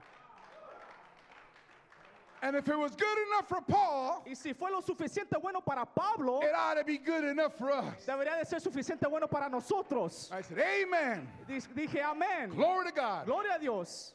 And 2.42 2.56
if 2.56 2.68
it 2.68 2.78
was 2.78 2.96
good 2.96 3.18
enough 3.28 3.48
for 3.48 3.62
Paul, 3.62 4.24
Y 4.28 4.34
si 4.36 4.54
fue 4.54 4.70
lo 4.70 4.82
suficiente 4.82 5.42
bueno 5.42 5.62
para 5.62 5.86
Pablo, 5.86 6.40
it 6.42 6.54
ought 6.56 6.76
to 6.76 6.84
be 6.84 6.98
good 6.98 7.24
enough 7.24 7.58
for 7.58 7.72
us. 7.72 8.06
debería 8.06 8.38
de 8.38 8.46
ser 8.46 8.60
suficiente 8.60 9.10
bueno 9.10 9.28
para 9.28 9.50
nosotros. 9.50 10.30
I 10.32 10.42
said, 10.42 10.60
Amen. 10.60 11.28
Dije, 11.48 12.02
amén. 12.02 12.50
Glory 12.56 12.86
to 12.86 12.92
God. 12.92 13.26
Gloria 13.26 13.56
a 13.56 13.60
Dios. 13.60 14.14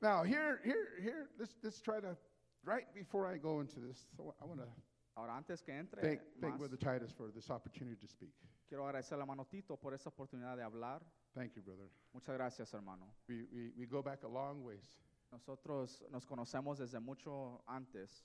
Now, 0.00 0.22
here, 0.22 0.60
here, 0.62 0.88
here, 1.02 1.28
let's, 1.38 1.54
let's 1.62 1.80
try 1.80 2.00
to, 2.00 2.16
right 2.64 2.84
before 2.94 3.26
I 3.26 3.38
go 3.38 3.60
into 3.60 3.80
this, 3.80 4.06
so 4.16 4.34
I 4.40 4.44
want 4.44 4.60
to 4.60 4.66
Ahora, 5.16 5.32
antes 5.34 5.62
que 5.62 5.72
entre 5.72 6.02
thank, 6.02 6.20
thank 6.42 6.58
Brother 6.58 6.76
Titus 6.76 7.10
for 7.10 7.30
this 7.34 7.48
opportunity 7.48 7.96
to 7.96 8.06
speak. 8.06 8.34
quiero 8.68 8.86
agradecer 8.86 9.16
a 9.16 9.20
hermano 9.20 9.46
Tito 9.46 9.76
por 9.76 9.94
esa 9.94 10.10
oportunidad 10.10 10.56
de 10.56 10.62
hablar. 10.62 11.00
Thank 11.34 11.54
you, 11.56 11.62
brother. 11.62 11.88
Muchas 12.12 12.34
gracias, 12.34 12.74
hermano. 12.74 13.06
We, 13.26 13.46
we, 13.50 13.72
we 13.78 13.86
go 13.86 14.02
back 14.02 14.24
a 14.24 14.28
long 14.28 14.62
ways. 14.62 15.05
Nosotros 15.32 16.04
nos 16.10 16.24
conocemos 16.24 16.78
desde 16.78 17.00
mucho 17.00 17.62
antes. 17.66 18.24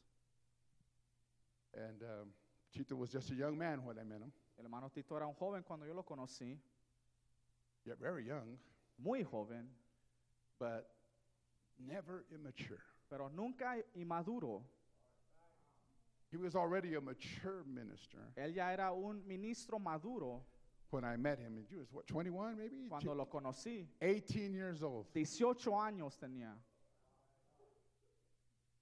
And 1.73 2.01
um, 2.03 2.33
Chito 2.73 2.97
was 2.97 3.09
just 3.11 3.31
a 3.31 3.35
young 3.35 3.57
man 3.57 3.83
when 3.83 3.97
I 3.97 4.03
met 4.03 4.21
him, 4.21 4.31
El 4.57 4.65
hermano 4.65 4.89
Tito 4.89 5.15
era 5.15 5.25
un 5.25 5.33
joven 5.33 5.63
cuando 5.63 5.85
yo 5.85 5.93
lo 5.93 6.03
conocí, 6.03 6.57
yet 7.85 7.97
very 7.99 8.25
young, 8.25 8.57
muy 8.97 9.23
joven, 9.23 9.67
but 10.59 10.89
never 11.79 12.25
immature. 12.31 12.81
pero 13.09 13.29
nunca 13.29 13.75
inmaduro. 13.95 14.63
He 16.29 16.37
was 16.37 16.55
already 16.55 16.95
a 16.95 17.01
mature 17.01 17.65
minister 17.65 18.19
Él 18.37 18.53
ya 18.53 18.71
era 18.71 18.93
un 18.93 19.21
ministro 19.27 19.79
maduro 19.79 20.45
when 20.89 21.03
I 21.03 21.17
met 21.17 21.39
him. 21.39 21.57
And 21.57 21.65
he 21.69 21.75
was, 21.75 21.91
what, 21.91 22.07
21 22.07 22.55
maybe? 22.57 22.87
cuando 22.87 23.13
lo 23.13 23.25
conocí. 23.25 23.87
18 24.01 24.53
years 24.53 24.81
old. 24.81 25.07
18 25.13 25.71
años 25.71 26.17
tenía. 26.17 26.53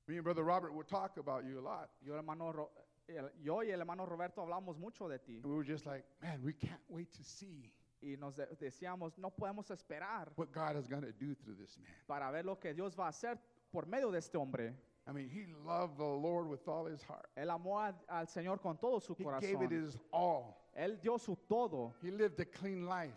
Me 0.09 0.15
and 0.15 0.23
Brother 0.23 0.43
Robert 0.43 0.73
would 0.73 0.87
talk 0.87 1.17
about 1.17 1.45
you 1.45 1.59
a 1.59 1.61
lot. 1.61 1.91
Yo, 2.01 2.15
hermano, 2.15 2.51
Ro- 2.51 2.71
el- 3.07 3.29
yo 3.43 3.61
y 3.61 3.69
el 3.69 3.79
hermano 3.79 4.07
Roberto 4.07 4.41
hablamos 4.41 4.75
mucho 4.79 5.07
de 5.07 5.19
ti 5.19 5.35
And 5.35 5.45
we 5.45 5.55
were 5.55 5.63
just 5.63 5.85
like, 5.85 6.03
man, 6.19 6.41
we 6.43 6.51
can't 6.51 6.81
wait 6.89 7.11
to 7.13 7.23
see 7.23 7.71
y 8.01 8.15
nos 8.19 8.35
de- 8.35 8.47
decíamos, 8.59 9.15
no 9.19 9.29
podemos 9.29 9.69
esperar 9.69 10.31
what 10.35 10.51
God 10.51 10.77
is 10.77 10.87
going 10.87 11.03
to 11.03 11.11
do 11.11 11.35
through 11.35 11.55
this 11.57 11.77
man. 11.77 11.91
para 12.07 12.31
ver 12.31 12.43
lo 12.43 12.55
que 12.57 12.73
Dios 12.73 12.95
va 12.97 13.05
a 13.05 13.09
hacer 13.09 13.37
por 13.71 13.85
medio 13.85 14.09
de 14.09 14.17
este 14.17 14.35
hombre. 14.35 14.73
I 15.07 15.11
mean, 15.11 15.29
he 15.29 15.45
loved 15.63 15.97
the 15.97 16.03
Lord 16.03 16.47
with 16.47 16.67
all 16.67 16.87
his 16.87 17.03
heart. 17.03 17.29
Él 17.37 17.49
amó 17.51 17.79
a- 17.79 17.93
al 18.07 18.25
Señor 18.27 18.59
con 18.61 18.79
todo 18.79 18.99
su 18.99 19.13
He 19.13 19.23
gave 19.23 19.51
it 19.51 19.69
corazón. 19.69 19.71
his 19.71 19.99
all. 20.11 20.55
Él 20.75 20.99
dio 21.01 21.19
su 21.19 21.35
todo. 21.47 21.93
He 22.01 22.09
lived 22.09 22.39
a 22.39 22.45
clean 22.45 22.87
life. 22.87 23.15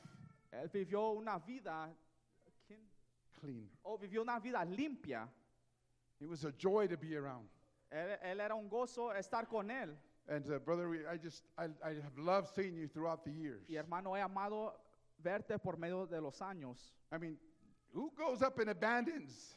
Él 0.53 0.69
vivió 0.71 1.13
una 1.17 1.39
vida, 1.39 1.89
¿quién? 2.67 2.81
Clean. 3.41 3.71
Oh, 3.83 3.97
vivió 3.97 4.21
una 4.21 4.39
vida 4.41 4.63
limpia. 4.65 5.27
It 6.23 6.29
was 6.29 6.45
a 6.45 6.53
joy 6.53 6.87
to 6.87 6.97
be 6.97 7.17
around. 7.17 7.49
Él, 7.91 8.17
él 8.25 8.41
era 8.41 8.55
un 8.55 8.69
gozo 8.69 9.11
estar 9.13 9.49
con 9.49 9.69
él. 9.71 9.91
And 10.29 10.49
uh, 10.51 10.59
brother, 10.61 10.89
we, 10.89 10.99
I 11.07 11.17
just 11.17 11.43
I, 11.59 11.65
I 11.85 11.89
have 12.03 12.17
loved 12.17 12.55
seeing 12.55 12.77
you 12.77 12.87
throughout 12.89 13.25
the 13.25 13.33
years. 13.33 13.65
Y 13.69 13.75
hermano, 13.77 14.15
he 14.15 14.21
amado 14.21 14.73
verte 15.23 15.59
por 15.61 15.77
medio 15.77 16.07
de 16.07 16.21
los 16.21 16.39
años. 16.41 16.79
I 17.11 17.19
mean, 17.19 17.37
who 17.93 18.11
goes 18.17 18.41
up 18.43 18.59
and 18.61 18.71
abandons? 18.71 19.57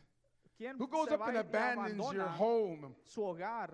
¿Quién 0.60 0.78
Who 0.78 0.88
goes 0.88 1.10
se 1.10 1.14
up 1.16 1.20
va 1.20 1.28
and 1.28 1.36
y 1.38 1.40
abandons 1.42 2.14
your 2.14 2.24
abandona 2.24 2.36
home? 2.38 2.96
su 3.04 3.22
hogar? 3.22 3.70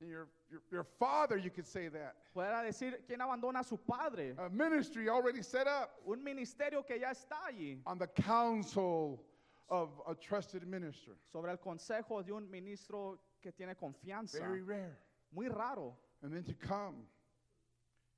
Your, 0.00 0.26
your, 0.50 0.62
your 0.72 0.84
father, 0.98 1.36
you 1.36 1.50
could 1.50 1.66
say 1.66 1.86
that. 1.88 2.16
Pueda 2.34 2.64
decir, 2.64 2.94
¿quién 3.06 3.20
abandona 3.20 3.60
a 3.60 3.64
su 3.64 3.76
padre? 3.76 4.34
A 4.36 4.48
ministry 4.50 5.08
already 5.08 5.42
set 5.42 5.68
up 5.68 5.90
Un 6.04 6.24
ministerio 6.24 6.82
que 6.84 6.98
ya 6.98 7.10
está 7.10 7.36
allí. 7.48 7.78
on 7.86 7.98
the 7.98 8.08
counsel 8.08 9.22
of 9.68 9.90
a 10.08 10.14
trusted 10.14 10.66
minister. 10.66 11.12
Sobre 11.32 11.50
el 11.50 11.58
consejo 11.58 12.24
de 12.24 12.32
un 12.32 12.50
ministro 12.50 13.18
que 13.42 13.52
tiene 13.52 13.74
confianza. 13.74 14.38
Very 14.40 14.62
rare. 14.62 14.98
Muy 15.34 15.48
raro. 15.48 15.96
And 16.22 16.32
then 16.32 16.44
to 16.44 16.54
come. 16.54 17.06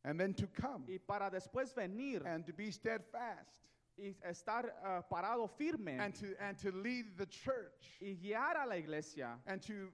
And 0.04 0.18
then 0.20 0.34
to 0.34 0.46
come. 0.46 0.84
Y 0.88 0.98
para 1.06 1.30
después 1.30 1.74
venir 1.74 2.22
And 2.26 2.44
to 2.46 2.52
be 2.52 2.70
steadfast. 2.70 3.62
y 3.96 4.14
estar 4.28 4.64
ah, 4.84 5.02
parado 5.10 5.48
firme 5.48 5.98
And 6.00 6.14
to, 6.16 6.34
and 6.40 6.58
to 6.58 6.72
lead 6.72 7.16
the 7.16 7.26
church. 7.26 7.98
y 8.00 8.16
guiar 8.22 8.56
a 8.64 8.66
la 8.66 8.74
iglesia 8.74 9.38
And 9.46 9.62
to 9.62 9.88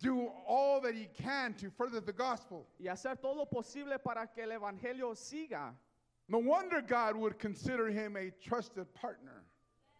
do 0.00 0.30
all 0.46 0.80
that 0.80 0.94
he 0.94 1.06
can 1.06 1.52
to 1.54 1.68
further 1.70 2.00
the 2.00 2.12
gospel. 2.12 2.66
y 2.80 2.86
hacer 2.86 3.20
todo 3.20 3.34
lo 3.34 3.44
posible 3.46 3.98
para 4.02 4.26
que 4.28 4.42
el 4.42 4.50
evangelio 4.52 5.14
siga. 5.14 5.74
No 6.28 6.38
wonder 6.38 6.80
God 6.80 7.16
would 7.16 7.38
consider 7.38 7.88
him 7.88 8.16
a 8.16 8.30
trusted 8.30 8.86
partner 8.94 9.41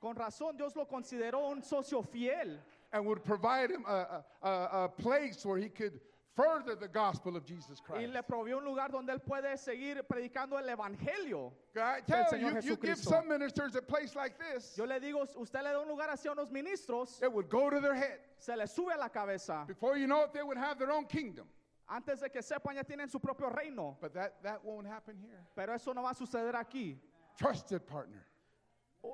Con 0.03 0.17
razón 0.17 0.57
Dios 0.57 0.75
lo 0.75 0.85
consideró 0.85 1.49
un 1.49 1.63
socio 1.63 2.03
fiel 2.03 2.59
and 2.93 3.07
would 3.07 3.23
provide 3.25 3.71
him 3.71 3.85
a, 3.87 4.25
a, 4.43 4.49
a, 4.49 4.85
a 4.85 4.89
place 4.89 5.47
where 5.47 5.57
he 5.59 5.69
could 5.69 6.01
further 6.35 6.75
the 6.75 6.89
gospel 6.89 7.37
of 7.37 7.45
Jesus 7.47 7.79
y 7.89 7.93
Christ. 7.95 8.13
le 8.13 8.23
provió 8.23 8.57
un 8.59 8.65
lugar 8.65 8.89
donde 8.91 9.11
él 9.13 9.21
puede 9.21 9.57
seguir 9.57 10.03
predicando 10.11 10.59
el 10.59 10.69
evangelio. 10.69 11.53
El 11.77 12.03
tell 12.07 12.25
Señor 12.27 12.41
you, 12.41 12.71
you 12.71 12.77
give 12.77 12.81
Jesucristo. 12.97 13.11
some 13.11 13.29
ministers 13.29 13.77
a 13.77 13.83
place 13.83 14.17
like 14.17 14.35
this, 14.39 14.75
Yo 14.77 14.85
le 14.85 14.99
digo, 14.99 15.23
usted 15.39 15.63
le 15.63 15.71
da 15.73 15.79
un 15.81 15.87
lugar 15.89 16.09
hacia 16.11 16.33
unos 16.33 16.51
ministros, 16.51 17.23
it 17.23 17.33
would 17.33 17.49
go 17.49 17.71
to 17.71 17.81
their 17.81 17.95
head. 17.95 18.19
se 18.39 18.57
les 18.57 18.73
sube 18.75 18.91
a 18.93 18.99
la 18.99 19.09
cabeza. 19.09 19.65
Before 19.69 19.97
you 19.97 20.07
know 20.09 20.25
it, 20.25 20.33
they 20.33 20.43
would 20.43 20.57
have 20.59 20.79
their 20.79 20.91
own 20.91 21.05
kingdom. 21.07 21.47
Antes 21.89 22.21
de 22.21 22.29
que 22.31 22.41
sepan 22.43 22.75
ya 22.75 22.83
tienen 22.83 23.09
su 23.11 23.19
propio 23.21 23.51
reino. 23.51 23.97
But 24.01 24.15
that, 24.15 24.43
that 24.43 24.65
won't 24.65 24.87
happen 24.87 25.17
here. 25.21 25.45
Pero 25.55 25.75
eso 25.75 25.93
no 25.93 26.03
va 26.03 26.11
a 26.11 26.15
suceder 26.15 26.55
aquí. 26.55 26.97
Trusted 27.39 27.87
partner. 27.87 28.25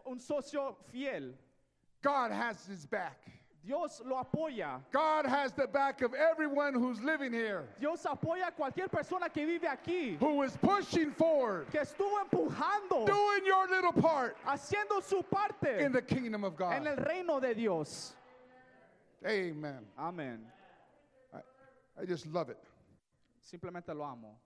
Un 0.07 0.19
socio 0.19 0.77
fiel. 0.93 1.35
God 2.03 2.31
has 2.31 2.67
his 2.67 2.87
back. 2.87 3.19
Dios 3.65 4.01
lo 4.07 4.23
apoya. 4.23 4.81
God 4.93 5.27
has 5.27 5.53
the 5.53 5.67
back 5.67 6.01
of 6.01 6.15
everyone 6.15 6.75
who's 6.75 7.01
living 7.03 7.33
here, 7.33 7.69
Dios 7.81 8.03
apoya 8.05 8.49
a 8.49 8.53
cualquier 8.53 8.89
persona 8.89 9.29
que 9.29 9.45
vive 9.45 9.69
aquí, 9.69 10.19
who 10.19 10.43
is 10.43 10.57
pushing 10.57 11.11
forward, 11.11 11.67
que 11.71 11.81
estuvo 11.81 12.19
empujando, 12.25 13.05
doing 13.05 13.45
your 13.45 13.69
little 13.69 13.93
part 13.93 14.37
haciendo 14.47 15.03
su 15.03 15.23
parte 15.23 15.81
in 15.81 15.93
the 15.93 16.01
kingdom 16.01 16.45
of 16.45 16.57
God. 16.57 16.73
en 16.73 16.87
el 16.87 16.97
reino 16.97 17.41
de 17.41 17.55
Dios. 17.55 18.15
Amen. 19.27 19.85
Amén. 19.99 20.39
I, 21.35 22.03
I 22.03 22.07
just 22.07 22.27
love 22.27 22.49
it. 22.49 22.59
Simplemente 23.43 23.95
lo 23.95 24.05
amo. 24.05 24.37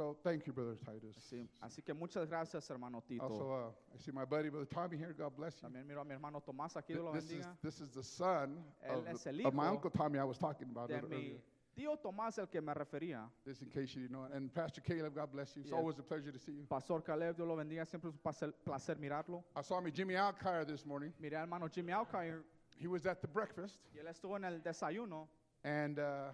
So 0.00 0.16
thank 0.24 0.46
you, 0.46 0.54
Brother 0.54 0.76
Titus. 0.76 1.14
Sí. 1.30 1.46
Así 1.60 1.82
que 1.84 1.92
muchas 1.92 2.26
gracias, 2.26 2.70
hermano 2.70 3.02
Tito. 3.06 3.22
Also, 3.22 3.50
uh, 3.52 3.70
I 3.94 3.98
see 3.98 4.10
my 4.12 4.24
buddy, 4.24 4.48
Brother 4.48 4.64
Tommy 4.66 4.96
here. 4.96 5.12
God 5.12 5.36
bless 5.36 5.60
you. 5.60 5.68
También 5.68 5.86
miro 5.86 6.00
a 6.00 6.04
mi 6.06 6.12
hermano 6.14 6.40
Tomás 6.40 6.74
aquí, 6.74 6.94
Dios 6.94 7.04
lo 7.04 7.12
This 7.12 7.24
is, 7.24 7.44
bendiga. 7.44 7.56
this 7.62 7.80
is 7.82 7.90
the 7.90 8.02
son 8.02 8.64
Él 8.82 8.96
of, 9.00 9.06
es 9.08 9.24
the- 9.24 9.44
of 9.44 9.52
my 9.52 9.64
hijo 9.66 9.74
uncle 9.74 9.90
Tommy 9.90 10.18
I 10.18 10.24
was 10.24 10.38
talking 10.38 10.70
about 10.70 10.88
De 10.88 10.94
ear- 10.94 11.02
mi 11.06 11.16
earlier. 11.16 11.40
tío 11.76 11.98
Tomás, 12.02 12.38
el 12.38 12.46
que 12.46 12.62
me 12.62 12.72
refería. 12.72 13.28
Just 13.44 13.60
in 13.60 13.68
case 13.68 13.94
you 13.94 14.00
didn't 14.08 14.12
know. 14.12 14.24
And 14.34 14.50
Pastor 14.54 14.80
Caleb, 14.80 15.14
God 15.14 15.32
bless 15.32 15.54
you. 15.54 15.60
It's 15.60 15.70
Yeah. 15.70 15.76
always 15.76 15.98
a 15.98 16.02
pleasure 16.02 16.32
to 16.32 16.38
see 16.38 16.52
you. 16.52 16.64
Pastor 16.64 17.02
Caleb, 17.02 17.36
Dios 17.36 17.46
lo 17.46 17.56
bendiga, 17.56 17.84
siempre 17.86 18.08
es 18.08 18.14
un 18.14 18.20
placer, 18.22 18.52
placer 18.64 18.96
mirarlo. 18.96 19.44
I 19.54 19.60
saw 19.60 19.82
me 19.82 19.90
Jimmy 19.90 20.14
Alkire 20.14 20.64
this 20.66 20.86
morning. 20.86 21.12
Miré 21.20 21.34
al 21.36 21.42
hermano 21.42 21.68
Jimmy 21.68 21.92
Alkire 21.92 22.42
He 22.78 22.86
was 22.86 23.04
at 23.04 23.20
the 23.20 23.28
breakfast, 23.28 23.78
y 23.94 23.98
él 24.00 24.06
estuvo 24.08 24.36
en 24.36 24.44
el 24.44 24.60
desayuno 24.62 25.28
and 25.62 25.98
uh, 25.98 26.32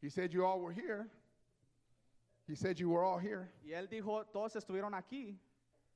he 0.00 0.08
said 0.08 0.32
you 0.32 0.46
all 0.46 0.58
were 0.58 0.72
here. 0.72 1.10
He 2.52 2.56
said 2.56 2.78
you 2.78 2.90
were 2.90 3.02
all 3.02 3.16
here. 3.18 3.48
y 3.64 3.70
él 3.72 3.88
dijo, 3.88 4.26
todos 4.30 4.54
estuvieron 4.56 4.92
aquí. 4.92 5.38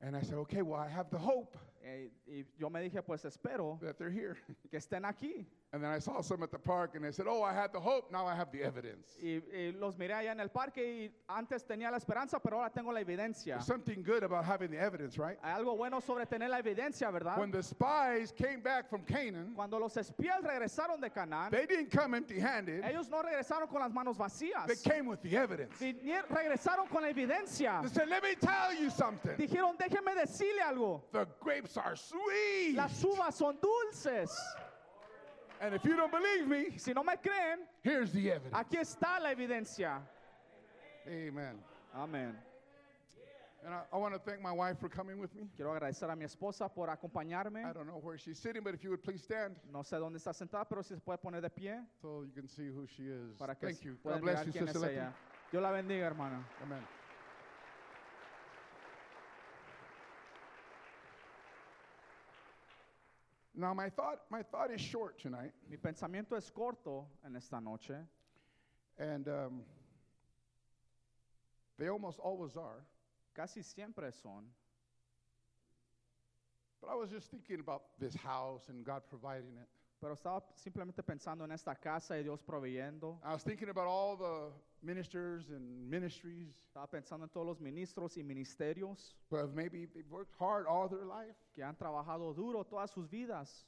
And 0.00 0.16
I 0.16 0.22
said, 0.22 0.38
okay, 0.38 0.62
well, 0.62 0.80
I 0.80 0.88
have 0.88 1.10
the 1.10 1.18
hope 1.18 1.54
Eh, 1.84 2.08
y 2.26 2.44
yo 2.58 2.70
me 2.70 2.80
dije, 2.80 3.02
pues 3.04 3.26
espero 3.26 3.78
that 3.82 3.98
they're 3.98 4.10
here. 4.10 4.38
que 4.70 4.78
estén 4.78 5.04
aquí. 5.04 5.44
And 5.72 5.82
then 5.82 5.90
I 5.90 5.98
saw 5.98 6.22
some 6.22 6.42
at 6.44 6.50
the 6.52 6.58
park, 6.58 6.92
and 6.94 7.04
they 7.04 7.10
said, 7.10 7.26
oh, 7.28 7.42
I 7.42 7.52
had 7.52 7.72
the 7.72 7.80
hope. 7.80 8.10
Now 8.12 8.24
I 8.26 8.34
have 8.34 8.50
the 8.52 8.62
evidence. 8.62 9.18
Y, 9.20 9.42
y 9.52 9.72
los 9.78 9.96
miré 9.96 10.14
allá 10.14 10.30
en 10.32 10.40
el 10.40 10.48
parque 10.48 10.78
y 10.78 11.10
antes 11.28 11.64
tenía 11.64 11.90
la 11.90 11.98
esperanza, 11.98 12.38
pero 12.40 12.58
ahora 12.58 12.70
tengo 12.70 12.92
la 12.92 13.00
evidencia. 13.00 13.56
There's 13.56 13.66
something 13.66 14.02
good 14.02 14.22
about 14.22 14.44
having 14.44 14.70
the 14.70 14.78
evidence, 14.78 15.18
right? 15.18 15.36
Hay 15.42 15.52
algo 15.52 15.76
bueno 15.76 16.00
sobre 16.00 16.24
tener 16.24 16.48
la 16.48 16.58
evidencia, 16.60 17.10
¿verdad? 17.10 17.36
When 17.36 17.50
the 17.50 17.62
spies 17.62 18.32
came 18.32 18.60
back 18.62 18.88
from 18.88 19.02
Canaan, 19.02 19.54
Cuando 19.54 19.78
los 19.78 19.96
espías 19.96 20.40
regresaron 20.42 21.00
de 21.00 21.10
Canaán, 21.10 21.50
they 21.50 21.66
didn't 21.66 21.90
come 21.90 22.14
empty 22.14 22.38
handed, 22.38 22.84
ellos 22.84 23.10
no 23.10 23.20
regresaron 23.20 23.68
con 23.68 23.80
las 23.80 23.92
manos 23.92 24.16
vacías. 24.16 24.66
they 24.68 24.76
came 24.76 25.06
with 25.06 25.20
the 25.22 25.36
evidence. 25.36 25.76
Vinier- 25.80 26.24
regresaron 26.30 26.88
con 26.88 27.02
la 27.02 27.08
evidencia. 27.08 27.82
They 27.82 27.88
said, 27.90 28.08
let 28.08 28.22
me 28.22 28.34
tell 28.36 28.72
you 28.72 28.88
something. 28.88 29.36
Dijeron, 29.36 29.76
déjeme 29.76 30.14
decirle 30.14 30.62
algo. 30.62 31.02
The 31.12 31.26
grapes 31.40 31.76
are 31.76 31.96
sweet. 31.96 32.76
Las 32.76 33.02
uvas 33.04 33.34
son 33.34 33.58
dulces. 33.60 34.30
And 35.60 35.74
if 35.74 35.84
you 35.84 35.96
don't 35.96 36.10
believe 36.12 36.46
me, 36.46 36.76
Si 36.78 36.92
no 36.92 37.02
me 37.02 37.14
creen, 37.16 37.58
here's 37.82 38.12
the 38.12 38.30
evidence. 38.32 38.52
aquí 38.54 38.76
está 38.78 39.18
la 39.20 39.30
evidencia. 39.30 40.00
Amen. 41.06 41.56
Amén. 41.94 42.34
And 43.64 43.74
I, 43.74 43.80
I 43.92 43.96
want 43.96 44.14
to 44.14 44.20
thank 44.20 44.40
my 44.42 44.52
wife 44.52 44.78
for 44.78 44.88
coming 44.88 45.18
with 45.18 45.34
me. 45.34 45.48
Quiero 45.56 45.72
agradecer 45.74 46.08
a 46.10 46.14
mi 46.14 46.24
esposa 46.24 46.68
por 46.72 46.88
acompañarme. 46.88 47.64
I 47.64 47.72
don't 47.72 47.86
know 47.86 47.98
where 48.00 48.16
she's 48.18 48.38
sitting, 48.38 48.62
but 48.62 48.74
if 48.74 48.84
you 48.84 48.90
would 48.90 49.02
please 49.02 49.22
stand 49.22 49.56
No 49.72 49.80
sé 49.82 49.98
dónde 49.98 50.16
está 50.18 50.32
sentada, 50.34 50.64
pero 50.68 50.82
si 50.82 50.94
se 50.94 51.00
puede 51.00 51.18
poner 51.18 51.40
de 51.40 51.50
pie 51.50 51.80
so 52.00 52.22
you 52.22 52.32
can 52.34 52.46
see 52.48 52.68
who 52.68 52.86
she 52.86 53.04
is. 53.04 53.36
para 53.38 53.54
que 53.56 53.66
Thank 53.68 53.82
you. 53.84 53.96
puedan 54.04 54.20
God 54.20 54.24
bless 54.24 54.38
mirar 54.38 54.46
you, 54.46 54.52
quién 54.52 54.64
Sister 54.66 54.80
Letty. 54.80 54.94
ella. 54.94 55.12
Dios 55.50 55.62
la 55.62 55.70
bendiga, 55.72 56.06
hermana. 56.06 56.44
Amen. 56.62 56.82
Now 63.56 63.72
my 63.72 63.88
thought, 63.88 64.20
my 64.30 64.42
thought 64.42 64.70
is 64.70 64.80
short 64.82 65.18
tonight, 65.18 65.52
Mi 65.70 65.78
pensamiento 65.78 66.36
es 66.36 66.50
corto 66.50 67.06
en 67.24 67.34
esta 67.36 67.58
noche 67.58 67.96
and 68.98 69.26
um, 69.28 69.62
they 71.78 71.88
almost 71.88 72.18
always 72.18 72.56
are. 72.56 72.84
casi 73.34 73.62
siempre 73.62 74.10
son. 74.12 74.44
But 76.82 76.90
I 76.90 76.94
was 76.94 77.10
just 77.10 77.30
thinking 77.30 77.60
about 77.60 77.82
this 77.98 78.14
house 78.14 78.68
and 78.68 78.84
God 78.84 79.02
providing 79.08 79.56
it. 79.60 79.68
Pero 80.00 80.14
estaba 80.14 80.42
simplemente 80.62 81.02
pensando 81.02 81.44
en 81.44 81.52
esta 81.52 81.74
casa 81.74 82.14
y 82.16 82.22
Dios 82.22 82.42
proveyendo. 82.42 83.18
I 83.24 83.32
was 83.32 83.42
thinking 83.42 83.70
about 83.70 83.86
all 83.86 84.16
the 84.16 84.52
ministers 84.82 85.50
and 85.50 85.90
ministries 85.90 86.48
Estaba 86.68 86.90
pensando 86.90 87.24
en 87.24 87.30
todos 87.30 87.46
los 87.46 87.60
ministros 87.60 88.16
y 88.16 88.22
ministerios 88.22 89.14
who 89.30 89.36
have 89.36 89.54
maybe 89.54 89.86
they've 89.86 90.10
worked 90.10 90.34
hard 90.38 90.66
all 90.66 90.88
their 90.88 91.06
life, 91.06 91.36
que 91.54 91.64
han 91.64 91.74
trabajado 91.74 92.34
duro 92.34 92.64
todas 92.64 92.90
sus 92.90 93.06
vidas, 93.08 93.64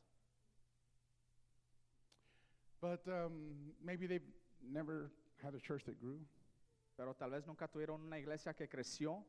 but 2.80 3.00
um, 3.08 3.72
maybe 3.82 4.06
they've 4.06 4.28
never 4.62 5.10
had 5.42 5.54
a 5.54 5.58
church 5.58 5.84
that 5.84 5.98
grew. 5.98 6.20
pero 6.98 7.14
tal 7.14 7.30
vez 7.30 7.46
nunca 7.46 7.68
tuvieron 7.68 8.02
una 8.02 8.18
iglesia 8.18 8.52
que 8.52 8.66
creció. 8.68 9.24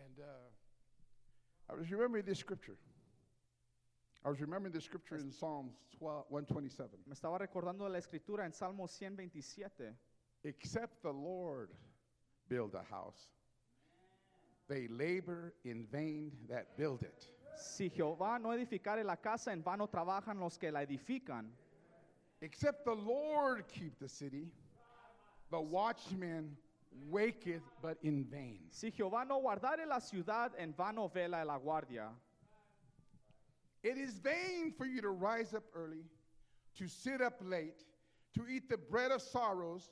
And 0.00 0.18
uh, 0.18 1.70
I 1.70 1.74
was 1.74 1.88
remembering 1.88 2.24
this 2.24 2.40
scripture. 2.40 2.76
I 4.24 4.28
was 4.28 4.40
remembering 4.40 4.72
the 4.72 4.80
scripture 4.80 5.16
in 5.16 5.32
Psalms 5.32 5.74
12, 5.98 6.26
127. 6.28 6.90
Me 7.06 7.14
estaba 7.14 7.38
recordando 7.40 7.90
la 7.90 7.98
escritura 7.98 8.44
en 8.44 8.52
Salmo 8.52 8.86
127. 8.86 9.94
Except 10.44 11.02
the 11.02 11.10
Lord 11.10 11.70
build 12.48 12.74
a 12.74 12.84
house, 12.88 13.28
they 14.68 14.86
labor 14.88 15.54
in 15.64 15.86
vain 15.90 16.32
that 16.48 16.76
build 16.76 17.02
it. 17.02 17.26
Si 17.56 17.90
Jehová 17.90 18.40
no 18.40 18.50
edificare 18.50 19.04
la 19.04 19.16
casa, 19.16 19.50
en 19.50 19.62
vano 19.62 19.88
trabajan 19.88 20.38
los 20.38 20.56
que 20.56 20.70
la 20.70 20.80
edifican. 20.80 21.46
Except 22.40 22.84
the 22.84 22.94
Lord 22.94 23.64
keep 23.68 23.98
the 24.00 24.08
city, 24.08 24.48
the 25.50 25.60
watchman 25.60 26.56
waketh 27.10 27.62
but 27.80 27.98
in 28.02 28.24
vain. 28.24 28.60
Si 28.70 28.90
Jehová 28.90 29.26
no 29.26 29.40
guardare 29.40 29.86
la 29.86 29.98
ciudad, 29.98 30.52
en 30.58 30.74
vano 30.76 31.08
vela 31.08 31.44
la 31.44 31.56
guardia. 31.56 32.08
It 33.82 33.98
is 33.98 34.18
vain 34.18 34.72
for 34.76 34.86
you 34.86 35.00
to 35.00 35.10
rise 35.10 35.54
up 35.54 35.64
early, 35.74 36.04
to 36.76 36.88
sit 36.88 37.20
up 37.20 37.40
late, 37.42 37.84
to 38.34 38.46
eat 38.48 38.68
the 38.68 38.78
bread 38.78 39.10
of 39.10 39.20
sorrows, 39.20 39.90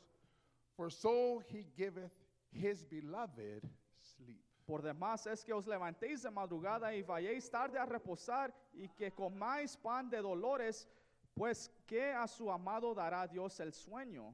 for 0.77 0.91
so 0.91 1.43
he 1.47 1.67
giveth 1.77 2.13
his 2.53 2.85
beloved 2.85 3.69
sleep. 4.17 4.43
Por 4.67 4.81
demás 4.81 5.27
es 5.27 5.43
que 5.43 5.53
os 5.53 5.67
levantéis 5.67 6.23
de 6.23 6.31
madrugada 6.31 6.95
y 6.95 7.03
vayáis 7.03 7.51
tarde 7.51 7.77
a 7.77 7.87
reposar 7.87 8.53
y 8.73 8.89
que 8.97 9.11
comáis 9.11 9.77
pan 9.77 10.09
de 10.09 10.23
dolores, 10.23 10.87
pues 11.35 11.69
que 11.89 12.13
a 12.13 12.29
su 12.29 12.49
amado 12.49 12.95
dará 12.95 13.27
Dios 13.29 13.59
el 13.59 13.73
sueño. 13.73 14.33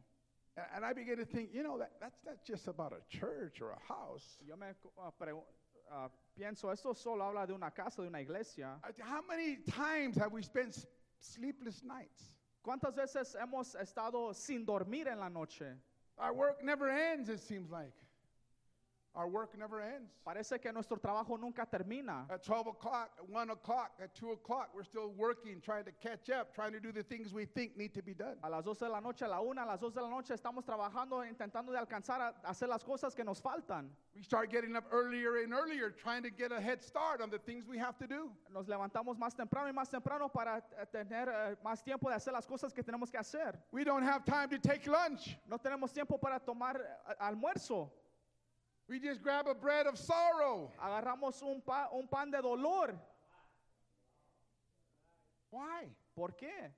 And 0.75 0.85
I 0.85 0.93
began 0.93 1.17
to 1.19 1.25
think, 1.25 1.53
you 1.53 1.63
know, 1.63 1.79
that, 1.79 1.93
that's 2.01 2.19
not 2.25 2.43
just 2.45 2.67
about 2.67 2.93
a 2.93 3.01
church 3.15 3.61
or 3.61 3.73
a 3.73 3.93
house. 3.93 4.39
Yo 4.47 4.57
me 4.57 4.67
pregu- 5.21 5.45
ah, 5.91 6.09
pienso, 6.37 6.71
esto 6.71 6.95
solo 6.95 7.25
habla 7.25 7.47
de 7.47 7.53
una 7.55 7.71
casa, 7.71 8.03
de 8.03 8.09
una 8.09 8.21
iglesia. 8.21 8.79
I- 8.85 9.03
How 9.03 9.23
many 9.27 9.57
times 9.65 10.17
have 10.19 10.33
we 10.33 10.43
spent 10.43 10.87
sleepless 11.19 11.83
nights? 11.83 12.31
¿Cuántas 12.63 12.95
veces 12.95 13.35
hemos 13.41 13.75
estado 13.75 14.35
sin 14.35 14.65
dormir 14.67 15.09
en 15.09 15.19
la 15.19 15.29
noche? 15.29 15.77
Our 16.19 16.33
work 16.33 16.63
never 16.63 16.89
ends, 16.91 17.29
it 17.29 17.41
seems 17.41 17.71
like. 17.71 17.93
Our 19.17 19.29
work 19.29 19.57
never 19.59 19.81
ends. 19.81 20.13
Parece 20.27 20.61
que 20.61 20.71
nuestro 20.73 20.99
trabajo 20.99 21.39
nunca 21.41 21.67
termina. 21.67 22.27
At 22.31 22.45
12 22.45 22.67
o'clock, 22.67 23.11
at 23.19 23.27
1 23.27 23.51
o'clock, 23.51 23.93
at 23.99 24.15
2 24.15 24.33
o'clock, 24.33 24.69
we're 24.75 24.85
still 24.85 25.09
working, 25.17 25.59
trying 25.63 25.85
to 25.85 25.93
catch 25.93 26.29
up, 26.29 26.55
trying 26.55 26.73
to 26.73 26.81
do 26.81 26.93
the 26.93 27.03
things 27.03 27.33
we 27.33 27.47
think 27.47 27.79
need 27.79 27.95
to 27.95 28.03
be 28.03 28.13
done. 28.13 28.37
A 28.45 28.51
las 28.51 28.63
12 28.65 28.81
de 28.81 28.91
la 28.91 29.01
noche, 29.01 29.23
a 29.23 29.29
la 29.29 29.41
1, 29.41 29.59
a 29.59 29.65
las 29.65 29.81
2 29.81 29.95
de 29.95 30.03
la 30.03 30.11
noche 30.11 30.35
estamos 30.35 30.67
trabajando, 30.67 31.25
intentando 31.25 31.73
de 31.73 31.79
alcanzar 31.79 32.21
a 32.21 32.35
hacer 32.51 32.69
las 32.69 32.85
cosas 32.85 33.15
que 33.15 33.25
nos 33.25 33.41
faltan. 33.41 33.89
We 34.15 34.23
start 34.23 34.51
getting 34.51 34.77
up 34.77 34.85
earlier 34.93 35.43
and 35.43 35.55
earlier, 35.55 35.91
trying 35.91 36.23
to 36.23 36.31
get 36.31 36.53
a 36.53 36.61
head 36.61 36.83
start 36.83 37.23
on 37.23 37.31
the 37.31 37.39
things 37.39 37.67
we 37.67 37.79
have 37.79 37.97
to 37.97 38.07
do. 38.07 38.31
Nos 38.53 38.67
levantamos 38.67 39.17
más 39.17 39.35
temprano 39.35 39.69
y 39.69 39.73
más 39.73 39.89
temprano 39.89 40.29
para 40.29 40.59
eh, 40.79 40.85
tener 40.93 41.29
eh, 41.29 41.57
más 41.65 41.83
tiempo 41.83 42.11
de 42.11 42.17
hacer 42.17 42.35
las 42.35 42.47
cosas 42.47 42.75
que 42.75 42.83
tenemos 42.83 43.11
que 43.11 43.19
hacer. 43.19 43.59
We 43.73 43.83
don't 43.83 44.05
have 44.05 44.27
time 44.27 44.49
to 44.51 44.59
take 44.59 44.87
lunch. 44.87 45.39
No 45.49 45.57
tenemos 45.57 45.95
tiempo 45.95 46.19
para 46.19 46.39
tomar 46.39 46.77
eh, 46.77 47.15
almuerzo. 47.19 47.91
We 48.89 49.01
just 49.01 49.23
grab 49.23 49.47
a 49.49 49.55
bread 49.55 49.87
of 49.87 49.99
sorrow. 49.99 50.71
Agarramos 50.83 51.43
un, 51.43 51.61
pa- 51.67 51.89
un 51.93 52.07
pan 52.07 52.31
de 52.31 52.41
dolor. 52.41 52.95
Why? 55.51 55.87
¿Por 56.15 56.29
qué? 56.41 56.71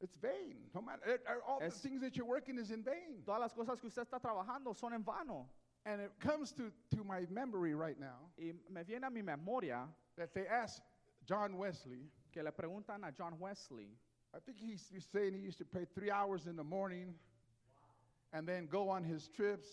It's 0.00 0.16
vain. 0.16 0.56
No 0.74 0.82
matter 0.82 1.20
all 1.46 1.58
Es- 1.62 1.74
the 1.80 1.88
things 1.88 2.00
that 2.02 2.16
you're 2.16 2.26
working 2.26 2.58
is 2.58 2.70
in 2.70 2.82
vain. 2.82 3.22
Todas 3.26 3.40
las 3.40 3.54
cosas 3.54 3.80
que 3.80 3.88
usted 3.88 4.04
está 4.06 4.20
trabajando 4.20 4.76
son 4.76 4.92
en 4.92 5.02
vano. 5.02 5.46
And 5.84 6.00
it 6.00 6.10
comes 6.18 6.50
to, 6.52 6.72
to 6.96 7.04
my 7.04 7.26
memory 7.30 7.72
right 7.74 7.98
now 7.98 8.28
Y 8.36 8.52
me 8.68 8.82
viene 8.82 9.04
a 9.06 9.10
mi 9.10 9.22
memoria 9.22 9.84
that 10.18 10.34
they 10.34 10.44
asked 10.46 10.82
John 11.24 11.56
Wesley. 11.56 12.10
que 12.32 12.42
le 12.42 12.50
preguntan 12.50 13.06
a 13.06 13.12
John 13.12 13.36
Wesley. 13.38 13.88
I 14.34 14.38
think 14.40 14.58
he's, 14.58 14.88
he's 14.92 15.06
saying 15.10 15.32
he 15.34 15.38
used 15.40 15.58
to 15.58 15.64
pray 15.64 15.86
three 15.94 16.10
hours 16.10 16.46
in 16.46 16.56
the 16.56 16.64
morning 16.64 17.14
and 18.36 18.46
then 18.46 18.66
go 18.66 18.88
on 18.90 19.02
his 19.02 19.28
trips 19.28 19.66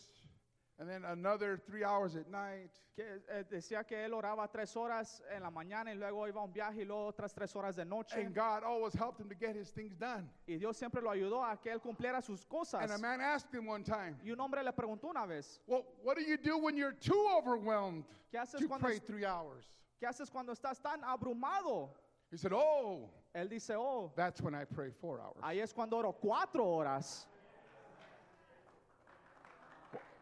and 0.80 0.90
then 0.90 1.04
another 1.06 1.60
three 1.68 1.84
hours 1.84 2.16
at 2.16 2.30
night. 2.32 2.72
Que 2.96 3.04
eh, 3.30 3.44
decía 3.52 3.86
que 3.88 3.98
él 3.98 4.14
oraba 4.14 4.50
tres 4.52 4.76
horas 4.76 5.22
en 5.36 5.42
la 5.42 5.50
mañana 5.50 5.92
y 5.92 5.96
luego 5.96 6.28
iba 6.28 6.42
a 6.42 6.44
un 6.46 6.54
viaje 6.54 6.82
y 6.82 6.86
luego 6.86 7.08
otras 7.08 7.34
tres 7.34 7.54
horas 7.56 7.76
de 7.76 7.86
noche. 7.86 8.20
And 8.20 8.34
God 8.34 8.64
always 8.64 8.94
helped 8.94 9.20
him 9.20 9.28
to 9.30 9.36
get 9.36 9.56
his 9.56 9.72
things 9.72 9.96
done. 9.96 10.30
Y 10.48 10.58
Dios 10.58 10.78
siempre 10.78 11.02
lo 11.02 11.10
ayudó 11.10 11.44
a 11.44 11.58
que 11.58 11.72
él 11.72 11.80
cumpliera 11.80 12.24
sus 12.24 12.46
cosas. 12.46 12.82
And 12.82 12.92
a 12.92 12.98
man 12.98 13.20
asked 13.20 13.54
him 13.54 13.66
one 13.68 13.84
time, 13.84 14.16
Y 14.24 14.32
un 14.32 14.40
hombre 14.40 14.64
le 14.64 14.72
preguntó 14.72 15.10
una 15.10 15.26
vez, 15.26 15.60
Well, 15.68 15.86
what 16.04 16.16
do 16.16 16.24
you 16.24 16.38
do 16.38 16.58
when 16.58 16.78
you're 16.78 16.94
too 16.94 17.28
overwhelmed 17.38 18.06
¿qué 18.32 18.40
haces, 18.40 18.60
to 18.60 18.68
cuando, 18.68 18.86
pray 18.86 19.00
three 19.00 19.26
hours? 19.26 19.66
¿qué 20.02 20.08
haces 20.08 20.30
cuando 20.30 20.54
estás 20.54 20.82
tan 20.82 21.02
abrumado? 21.04 21.90
He 22.32 22.38
said, 22.38 22.54
Oh, 22.54 23.10
Él 23.36 23.50
dice, 23.50 23.72
oh, 23.76 24.12
that's 24.16 24.42
when 24.42 24.54
I 24.54 24.66
pray 24.66 24.92
four 25.02 25.20
hours. 25.20 25.42
ahí 25.44 25.60
es 25.60 25.74
cuando 25.74 25.98
oro 25.98 26.14
cuatro 26.14 26.64
horas. 26.64 27.28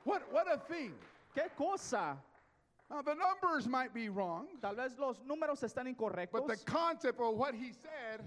What, 0.03 0.23
what 0.31 0.47
a 0.51 0.57
thing. 0.57 0.93
¿Qué 1.35 1.49
cosa? 1.57 2.17
Now, 2.89 3.01
the 3.01 3.15
numbers 3.15 3.67
might 3.67 3.93
be 3.93 4.09
wrong, 4.09 4.47
Tal 4.61 4.75
vez 4.75 4.97
los 4.99 5.17
números 5.19 5.61
están 5.63 5.87
incorrectos. 5.87 6.31
but 6.31 6.47
the 6.47 6.57
concept 6.65 7.21
of 7.21 7.35
what 7.35 7.55
he 7.55 7.71
said, 7.71 8.21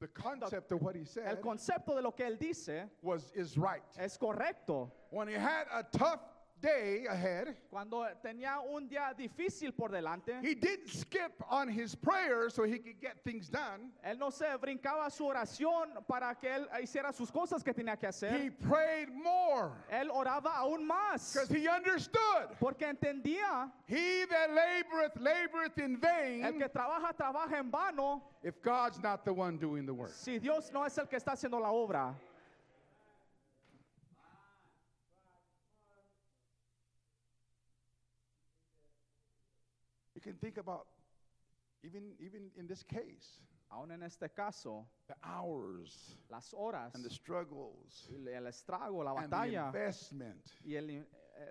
the 0.00 0.08
concept 0.08 0.72
of 0.72 0.82
what 0.82 0.96
he 0.96 1.04
said. 1.04 1.24
El 1.26 1.36
concepto 1.36 1.94
de 1.94 2.02
lo 2.02 2.10
que 2.10 2.26
él 2.26 2.38
dice 2.38 2.88
was, 3.02 3.30
is 3.34 3.56
right. 3.56 3.82
es 3.98 4.18
correcto. 4.18 4.90
When 5.10 5.28
he 5.28 5.34
had 5.34 5.66
a 5.72 5.84
tough 5.84 6.20
day 6.60 7.06
ahead, 7.06 7.54
Cuando 7.70 8.06
tenía 8.22 8.58
un 8.60 8.88
día 8.88 9.14
difícil 9.16 9.74
por 9.74 9.90
delante, 9.90 10.32
he 10.42 10.54
didn't 10.54 10.88
skip 10.88 11.32
on 11.50 11.68
his 11.68 11.94
prayer 11.94 12.48
so 12.50 12.64
he 12.64 12.78
could 12.78 13.00
get 13.00 13.22
things 13.24 13.48
done. 13.48 13.92
él 14.04 14.18
no 14.18 14.30
se 14.30 14.46
brincaba 14.58 15.10
su 15.10 15.24
oración 15.24 16.04
para 16.08 16.34
que 16.34 16.48
él 16.48 16.66
hiciera 16.82 17.12
sus 17.12 17.30
cosas 17.30 17.62
que 17.62 17.72
tenía 17.74 17.98
que 17.98 18.06
hacer. 18.06 18.32
He 18.32 18.50
prayed 18.50 19.08
more 19.12 19.72
Él 19.90 20.08
oraba 20.10 20.54
aún 20.56 20.86
más 20.86 21.32
because 21.34 21.48
he 21.50 21.68
understood 21.68 22.56
porque 22.58 22.82
entendía 22.86 23.70
he 23.86 24.24
that 24.26 24.50
laboreth, 24.50 25.16
laboreth 25.20 25.78
in 25.78 25.98
vain. 26.00 26.44
el 26.44 26.52
que 26.54 26.68
trabaja, 26.68 27.12
trabaja 27.16 27.58
en 27.58 27.70
vano 27.70 28.22
if 28.42 28.60
God's 28.62 29.02
not 29.02 29.24
the 29.24 29.32
one 29.32 29.58
doing 29.58 29.84
the 29.86 29.92
work. 29.94 30.10
si 30.12 30.38
Dios 30.38 30.70
no 30.72 30.84
es 30.84 30.96
el 30.98 31.06
que 31.06 31.16
está 31.16 31.32
haciendo 31.32 31.60
la 31.60 31.70
obra. 31.70 32.14
Can 40.26 40.36
think 40.38 40.58
about, 40.58 40.86
even, 41.84 42.14
even 42.18 42.50
in 42.58 42.66
this 42.66 42.82
case, 42.82 43.40
Aún 43.72 43.90
en 43.90 44.02
este 44.04 44.28
caso, 44.32 44.86
the 45.08 45.14
hours 45.24 46.16
las 46.30 46.52
horas, 46.54 46.94
and 46.94 47.04
the 47.04 47.10
struggles 47.10 48.08
el 48.14 48.28
el 48.28 48.44
estrago, 48.46 49.02
la 49.04 49.12
and 49.16 49.32
the 49.32 49.56
investment 49.66 50.52
y 50.64 50.76
el, 50.76 50.88
eh, 50.88 51.02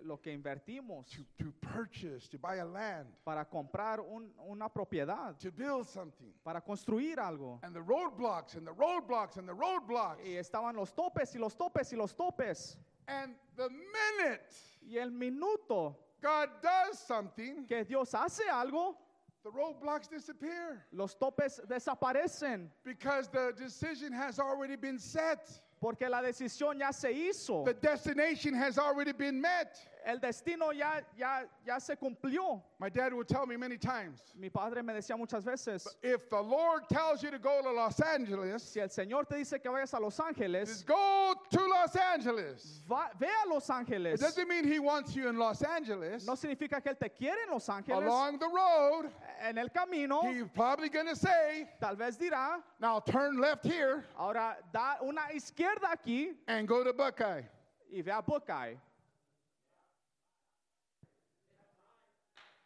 lo 0.02 0.18
que 0.22 0.32
invertimos 0.32 1.08
to, 1.10 1.26
to 1.38 1.52
purchase, 1.60 2.30
to 2.30 2.38
buy 2.40 2.56
a 2.60 2.66
land, 2.66 3.08
para 3.26 3.44
comprar 3.44 4.00
un- 4.00 4.32
una 4.50 4.70
propiedad, 4.70 5.38
to 5.38 5.52
build 5.52 5.86
something. 5.88 6.34
para 6.46 6.62
construir 6.62 7.18
algo. 7.20 7.60
And 7.64 7.76
the 7.76 7.82
roadblocks 7.82 8.56
and 8.56 8.66
the 8.66 8.74
roadblocks 8.74 9.36
and 9.38 9.48
the 9.48 9.54
roadblocks. 9.54 10.24
Y 10.26 10.38
estaban 10.38 10.76
los 10.78 10.94
topes 10.94 11.36
y 11.36 11.40
los 11.40 11.54
topes 11.56 11.92
y 11.92 11.98
los 11.98 12.14
topes. 12.14 12.78
And 13.10 13.36
the 13.58 13.70
minute 13.70 14.54
Y 14.88 14.98
el 15.00 15.12
minuto 15.12 15.98
God 16.26 16.50
does 16.62 17.00
something, 17.00 17.66
que 17.68 17.84
Dios 17.84 18.12
hace 18.14 18.42
algo, 18.52 18.96
the 19.44 19.52
roadblocks 19.52 20.10
disappear 20.10 20.84
los 20.92 21.14
topes 21.14 21.62
desaparecen 21.70 22.68
because 22.84 23.28
the 23.28 23.54
decision 23.56 24.12
has 24.12 24.40
already 24.40 24.76
been 24.76 24.98
set. 24.98 25.48
porque 25.80 26.10
la 26.10 26.22
decisión 26.22 26.80
ya 26.80 26.92
se 26.92 27.14
hizo. 27.14 27.64
The 27.64 27.76
destination 27.76 28.56
has 28.56 28.80
already 28.80 29.12
been 29.12 29.40
met. 29.40 29.78
El 30.08 30.20
destino 30.20 30.72
ya, 30.72 31.02
ya, 31.18 31.46
ya 31.66 31.80
se 31.80 31.96
cumplió. 31.96 32.62
My 32.80 32.90
dad 32.90 33.12
would 33.12 33.28
tell 33.28 33.48
me 33.48 33.58
many 33.58 33.76
times 33.78 34.22
Mi 34.36 34.50
padre 34.50 34.84
me 34.84 34.94
decía 34.94 35.18
muchas 35.18 35.44
veces, 35.44 35.88
if 36.04 36.30
the 36.30 36.40
Lord 36.40 36.88
tells 36.90 37.24
you 37.24 37.32
to 37.32 37.40
go 37.40 37.62
to 37.64 37.72
Los 37.72 38.00
Angeles, 38.02 38.62
si 38.62 38.80
el 38.80 38.90
Señor 38.90 39.28
te 39.28 39.36
dice 39.38 39.60
que 39.60 39.72
vayas 39.72 39.94
a 39.96 40.00
Los 40.00 40.20
Ángeles, 40.20 40.84
go 40.86 41.34
to 41.50 41.60
Los 41.68 41.96
Angeles. 41.96 42.82
va- 42.88 43.10
ve 43.20 43.28
a 43.28 43.50
Los 43.50 43.68
It 43.68 43.74
Ángeles. 43.74 44.20
doesn't 44.20 44.48
mean 44.48 44.64
he 44.64 44.78
wants 44.78 45.16
you 45.16 45.28
in 45.28 45.38
Los 45.38 45.64
Angeles. 45.64 46.26
No 46.28 46.36
significa 46.36 46.82
que 46.84 46.92
Él 46.92 47.00
te 47.00 47.10
quiere 47.10 47.38
en 47.48 47.50
Los 47.52 47.68
Ángeles. 47.68 48.04
Along 48.04 48.38
the 48.38 48.48
road, 48.48 49.12
En 49.42 49.58
el 49.58 49.70
camino, 49.70 50.22
he's 50.22 50.48
probably 50.54 50.90
going 50.90 51.08
to 51.08 51.16
say, 51.16 51.68
tal 51.80 51.96
vez 51.96 52.16
dirá, 52.18 52.62
now 52.80 53.00
turn 53.00 53.38
left 53.40 53.66
here 53.66 54.06
ahora 54.18 54.58
da 54.72 54.98
una 55.04 55.22
izquierda 55.34 55.92
aquí 55.96 56.36
and 56.48 56.68
go 56.68 56.84
to 56.84 56.94
Buckeye. 56.94 57.44
y 57.92 58.02
ve 58.02 58.12
a 58.12 58.22
Buckeye. 58.22 58.78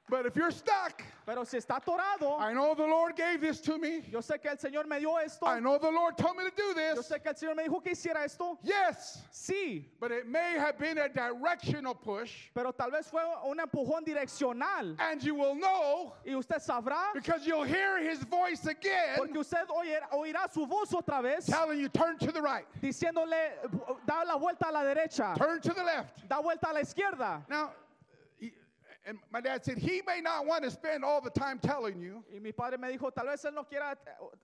But 0.09 0.25
if 0.25 0.35
you're 0.35 0.51
stuck, 0.51 1.03
Pero 1.25 1.43
si 1.43 1.57
está 1.57 1.79
atorado, 1.79 2.39
I 2.39 2.53
know 2.53 2.73
the 2.73 2.81
Lord 2.87 3.15
gave 3.15 3.41
this 3.41 3.61
to 3.61 3.77
me. 3.77 4.01
yo 4.11 4.19
sé 4.19 4.41
que 4.41 4.49
el 4.49 4.57
Señor 4.57 4.87
me 4.87 4.97
dio 4.99 5.15
esto. 5.17 5.45
I 5.45 5.59
know 5.59 5.77
the 5.77 5.91
Lord 5.91 6.17
told 6.17 6.35
me 6.35 6.43
to 6.45 6.51
do 6.55 6.73
Yo 6.75 6.95
this. 6.95 7.07
sé 7.07 7.21
que 7.21 7.29
el 7.29 7.35
Señor 7.35 7.55
me 7.55 7.63
dijo 7.67 7.83
que 7.83 7.91
hiciera 7.91 8.23
esto. 8.25 8.57
Yes, 8.63 9.21
Sí, 9.31 9.85
but 9.99 10.11
it 10.11 10.27
may 10.27 10.53
have 10.57 10.79
been 10.79 10.97
a 10.97 11.07
directional 11.07 11.93
push, 11.93 12.49
pero 12.55 12.71
tal 12.71 12.89
vez 12.89 13.07
fue 13.11 13.21
un 13.45 13.57
empujón 13.59 14.03
direccional. 14.03 14.95
and 14.99 15.21
you 15.23 15.35
will 15.35 15.53
know 15.53 16.13
Y 16.25 16.33
usted 16.33 16.57
sabrá, 16.61 17.13
because 17.13 17.45
you'll 17.45 17.63
hear 17.63 17.99
his 18.01 18.19
voice 18.23 18.65
again 18.65 19.15
porque 19.17 19.37
usted 19.37 19.67
oirá, 19.69 20.09
oirá 20.13 20.51
su 20.51 20.65
voz 20.65 20.91
otra 20.93 21.21
vez 21.21 21.45
telling 21.45 21.79
you 21.79 21.89
turn 21.89 22.17
to 22.17 22.31
the 22.31 22.41
right, 22.41 22.65
diciéndole, 22.81 23.51
da 24.07 24.23
la 24.25 24.35
vuelta 24.37 24.69
a 24.69 24.71
la 24.71 24.81
derecha, 24.83 25.35
turn 25.37 25.61
to 25.61 25.73
the 25.75 25.83
left. 25.83 26.27
da 26.27 26.41
vuelta 26.41 26.69
a 26.71 26.73
la 26.73 26.79
izquierda. 26.81 27.43
Now, 27.47 27.71
and 29.09 29.17
my 29.31 29.41
dad 29.41 29.65
said 29.65 29.77
he 29.77 30.01
may 30.05 30.21
not 30.21 30.45
want 30.45 30.63
to 30.63 30.69
spend 30.69 31.03
all 31.03 31.19
the 31.19 31.31
time 31.31 31.57
telling 31.59 31.99
you. 31.99 32.23
Y 32.31 32.39
mi 32.39 32.51
padre 32.51 32.77
me 32.77 32.89
dijo, 32.89 33.11
tal 33.13 33.25
vez 33.25 33.43
él 33.43 33.53
no 33.55 33.63
quiera 33.63 33.97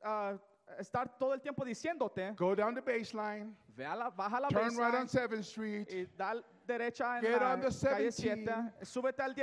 ah, 0.04 0.34
estar 0.80 1.08
todo 1.20 1.34
el 1.34 1.40
tiempo 1.40 1.64
diciéndote, 1.64 2.36
Go 2.36 2.56
down 2.56 2.74
the 2.74 2.82
baseline, 2.82 3.54
ve 3.78 3.86
a 3.86 3.96
la, 3.96 4.10
baja 4.10 4.40
la 4.42 4.50
turn 4.50 4.76
right 4.76 4.96
on 4.96 5.08
7th 5.08 5.44
Street, 5.44 5.88
y 5.90 6.08
da 6.18 6.34
derecha 6.68 7.18
en 7.18 7.22
Get 7.22 7.42
la 7.42 7.54
on 7.54 7.62
the 7.62 7.70
calle 7.70 8.12
17. 8.12 8.46
7, 8.46 8.86
súbete 8.86 9.20
al 9.22 9.36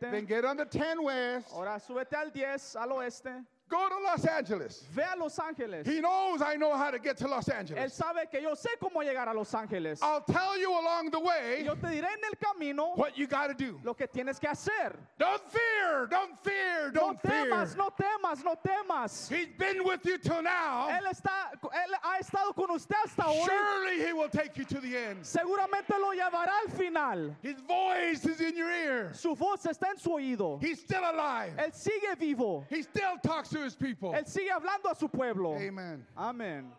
then 0.00 0.26
get 0.26 0.44
on 0.44 0.56
the 0.56 0.64
10 0.64 1.02
West, 1.02 1.52
ahora 1.52 1.78
súbete 1.78 2.16
al 2.16 2.30
10 2.30 2.76
al 2.76 2.92
oeste, 2.92 3.44
go 3.72 3.88
to 3.88 3.98
Los 4.04 4.24
Angeles. 4.26 4.84
ve 4.92 5.02
a 5.02 5.16
Los 5.18 5.38
Ángeles. 5.38 5.86
He 5.86 6.00
knows 6.00 6.42
I 6.42 6.56
know 6.56 6.76
how 6.76 6.90
to 6.90 6.98
get 6.98 7.16
to 7.18 7.28
Los 7.28 7.46
Él 7.48 7.54
Angeles. 7.58 7.94
sabe 7.94 8.30
que 8.30 8.40
yo 8.40 8.54
sé 8.54 8.68
cómo 8.80 9.02
llegar 9.02 9.28
a 9.28 9.32
Los 9.34 9.52
Ángeles. 9.54 9.98
I'll 10.02 10.20
tell 10.20 10.58
you 10.58 10.70
along 10.70 11.10
the 11.10 11.18
Y 11.18 11.24
way 11.24 11.64
yo 11.64 11.74
te 11.74 11.88
diré 11.88 12.04
en 12.12 12.24
el 12.30 12.36
camino 12.38 12.92
what 12.94 13.16
you 13.16 13.26
got 13.26 13.48
to 13.48 13.54
do. 13.54 13.80
lo 13.82 13.94
que 13.94 14.06
tienes 14.06 14.38
que 14.38 14.48
hacer. 14.48 14.96
Don't 15.18 15.42
fear, 15.50 16.06
don't 16.06 16.38
fear, 16.44 16.90
don't 16.92 17.20
fear. 17.20 17.46
temas, 17.46 17.76
no 17.76 17.90
temas, 17.90 18.44
no 18.44 18.54
temas. 18.56 19.28
He's 19.28 19.48
been 19.58 19.82
with 19.84 20.04
you 20.04 20.18
till 20.18 20.42
now. 20.42 20.88
Él 20.90 21.06
está, 21.10 21.50
él 21.62 21.94
ha 22.02 22.18
estado 22.20 22.54
con 22.54 22.70
usted 22.70 22.96
hasta 23.04 23.24
hoy. 23.26 23.44
Surely 23.46 24.04
he 24.04 24.12
will 24.12 24.28
take 24.28 24.56
you 24.58 24.64
to 24.64 24.80
the 24.80 24.96
end. 24.96 25.22
Seguramente 25.24 25.90
lo 25.98 26.12
llevará 26.12 26.50
al 26.66 26.70
final. 26.76 27.34
His 27.42 27.56
voice 27.66 28.24
is 28.26 28.40
in 28.40 28.56
your 28.56 28.70
ear. 28.70 29.10
Su 29.14 29.34
voz 29.34 29.64
está 29.64 29.90
en 29.90 29.98
su 29.98 30.10
oído. 30.10 30.60
He's 30.60 30.80
still 30.80 31.02
alive. 31.02 31.52
Él 31.58 31.72
sigue 31.74 32.18
vivo. 32.18 32.64
He 32.68 32.82
still 32.82 33.16
talks 33.22 33.48
to 33.50 33.61
his 33.64 33.74
people. 33.74 34.12
Él 34.12 34.26
sigue 34.26 34.50
hablando 34.50 34.90
a 34.90 34.94
su 34.94 35.08
pueblo. 35.08 35.56
Amen. 35.56 36.06
Amén. 36.16 36.70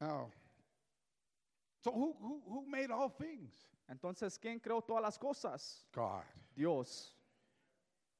Oh. 0.00 0.30
So 1.82 1.90
who, 1.90 2.14
who, 2.20 2.42
who 2.46 2.64
made 2.68 2.90
all 2.90 3.08
things? 3.08 3.52
Entonces, 3.90 4.38
¿quién 4.38 4.60
creó 4.60 4.82
todas 4.86 5.02
las 5.02 5.18
cosas? 5.18 5.84
God. 5.94 6.22
Dios. 6.56 7.14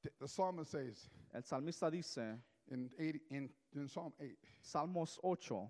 The, 0.03 0.09
the 0.19 0.27
psalmist 0.27 0.71
says 0.71 1.09
El 1.33 1.41
salmista 1.43 1.91
dice, 1.91 2.37
in, 2.71 2.89
80, 2.99 3.19
in, 3.29 3.49
in 3.75 3.87
Psalm 3.87 4.13
8, 4.19 4.37
Salmos 4.63 5.19
8, 5.23 5.69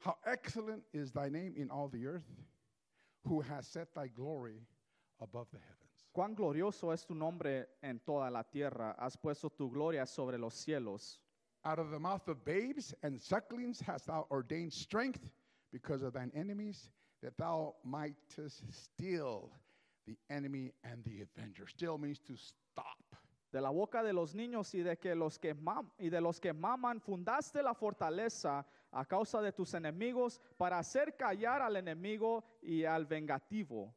How 0.00 0.16
excellent 0.26 0.82
is 0.92 1.12
thy 1.12 1.28
name 1.28 1.54
in 1.56 1.70
all 1.70 1.88
the 1.88 2.06
earth, 2.06 2.28
who 3.26 3.40
has 3.40 3.66
set 3.66 3.94
thy 3.94 4.08
glory 4.08 4.60
above 5.20 5.46
the 5.52 5.58
heavens. 5.58 5.81
Cuán 6.12 6.34
glorioso 6.34 6.92
es 6.92 7.04
tu 7.06 7.14
nombre 7.14 7.68
en 7.82 8.00
toda 8.00 8.30
la 8.30 8.44
tierra. 8.44 8.92
Has 8.98 9.16
puesto 9.16 9.50
tu 9.50 9.70
gloria 9.70 10.06
sobre 10.06 10.38
los 10.38 10.54
cielos. 10.54 11.20
Out 11.64 11.78
of 11.78 11.90
the 11.90 11.98
mouth 11.98 12.26
of 12.28 12.44
babes 12.44 12.94
and 13.02 13.20
sucklings 13.20 13.80
hast 13.80 14.06
thou 14.06 14.26
ordained 14.30 14.72
strength 14.72 15.30
because 15.72 16.02
of 16.02 16.12
thine 16.12 16.30
enemies, 16.34 16.90
that 17.22 17.36
thou 17.38 17.74
mightest 17.84 18.62
still 18.72 19.50
the 20.06 20.16
enemy 20.28 20.72
and 20.82 21.04
the 21.04 21.22
avenger. 21.22 21.66
Still 21.68 21.98
means 21.98 22.18
to 22.20 22.36
stop. 22.36 22.98
De 23.52 23.60
la 23.60 23.70
boca 23.70 24.02
de 24.02 24.12
los 24.12 24.34
niños 24.34 24.74
y 24.74 24.82
de, 24.82 24.96
que 24.96 25.14
los 25.14 25.38
que 25.38 25.54
mam- 25.54 25.90
y 25.98 26.08
de 26.08 26.20
los 26.20 26.40
que 26.40 26.52
maman 26.52 27.00
fundaste 27.00 27.62
la 27.62 27.74
fortaleza 27.74 28.66
a 28.90 29.04
causa 29.04 29.40
de 29.40 29.52
tus 29.52 29.74
enemigos 29.74 30.40
para 30.56 30.78
hacer 30.78 31.16
callar 31.16 31.62
al 31.62 31.76
enemigo 31.76 32.44
y 32.62 32.84
al 32.84 33.06
vengativo. 33.06 33.94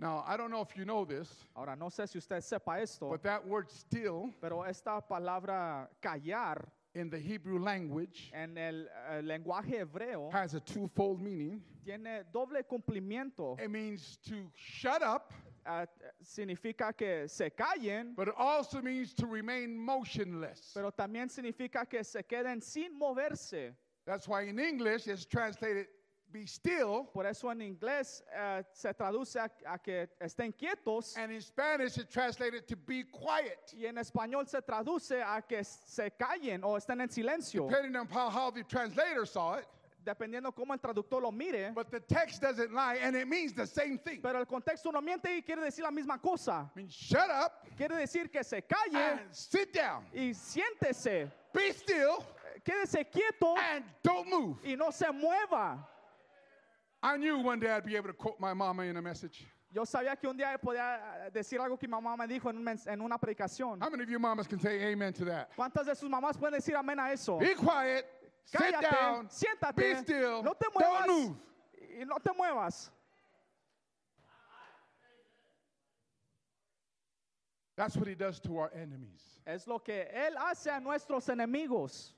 Now, 0.00 0.24
I 0.26 0.38
don't 0.38 0.50
know 0.50 0.62
if 0.62 0.74
you 0.76 0.86
know 0.86 1.04
this, 1.04 1.28
Ahora, 1.54 1.76
no 1.76 1.86
sé 1.90 2.08
si 2.08 2.18
usted 2.18 2.38
sepa 2.42 2.80
esto, 2.80 3.10
but 3.10 3.22
that 3.22 3.46
word 3.46 3.70
still 3.70 4.30
pero 4.40 4.62
esta 4.62 5.02
palabra 5.02 5.88
callar 6.00 6.66
in 6.94 7.10
the 7.10 7.18
Hebrew 7.18 7.58
language 7.58 8.30
en 8.34 8.56
el 8.56 8.86
eh, 9.10 9.20
lenguaje 9.22 9.84
hebreo 9.84 10.32
has 10.32 10.54
a 10.54 10.60
twofold 10.60 11.20
meaning. 11.20 11.62
tiene 11.84 12.24
doble 12.32 12.62
cumplimiento. 12.62 13.60
It 13.60 13.70
means 13.70 14.18
to 14.26 14.50
shut 14.54 15.02
up, 15.02 15.32
Ah, 15.66 15.84
significa 16.22 16.96
que 16.96 17.28
se 17.28 17.50
callen, 17.50 18.14
but 18.16 18.28
it 18.28 18.34
also 18.38 18.80
means 18.80 19.12
to 19.12 19.26
remain 19.26 19.76
motionless. 19.76 20.72
pero 20.74 20.90
también 20.90 21.28
significa 21.30 21.86
que 21.86 22.02
se 22.02 22.22
queden 22.22 22.62
sin 22.62 22.98
moverse. 22.98 23.74
That's 24.06 24.26
why 24.26 24.44
in 24.48 24.58
English 24.58 25.06
it's 25.06 25.26
translated 25.26 25.86
be 26.32 26.46
still, 26.46 27.08
Por 27.12 27.26
eso 27.26 27.50
en 27.50 27.60
inglés 27.62 28.22
eh, 28.32 28.62
se 28.72 28.92
traduce 28.94 29.36
a, 29.38 29.50
a 29.66 29.78
que 29.78 30.08
estén 30.20 30.52
quietos 30.52 31.16
and 31.16 31.32
in 31.32 31.40
Spanish 31.40 31.98
it's 31.98 32.12
translated 32.12 32.66
to 32.66 32.76
be 32.76 33.04
quiet. 33.04 33.72
y 33.76 33.86
en 33.86 33.96
español 33.98 34.48
se 34.48 34.60
traduce 34.62 35.20
a 35.22 35.42
que 35.42 35.62
se 35.64 36.10
callen 36.12 36.62
o 36.64 36.76
estén 36.76 37.00
en 37.00 37.08
silencio, 37.08 37.66
Depending 37.68 37.96
on 37.96 38.06
how, 38.08 38.30
how 38.30 38.50
the 38.50 38.62
translator 38.64 39.26
saw 39.26 39.56
it. 39.58 39.66
dependiendo 40.02 40.50
cómo 40.54 40.72
el 40.72 40.78
traductor 40.80 41.20
lo 41.20 41.30
mire. 41.30 41.72
But 41.74 41.90
the 41.90 42.00
text 42.00 42.40
doesn't 42.40 42.72
lie, 42.72 42.98
and 43.02 43.14
it 43.14 43.28
means 43.28 43.52
the 43.52 43.66
same 43.66 43.98
thing. 43.98 44.20
Pero 44.22 44.38
el 44.38 44.46
contexto 44.46 44.90
no 44.90 45.00
miente 45.02 45.26
y 45.36 45.42
quiere 45.42 45.60
decir 45.62 45.82
la 45.84 45.90
misma 45.90 46.18
cosa. 46.22 46.70
I 46.74 46.78
mean, 46.78 46.88
shut 46.88 47.28
up 47.28 47.52
Quiere 47.76 47.96
decir 47.96 48.30
que 48.32 48.42
se 48.42 48.62
calle 48.62 48.96
and 48.96 49.20
sit 49.34 49.74
down. 49.74 50.06
y 50.14 50.32
siéntese, 50.32 51.30
Be 51.52 51.72
still 51.74 52.24
quédese 52.64 53.04
quieto 53.10 53.56
and 53.74 53.84
don't 54.02 54.28
move. 54.30 54.56
y 54.64 54.74
no 54.74 54.90
se 54.90 55.06
mueva. 55.12 55.86
I 57.02 57.16
knew 57.16 57.38
one 57.38 57.58
day 57.60 57.70
I'd 57.70 57.84
be 57.84 57.96
able 57.96 58.08
to 58.08 58.12
quote 58.14 58.38
my 58.38 58.52
mama 58.52 58.82
in 58.82 58.96
a 58.96 59.02
message. 59.02 59.46
Yo 59.72 59.82
sabía 59.84 60.18
que 60.20 60.28
un 60.28 60.36
día 60.36 60.58
podía 60.58 60.98
eh, 61.26 61.30
decir 61.32 61.60
algo 61.60 61.78
que 61.78 61.86
mi 61.88 61.92
mamá 61.94 62.16
me 62.18 62.26
dijo 62.26 62.50
en, 62.50 62.56
un 62.58 62.64
mens- 62.64 62.86
en 62.88 63.00
una 63.00 63.16
predicación. 63.18 63.80
How 63.80 63.88
many 63.88 64.02
of 64.02 64.10
you 64.10 64.18
mamas 64.18 64.46
can 64.48 64.58
say 64.60 64.92
amen 64.92 65.12
to 65.14 65.24
that? 65.26 65.48
¿Cuántas 65.56 65.86
de 65.86 65.94
sus 65.94 66.10
mamás 66.10 66.36
pueden 66.36 66.54
decir 66.60 66.74
amén 66.74 66.98
a 66.98 67.12
eso? 67.12 67.38
Be 67.38 67.54
quiet, 67.54 68.04
sit 68.44 68.60
Cállate, 68.60 68.90
down, 68.90 69.28
be 69.76 69.94
still, 69.96 70.42
no 70.42 70.52
te 70.54 70.66
don't 70.72 70.74
muevas 70.74 71.06
move. 71.06 71.36
y 72.00 72.04
no 72.04 72.18
te 72.18 72.30
muevas. 72.32 72.90
That's 77.76 77.96
what 77.96 78.08
he 78.08 78.14
does 78.14 78.40
to 78.40 78.58
our 78.58 78.70
enemies. 78.74 79.22
Es 79.46 79.66
lo 79.66 79.78
que 79.78 80.04
Él 80.12 80.36
hace 80.36 80.66
a 80.70 80.80
nuestros 80.80 81.28
enemigos. 81.28 82.12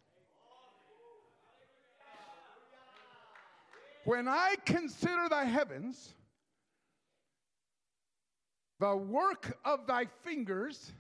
When 4.05 4.27
I 4.27 4.57
consider 4.65 5.29
thy 5.29 5.45
heavens, 5.45 6.15
the 8.81 8.97
work 8.97 9.57
of 9.65 9.87
thy 9.87 10.07
fingers, 10.23 10.93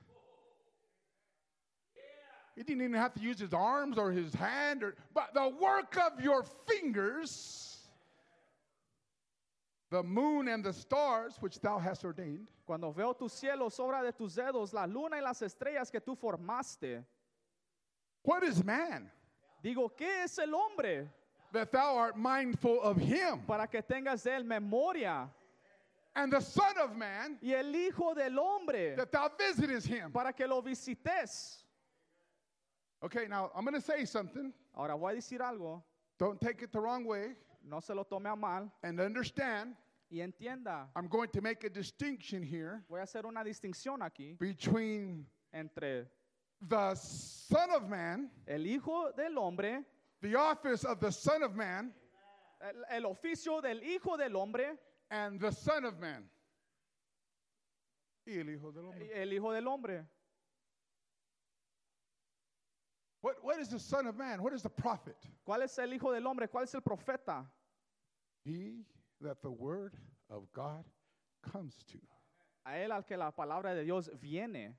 he 2.54 2.62
didn't 2.62 2.82
even 2.82 2.94
have 2.94 3.14
to 3.14 3.20
use 3.20 3.40
his 3.40 3.52
arms 3.52 3.98
or 3.98 4.12
his 4.12 4.34
hand, 4.34 4.84
or, 4.84 4.94
but 5.14 5.34
the 5.34 5.48
work 5.48 5.96
of 5.96 6.22
your 6.22 6.44
fingers, 6.66 7.78
the 9.90 10.02
moon 10.02 10.48
and 10.48 10.62
the 10.62 10.72
stars 10.72 11.34
which 11.40 11.60
thou 11.60 11.78
hast 11.78 12.04
ordained, 12.04 12.46
Cuando 12.64 12.92
veo 12.92 13.12
tus 13.12 13.32
cielos, 13.32 13.78
obra 13.78 14.02
de 14.02 14.12
tus 14.12 14.36
dedos, 14.36 14.72
la 14.72 14.84
luna 14.86 15.16
y 15.16 15.20
las 15.20 15.42
estrellas 15.42 15.90
que 15.90 16.00
tú 16.00 16.16
formaste, 16.16 17.04
what 18.22 18.44
is 18.44 18.64
man? 18.64 19.10
Digo, 19.62 19.90
¿qué 19.96 20.24
es 20.24 20.38
el 20.38 20.54
hombre? 20.54 21.08
That 21.52 21.70
thou 21.72 21.96
art 21.96 22.16
mindful 22.16 22.80
of 22.82 22.96
him? 22.96 23.40
Para 23.46 23.66
que 23.66 23.82
tengas 23.82 24.22
de 24.22 24.30
él 24.30 24.44
memoria. 24.44 25.28
And 26.14 26.30
the 26.32 26.40
Son 26.40 26.76
of 26.78 26.94
Man 26.96 27.38
Y 27.42 27.52
el 27.52 27.72
Hijo 27.74 28.14
del 28.14 28.38
Hombre, 28.38 28.94
that 28.96 29.10
thou 29.12 29.30
visitest 29.38 29.86
him. 29.86 30.10
para 30.12 30.32
que 30.32 30.46
lo 30.46 30.60
visites. 30.60 31.64
Okay, 33.02 33.26
now 33.28 33.50
I'm 33.54 33.64
going 33.64 33.74
to 33.74 33.80
say 33.80 34.04
something. 34.04 34.52
Ahora 34.76 34.96
voy 34.96 35.12
a 35.12 35.16
decir 35.16 35.40
algo, 35.40 35.82
Don't 36.18 36.40
take 36.40 36.62
it 36.62 36.72
the 36.72 36.80
wrong 36.80 37.04
way. 37.04 37.34
no 37.64 37.80
se 37.80 37.94
lo 37.94 38.04
tome 38.04 38.26
a 38.26 38.36
mal 38.36 38.70
And 38.82 39.00
understand, 39.00 39.74
y 40.10 40.18
entienda. 40.18 40.86
I'm 40.94 41.08
going 41.08 41.28
to 41.30 41.40
make 41.40 41.64
a 41.64 41.70
distinction 41.70 42.42
here 42.42 42.82
Voy 42.90 42.98
a 43.00 43.02
hacer 43.04 43.24
una 43.24 43.42
distinción 43.42 44.00
aquí 44.02 44.38
between 44.38 45.26
entre 45.52 46.06
the 46.68 46.94
Son 46.94 47.70
of 47.70 47.88
Man, 47.88 48.30
el 48.46 48.60
Hijo 48.66 49.10
del 49.16 49.36
Hombre, 49.36 49.82
the 50.22 50.36
office 50.36 50.84
of 50.84 51.00
the 51.00 51.10
Son 51.10 51.42
of 51.42 51.54
Man, 51.54 51.92
el, 52.62 53.04
el 53.04 53.12
oficio 53.12 53.60
del 53.60 53.80
Hijo 53.82 54.16
del 54.16 54.36
Hombre 54.36 54.78
and 55.10 55.38
the 55.40 55.50
Son 55.50 55.84
of 55.84 56.00
Man. 56.00 56.24
Y 58.26 58.34
el 58.38 58.46
Hijo 58.46 58.70
del 58.70 58.84
Hombre. 58.84 59.08
el 59.14 59.32
Hijo 59.32 59.52
del 59.52 59.68
Hombre. 59.68 60.06
What, 63.20 63.34
what 63.42 63.60
is 63.60 63.68
the 63.68 63.78
Son 63.78 64.06
of 64.06 64.16
Man? 64.16 64.42
What 64.42 64.52
is 64.52 64.62
the 64.62 64.70
prophet? 64.70 65.16
¿Cuál 65.46 65.62
es 65.64 65.76
el 65.78 65.92
Hijo 65.92 66.12
del 66.12 66.26
Hombre? 66.26 66.46
¿Cuál 66.46 66.62
es 66.62 66.74
el 66.74 66.80
profeta? 66.80 67.44
He 68.44 68.84
that 69.20 69.42
the 69.42 69.50
word 69.50 69.94
of 70.30 70.44
God 70.52 70.84
comes 71.52 71.84
to. 71.90 71.98
A 72.64 72.70
él 72.78 72.92
al 72.92 73.02
que 73.02 73.16
la 73.16 73.32
palabra 73.32 73.74
de 73.74 73.84
Dios 73.84 74.08
viene. 74.20 74.74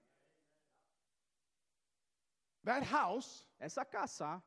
That 2.64 2.84
house 2.84 3.46
Esa 3.60 3.86
casa 3.86 4.42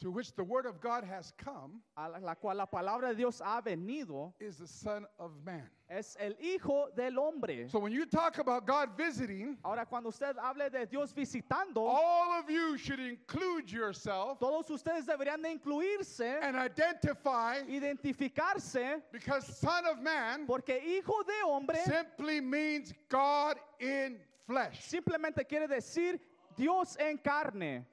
to 0.00 0.10
which 0.10 0.34
the 0.34 0.44
word 0.44 0.66
of 0.66 0.80
God 0.80 1.04
has 1.04 1.32
come 1.38 1.80
a 1.96 2.08
la, 2.20 2.34
cual 2.34 2.56
la 2.56 2.66
palabra 2.66 3.10
de 3.10 3.16
Dios 3.16 3.40
ha 3.40 3.60
venido 3.60 4.32
is 4.40 4.56
the 4.56 4.66
Son 4.66 5.06
of 5.18 5.32
Man. 5.44 5.62
es 5.88 6.16
el 6.18 6.32
Hijo 6.40 6.88
del 6.96 7.12
Hombre. 7.18 7.68
So 7.68 7.78
when 7.78 7.92
you 7.92 8.06
talk 8.06 8.38
about 8.38 8.66
God 8.66 8.90
visiting, 8.96 9.56
Ahora, 9.64 9.86
cuando 9.86 10.08
usted 10.08 10.34
hable 10.36 10.70
de 10.70 10.86
Dios 10.86 11.12
visitando, 11.12 11.78
all 11.78 12.38
of 12.38 12.50
you 12.50 12.76
should 12.76 13.00
include 13.00 13.70
yourself 13.70 14.38
todos 14.38 14.68
ustedes 14.68 15.06
deberían 15.06 15.42
de 15.42 15.50
incluirse, 15.58 16.38
and 16.42 16.56
identify 16.56 17.62
identificarse, 17.62 19.02
because 19.12 19.46
Son 19.58 19.86
of 19.86 20.00
Man 20.00 20.46
porque 20.46 20.80
Hijo 20.84 21.22
de 21.22 21.46
Hombre 21.46 21.78
simply 21.84 22.40
means 22.40 22.92
God 23.08 23.56
in 23.78 24.18
flesh. 24.46 24.80
simplemente 24.82 25.46
quiere 25.46 25.68
decir 25.68 26.18
Dios 26.56 26.96
en 26.98 27.18
carne. 27.18 27.84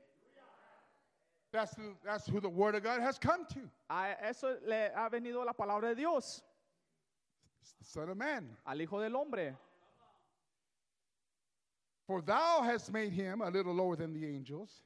That's 1.52 1.76
who, 1.76 1.96
that's 2.06 2.28
who 2.28 2.40
the 2.40 2.50
word 2.50 2.76
of 2.76 2.84
God 2.84 3.02
has 3.02 3.18
come 3.18 3.46
to. 3.54 3.60
A 3.90 4.16
eso 4.24 4.56
le 4.66 4.90
ha 4.96 5.10
venido 5.10 5.46
la 5.46 5.54
palabra 5.54 5.90
de 5.90 5.96
Dios, 5.96 6.42
It's 7.62 7.74
the 7.74 7.86
Son 7.86 8.10
of 8.10 8.18
Man. 8.18 8.50
al 8.66 8.78
Hijo 8.78 9.00
del 9.02 9.12
Hombre. 9.12 9.56
For 12.08 12.22
thou 12.22 12.62
hast 12.64 12.92
made 12.92 13.12
him 13.12 13.42
a 13.42 13.50
little 13.50 13.74
lower 13.74 13.96
than 13.96 14.14
the 14.14 14.26
angels 14.26 14.84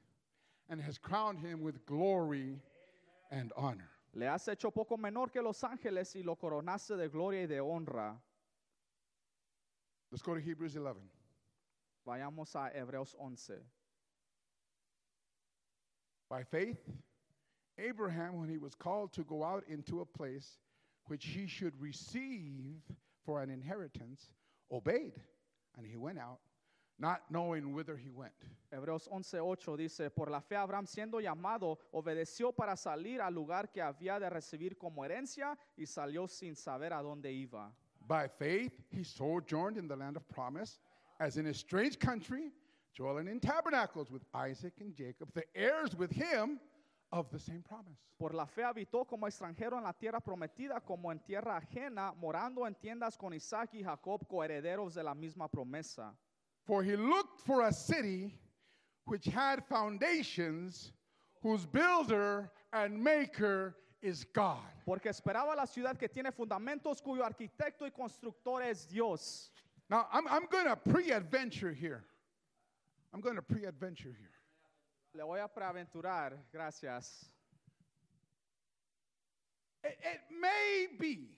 and 0.70 0.82
has 0.82 0.98
crowned 0.98 1.40
him 1.40 1.62
with 1.62 1.86
glory 1.86 2.60
and 3.32 3.54
honor. 3.56 3.90
Le 4.14 4.26
has 4.26 4.48
hecho 4.48 4.72
poco 4.72 4.98
menor 4.98 5.32
que 5.32 5.42
los 5.42 5.62
ángeles 5.62 6.16
y 6.16 6.24
lo 6.24 6.36
coronaste 6.36 6.98
de 6.98 7.10
gloria 7.10 7.42
y 7.42 7.46
de 7.48 7.60
honra. 7.60 8.16
Let's 10.12 10.22
go 10.22 10.34
to 10.34 10.42
Hebrews 10.42 10.76
11. 10.76 11.00
Vayamos 12.08 12.56
a 12.56 12.72
Hebreos 12.76 13.16
11. 13.20 13.54
By 16.30 16.44
faith, 16.44 16.80
Abraham, 17.78 18.40
when 18.40 18.50
he 18.50 18.58
was 18.58 18.74
called 18.74 19.14
to 19.14 19.24
go 19.24 19.44
out 19.44 19.64
into 19.68 20.02
a 20.02 20.06
place 20.06 20.58
which 21.06 21.26
he 21.26 21.48
should 21.48 21.80
receive 21.80 22.82
for 23.26 23.42
an 23.42 23.50
inheritance, 23.50 24.30
obeyed. 24.72 25.14
And 25.78 25.86
he 25.86 25.98
went 25.98 26.18
out, 26.20 26.40
not 26.98 27.22
knowing 27.30 27.74
whither 27.74 27.98
he 27.98 28.10
went. 28.10 28.34
Hebreos 28.72 29.08
11:8 29.08 29.78
dice, 29.78 30.10
por 30.16 30.28
la 30.28 30.40
fe 30.40 30.56
Abraham 30.56 30.86
siendo 30.86 31.22
llamado, 31.22 31.78
obedeció 31.94 32.56
para 32.56 32.76
salir 32.76 33.22
al 33.22 33.34
lugar 33.34 33.72
que 33.72 33.82
había 33.82 34.20
de 34.20 34.30
recibir 34.30 34.78
como 34.78 35.04
herencia 35.04 35.58
y 35.78 35.86
salió 35.86 36.28
sin 36.28 36.56
saber 36.56 36.94
a 36.94 37.02
dónde 37.04 37.32
iba. 37.32 37.72
By 38.08 38.28
faith, 38.28 38.72
he 38.90 39.04
sojourned 39.04 39.78
in 39.78 39.88
the 39.88 39.96
land 39.96 40.16
of 40.16 40.28
promise, 40.28 40.80
as 41.20 41.38
in 41.38 41.48
a 41.48 41.54
strange 41.54 41.98
country, 42.00 42.52
dwelling 42.96 43.28
in 43.28 43.40
tabernacles 43.40 44.10
with 44.10 44.24
Isaac 44.34 44.74
and 44.80 44.96
Jacob, 44.96 45.30
the 45.34 45.44
heirs 45.56 45.96
with 45.96 46.12
him 46.12 46.60
of 47.12 47.30
the 47.32 47.40
same 47.40 47.64
promise. 47.68 48.00
Por 48.18 48.32
la 48.32 48.46
fe 48.46 48.64
habitó 48.64 49.06
como 49.08 49.28
extranjero 49.28 49.78
en 49.78 49.84
la 49.84 49.94
tierra 49.94 50.20
prometida, 50.20 50.82
como 50.86 51.12
en 51.12 51.20
tierra 51.20 51.58
ajena, 51.58 52.14
morando 52.20 52.66
en 52.66 52.76
tiendas 52.76 53.18
con 53.18 53.34
Isaac 53.34 53.70
y 53.74 53.84
Jacob, 53.84 54.26
coherederos 54.28 54.94
de 54.94 55.04
la 55.04 55.14
misma 55.14 55.48
promesa. 55.50 56.14
For 56.66 56.84
he 56.84 56.96
looked 56.96 57.42
for 57.42 57.68
a 57.68 57.74
city 57.74 58.34
which 59.06 59.26
had 59.26 59.64
foundations, 59.66 60.94
whose 61.42 61.66
builder 61.66 62.50
and 62.74 62.98
maker 63.04 63.76
is 64.02 64.26
God. 64.34 64.64
Porque 64.86 65.10
esperaba 65.10 65.56
la 65.56 65.66
ciudad 65.66 65.98
que 65.98 66.08
tiene 66.08 66.32
fundamentos, 66.32 67.02
cuyo 67.02 67.24
arquitecto 67.24 67.86
y 67.86 67.92
constructor 67.92 68.64
es 68.64 68.86
Dios. 68.86 69.52
Now, 69.90 70.08
I'm, 70.12 70.28
I'm 70.28 70.48
going 70.50 70.66
to 70.66 70.76
pre 70.76 71.12
adventure 71.12 71.72
here. 71.72 72.06
I'm 73.16 73.22
going 73.22 73.38
to 73.38 73.42
pre 73.42 73.64
adventure 73.64 74.14
here. 74.20 74.34
Le 75.14 75.24
voy 75.24 75.40
a 75.40 75.48
preaventurar, 75.48 76.34
gracias. 76.52 77.24
It, 79.86 79.98
it 80.04 80.20
may 80.42 80.88
be 81.00 81.30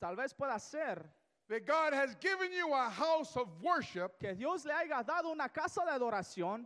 Tal 0.00 0.16
vez 0.16 0.32
pueda 0.32 0.58
ser 0.58 1.00
that 1.48 1.64
God 1.64 1.94
has 1.94 2.16
given 2.16 2.50
you 2.50 2.74
a 2.74 2.88
house 2.88 3.36
of 3.36 3.46
worship 3.62 4.18
que 4.18 4.34
Dios 4.34 4.64
le 4.64 4.72
haya 4.72 5.04
dado 5.04 5.30
una 5.30 5.48
casa 5.48 5.82
de 5.86 5.92
adoración 5.92 6.64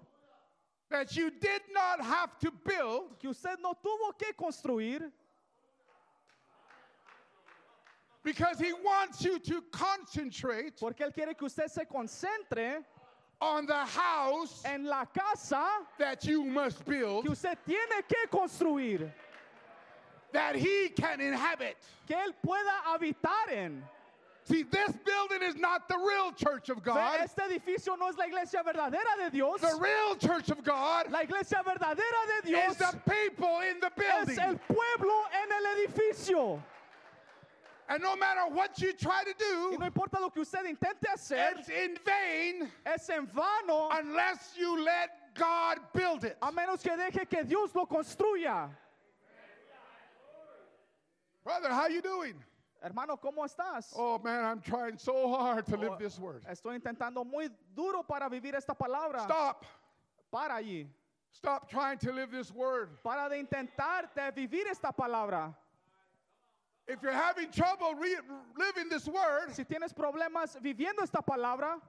that 0.88 1.14
you 1.14 1.30
did 1.30 1.60
not 1.70 2.00
have 2.00 2.38
to 2.38 2.50
build 2.64 3.18
que 3.18 3.28
usted 3.28 3.58
no 3.60 3.74
tuvo 3.74 4.18
que 4.18 4.32
construir 4.32 5.12
because 8.24 8.58
He 8.58 8.72
wants 8.72 9.22
you 9.22 9.38
to 9.38 9.60
concentrate 9.70 10.80
porque 10.80 11.00
Él 11.00 11.12
quiere 11.12 11.34
que 11.34 11.44
usted 11.44 11.68
se 11.68 11.84
concentre 11.84 12.82
on 13.40 13.66
the 13.66 13.74
house 13.74 14.62
en 14.64 14.84
la 14.84 15.04
casa 15.04 15.66
that 15.98 16.24
you 16.24 16.44
must 16.44 16.84
build 16.84 17.24
que 17.24 17.32
usted 17.32 17.56
tiene 17.66 18.02
que 18.08 18.26
construir, 18.30 19.12
that 20.32 20.56
He 20.56 20.88
can 20.88 21.20
inhabit. 21.20 21.76
que 22.06 22.16
Él 22.16 22.32
pueda 22.44 22.82
habitar 22.88 23.52
en. 23.52 23.82
See, 24.44 24.62
this 24.62 24.92
building 25.04 25.42
is 25.42 25.56
not 25.56 25.88
the 25.88 25.96
real 25.98 26.30
church 26.30 26.68
of 26.68 26.80
God. 26.84 27.18
Este 27.20 27.40
edificio 27.40 27.98
no 27.98 28.08
es 28.08 28.16
la 28.16 28.26
iglesia 28.26 28.62
verdadera 28.64 29.24
de 29.24 29.30
Dios. 29.32 29.60
The 29.60 29.76
real 29.80 30.14
church 30.14 30.50
of 30.50 30.62
God 30.62 31.10
La 31.10 31.22
iglesia 31.22 31.62
verdadera 31.66 32.42
de 32.42 32.48
Dios 32.50 32.70
is 32.70 32.76
the 32.78 32.96
people 33.10 33.60
in 33.68 33.80
the 33.80 33.90
building. 33.96 34.38
es 34.38 34.38
el 34.38 34.54
pueblo 34.68 35.24
en 35.34 35.50
el 35.50 35.86
edificio. 35.86 36.62
And 37.88 38.02
no 38.02 38.16
matter 38.16 38.52
what 38.52 38.80
you 38.80 38.92
try 38.92 39.22
to 39.22 39.30
Y 39.30 39.34
do, 39.38 39.78
no 39.78 39.86
importa 39.86 40.18
lo 40.20 40.30
que 40.30 40.42
usted 40.42 40.64
intente 40.66 41.06
hacer, 41.12 41.58
it's 41.58 41.68
in 41.68 41.96
vain 42.04 42.68
es 42.84 43.08
en 43.10 43.26
vano 43.26 43.88
unless 43.92 44.54
you 44.56 44.82
let 44.82 45.10
God 45.34 45.78
build 45.94 46.24
it. 46.24 46.36
a 46.42 46.50
menos 46.50 46.82
que 46.82 46.90
deje 46.96 47.28
que 47.28 47.44
Dios 47.44 47.74
lo 47.74 47.86
construya. 47.86 48.68
Brother, 51.44 51.68
how 51.70 51.86
you 51.86 52.02
doing? 52.02 52.34
Hermano, 52.82 53.16
¿cómo 53.16 53.44
estás? 53.44 53.92
Oh 53.96 54.18
man, 54.18 54.44
I'm 54.44 54.60
trying 54.60 54.98
so 54.98 55.28
hard 55.34 55.66
to 55.66 55.76
live 55.76 55.92
Oh, 55.92 55.96
this 55.98 56.18
word. 56.18 56.44
Estoy 56.50 56.80
intentando 56.80 57.24
muy 57.24 57.48
duro 57.74 58.02
para 58.02 58.28
vivir 58.28 58.54
esta 58.54 58.74
palabra. 58.74 59.22
Stop. 59.22 59.64
Para 60.30 60.54
allí. 60.54 60.86
Stop 61.32 61.68
trying 61.68 61.98
to 61.98 62.12
live 62.12 62.30
this 62.30 62.52
word. 62.52 63.02
Para 63.02 63.28
de 63.28 63.38
intentar 63.38 64.12
de 64.14 64.30
vivir 64.32 64.66
esta 64.68 64.92
palabra. 64.92 65.54
If 66.88 67.02
you're 67.02 67.12
having 67.12 67.50
trouble 67.50 67.94
re- 67.94 68.16
living 68.56 68.88
this 68.88 69.06
word, 69.08 69.52
Si 69.52 69.64
tienes 69.64 69.92
problemas 69.92 70.56
viviendo 70.62 71.02
esta 71.02 71.20
palabra, 71.20 71.80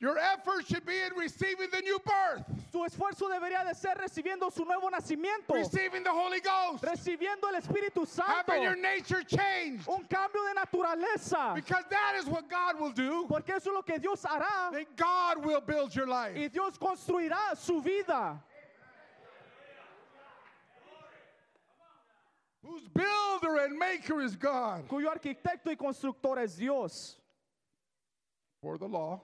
your 0.00 0.18
effort 0.18 0.66
should 0.66 0.84
be 0.84 0.98
in 1.00 1.14
receiving 1.16 1.70
the 1.70 1.80
new 1.80 1.96
birth, 2.04 2.44
tu 2.72 2.78
esfuerzo 2.84 3.30
debería 3.30 3.64
de 3.64 3.72
ser 3.72 3.94
recibiendo 3.94 4.52
su 4.52 4.64
nuevo 4.64 4.90
nacimiento, 4.90 5.54
receiving 5.54 6.02
the 6.02 6.10
Holy 6.10 6.40
Ghost, 6.40 6.82
recibiendo 6.82 7.44
el 7.54 7.60
Espíritu 7.60 8.04
Santo, 8.04 8.32
having 8.32 8.64
your 8.64 8.74
nature 8.74 9.22
changed. 9.22 9.86
un 9.86 10.04
cambio 10.10 10.40
de 10.52 10.60
naturaleza. 10.60 11.54
Because 11.54 11.84
that 11.88 12.16
is 12.18 12.26
what 12.26 12.50
God 12.50 12.80
will 12.80 12.90
do. 12.90 13.26
Porque 13.28 13.50
eso 13.50 13.70
es 13.70 13.74
lo 13.74 13.82
que 13.82 13.96
Dios 14.00 14.20
hará 14.24 14.72
Then 14.72 14.86
God 14.96 15.44
will 15.46 15.60
build 15.60 15.94
your 15.94 16.08
life. 16.08 16.36
y 16.36 16.48
Dios 16.48 16.76
construirá 16.78 17.56
su 17.56 17.80
vida. 17.80 18.40
Whose 22.64 22.88
builder 22.88 23.64
and 23.64 23.78
maker 23.78 24.20
is 24.20 24.36
God. 24.36 24.86
cuyo 24.88 25.10
arquitecto 25.10 25.66
y 25.66 25.74
constructor 25.74 26.38
es 26.38 26.56
Dios. 26.56 27.16
For 28.60 28.78
the 28.78 28.86
law, 28.86 29.20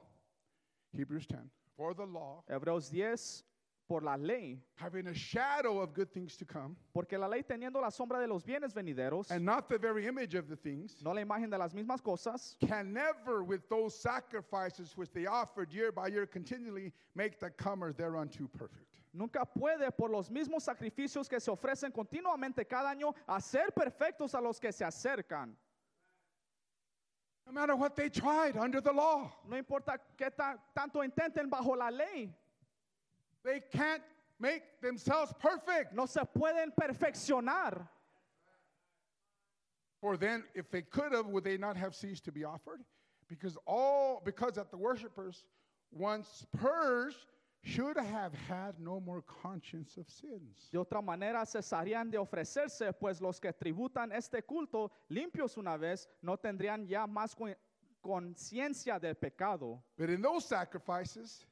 Hebrews 0.92 1.26
10, 1.26 1.38
for 1.76 1.94
the 1.94 2.04
law, 2.04 2.42
Hebreos 2.50 2.90
10, 2.90 3.44
por 3.86 4.02
la 4.02 4.16
ley, 4.16 4.58
having 4.74 5.06
a 5.06 5.14
shadow 5.14 5.80
of 5.80 5.94
good 5.94 6.12
things 6.12 6.36
to 6.36 6.44
come, 6.44 6.76
porque 6.92 7.12
la 7.12 7.26
ley 7.26 7.42
teniendo 7.42 7.80
la 7.80 7.88
sombra 7.88 8.20
de 8.20 8.26
los 8.26 8.42
bienes 8.42 8.74
venideros, 8.74 9.30
and 9.30 9.44
not 9.44 9.68
the 9.68 9.78
very 9.78 10.06
image 10.06 10.34
of 10.34 10.48
the 10.48 10.56
things, 10.56 10.96
no 11.02 11.12
la 11.12 11.22
imagen 11.22 11.50
de 11.50 11.56
las 11.56 11.72
mismas 11.72 12.02
cosas, 12.02 12.56
can 12.66 12.92
never, 12.92 13.44
with 13.44 13.66
those 13.68 13.98
sacrifices 13.98 14.92
which 14.96 15.10
they 15.12 15.26
offered 15.26 15.72
year 15.72 15.92
by 15.92 16.08
year 16.08 16.26
continually, 16.26 16.92
make 17.14 17.38
the 17.38 17.48
comer 17.50 17.92
thereunto 17.92 18.48
perfect. 18.58 18.87
Nunca 19.18 19.44
puede 19.44 19.90
por 19.90 20.10
los 20.10 20.30
mismos 20.30 20.62
sacrificios 20.62 21.28
que 21.28 21.40
se 21.40 21.50
ofrecen 21.50 21.90
continuamente 21.92 22.64
cada 22.66 22.90
año 22.90 23.12
hacer 23.26 23.72
perfectos 23.72 24.34
a 24.34 24.40
los 24.40 24.60
que 24.60 24.70
se 24.72 24.84
acercan. 24.84 25.56
No 27.46 27.52
matter 27.52 27.74
what 27.74 27.96
they 27.96 28.08
tried 28.10 28.56
under 28.56 28.80
the 28.80 28.92
law, 28.92 29.30
No 29.48 29.56
importa 29.56 29.98
qué 30.16 30.30
ta- 30.30 30.58
tanto 30.74 31.00
intenten 31.02 31.50
bajo 31.50 31.74
la 31.76 31.88
ley, 31.90 32.32
they 33.42 33.60
can't 33.72 34.02
make 34.38 34.80
themselves 34.80 35.32
perfect. 35.40 35.92
no 35.94 36.06
se 36.06 36.20
pueden 36.24 36.72
perfeccionar. 36.78 37.88
For 40.00 40.16
then, 40.16 40.44
if 40.54 40.70
they 40.70 40.82
could 40.82 41.12
have, 41.12 41.26
would 41.26 41.42
they 41.42 41.56
not 41.56 41.76
have 41.76 41.92
ceased 41.94 42.24
to 42.26 42.32
be 42.32 42.44
offered? 42.44 42.84
Because 43.28 43.58
all 43.66 44.22
because 44.24 44.54
that 44.54 44.70
the 44.70 44.76
worshippers, 44.76 45.42
once 45.90 46.46
purged, 46.56 47.26
should 47.62 47.96
have 47.98 48.32
had 48.48 48.78
no 48.78 49.00
more 49.00 49.22
conscience 49.42 49.96
of 49.98 50.08
sins. 50.08 50.68
De 50.72 50.78
otra 50.78 51.02
manera 51.02 51.44
cesarían 51.44 52.10
de 52.10 52.18
ofrecerse, 52.18 52.92
pues 52.98 53.20
los 53.20 53.40
que 53.40 53.52
tributan 53.52 54.12
este 54.12 54.42
culto, 54.42 54.90
limpios 55.10 55.56
una 55.58 55.76
vez, 55.76 56.08
no 56.22 56.36
tendrían 56.36 56.86
ya 56.86 57.06
más 57.06 57.34
conciencia 58.02 58.98
del 59.00 59.14
pecado. 59.16 59.82
But 59.96 60.10
in 60.10 60.22
those 60.22 60.44
sacrifices, 60.46 61.44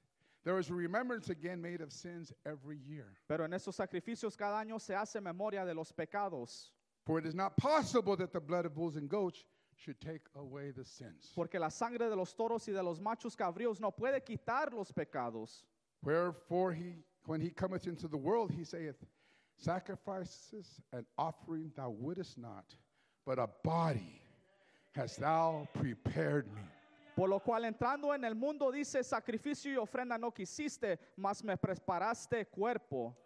there 0.44 0.58
is 0.58 0.70
a 0.70 0.74
remembrance 0.74 1.28
again 1.28 1.60
made 1.60 1.80
of 1.80 1.92
sins 1.92 2.32
every 2.44 2.78
year. 2.78 3.06
Pero 3.28 3.44
en 3.44 3.52
estos 3.52 3.76
sacrificios 3.76 4.36
cada 4.36 4.58
año 4.58 4.78
se 4.80 4.94
hace 4.94 5.20
memoria 5.20 5.64
de 5.64 5.74
los 5.74 5.92
pecados, 5.92 6.70
For 7.04 7.18
it 7.18 7.26
is 7.26 7.34
not 7.34 7.56
possible 7.56 8.16
that 8.16 8.32
the 8.32 8.40
blood 8.40 8.64
of 8.66 8.74
bulls 8.74 8.96
and 8.96 9.08
goats 9.08 9.44
should 9.76 10.00
take 10.00 10.22
away 10.34 10.70
the 10.72 10.84
sins. 10.84 11.32
porque 11.34 11.58
la 11.58 11.68
sangre 11.68 12.08
de 12.08 12.16
los 12.16 12.34
toros 12.34 12.66
y 12.68 12.72
de 12.72 12.82
los 12.82 12.98
machos 13.00 13.36
cabríos 13.36 13.78
no 13.80 13.90
puede 13.90 14.20
quitar 14.24 14.72
los 14.72 14.90
pecados. 14.92 15.64
Wherefore 16.02 16.72
he, 16.72 16.94
when 17.26 17.40
he 17.40 17.50
cometh 17.50 17.86
into 17.86 18.08
the 18.08 18.16
world, 18.16 18.52
he 18.56 18.64
saith, 18.64 18.96
Sacrifices 19.58 20.80
and 20.92 21.06
offering 21.16 21.72
thou 21.76 21.90
wouldest 21.90 22.36
not, 22.36 22.74
but 23.24 23.38
a 23.38 23.48
body 23.64 24.20
hast 24.92 25.20
thou 25.20 25.66
prepared 25.74 26.46
me. 26.54 26.60
Por 27.16 27.28
lo 27.28 27.40
cual 27.40 27.64
entrando 27.64 28.14
en 28.14 28.24
el 28.24 28.34
mundo 28.34 28.70
dice, 28.70 29.02
sacrificio 29.02 29.72
y 29.72 29.76
ofrenda 29.76 30.18
no 30.20 30.30
quisiste, 30.30 30.98
mas 31.16 31.42
me 31.42 31.56
preparaste 31.56 32.46
cuerpo. 32.50 33.16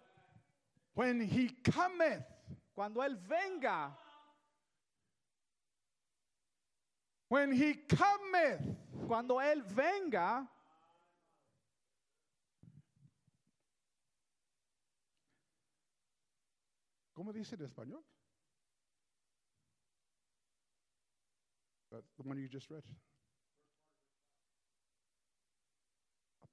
When 0.94 1.20
he 1.20 1.48
cometh, 1.64 2.24
Cuando 2.80 3.02
Él 3.02 3.18
venga, 3.28 3.94
when 7.28 7.52
he 7.52 7.74
cometh, 7.74 8.62
cuando 9.06 9.38
Él 9.38 9.62
venga, 9.64 10.48
¿cómo 17.20 17.34
dice 17.34 17.54
en 17.54 17.60
español? 17.66 18.02
That's 21.90 22.10
the 22.16 22.22
one 22.22 22.40
you 22.40 22.48
just 22.48 22.70
read. 22.70 22.82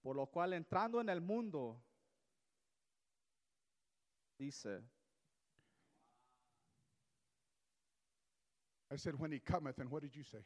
por 0.03 0.17
lo 0.17 0.25
cual 0.27 0.53
entrando 0.53 0.99
en 0.99 1.07
el 1.07 1.21
mundo, 1.21 1.81
dice, 4.37 4.81
I 8.91 8.97
said, 8.97 9.15
when 9.17 9.31
he 9.31 9.39
cometh, 9.39 9.79
and 9.79 9.89
what 9.89 10.01
did 10.01 10.13
you 10.13 10.23
say? 10.23 10.43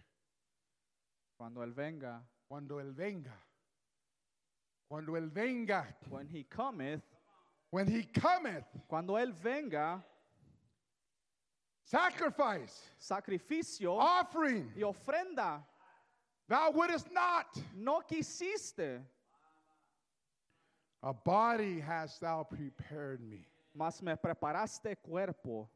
cuando 1.36 1.64
Él 1.64 1.74
venga, 1.74 2.24
Cuando 2.48 2.80
él 2.80 2.94
venga. 2.94 3.34
Cuando 4.88 5.16
él 5.16 5.32
venga. 5.32 5.98
when 6.10 6.28
He 6.28 6.44
cometh, 6.44 7.02
When 7.72 7.88
he 7.88 8.04
cometh, 8.04 8.66
cuando 8.90 9.14
Él 9.14 9.32
venga, 9.32 10.04
sacrifice, 11.92 12.90
sacrificio 13.00 13.98
offering, 13.98 14.72
y 14.76 14.82
ofrenda, 14.84 15.62
thou 16.48 16.72
wouldest 16.72 17.12
not. 17.12 17.48
no 17.76 18.02
quisiste, 18.02 19.02
A 21.04 21.14
body 21.14 21.80
hast 21.80 22.22
thou 22.22 22.44
prepared 22.44 23.20
me. 23.22 23.46
mas 23.74 24.02
me 24.02 24.16
preparaste 24.16 24.96
cuerpo. 25.04 25.68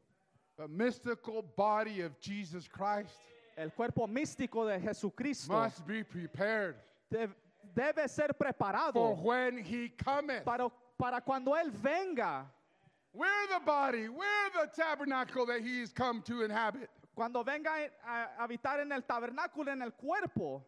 The 0.56 0.68
mystical 0.68 1.42
body 1.42 2.00
of 2.02 2.18
Jesus 2.20 2.66
Christ 2.68 3.10
El 3.58 3.70
cuerpo 3.70 4.06
místico 4.06 4.66
de 4.66 4.78
Jesucristo 4.78 5.48
must 5.52 5.86
be 5.86 6.02
prepared 6.04 6.76
de- 7.10 7.28
debe 7.74 8.08
ser 8.08 8.28
preparado. 8.34 8.92
for 8.94 9.16
when 9.16 9.58
he 9.58 9.88
cometh. 9.88 10.44
para, 10.44 10.70
para 10.98 11.20
cuando 11.20 11.52
Él 11.54 11.70
venga. 11.72 12.46
We're 13.16 13.58
the 13.58 13.64
body, 13.64 14.08
we're 14.10 14.50
the 14.52 14.70
tabernacle 14.76 15.46
that 15.46 15.62
he's 15.62 15.90
come 15.90 16.20
to 16.22 16.42
inhabit. 16.42 16.90
Cuando 17.14 17.42
venga 17.42 17.70
a 18.06 18.46
habitar 18.46 18.80
en 18.82 18.92
el 18.92 19.00
tabernáculo, 19.02 19.72
en 19.72 19.80
el 19.80 19.92
cuerpo. 19.92 20.62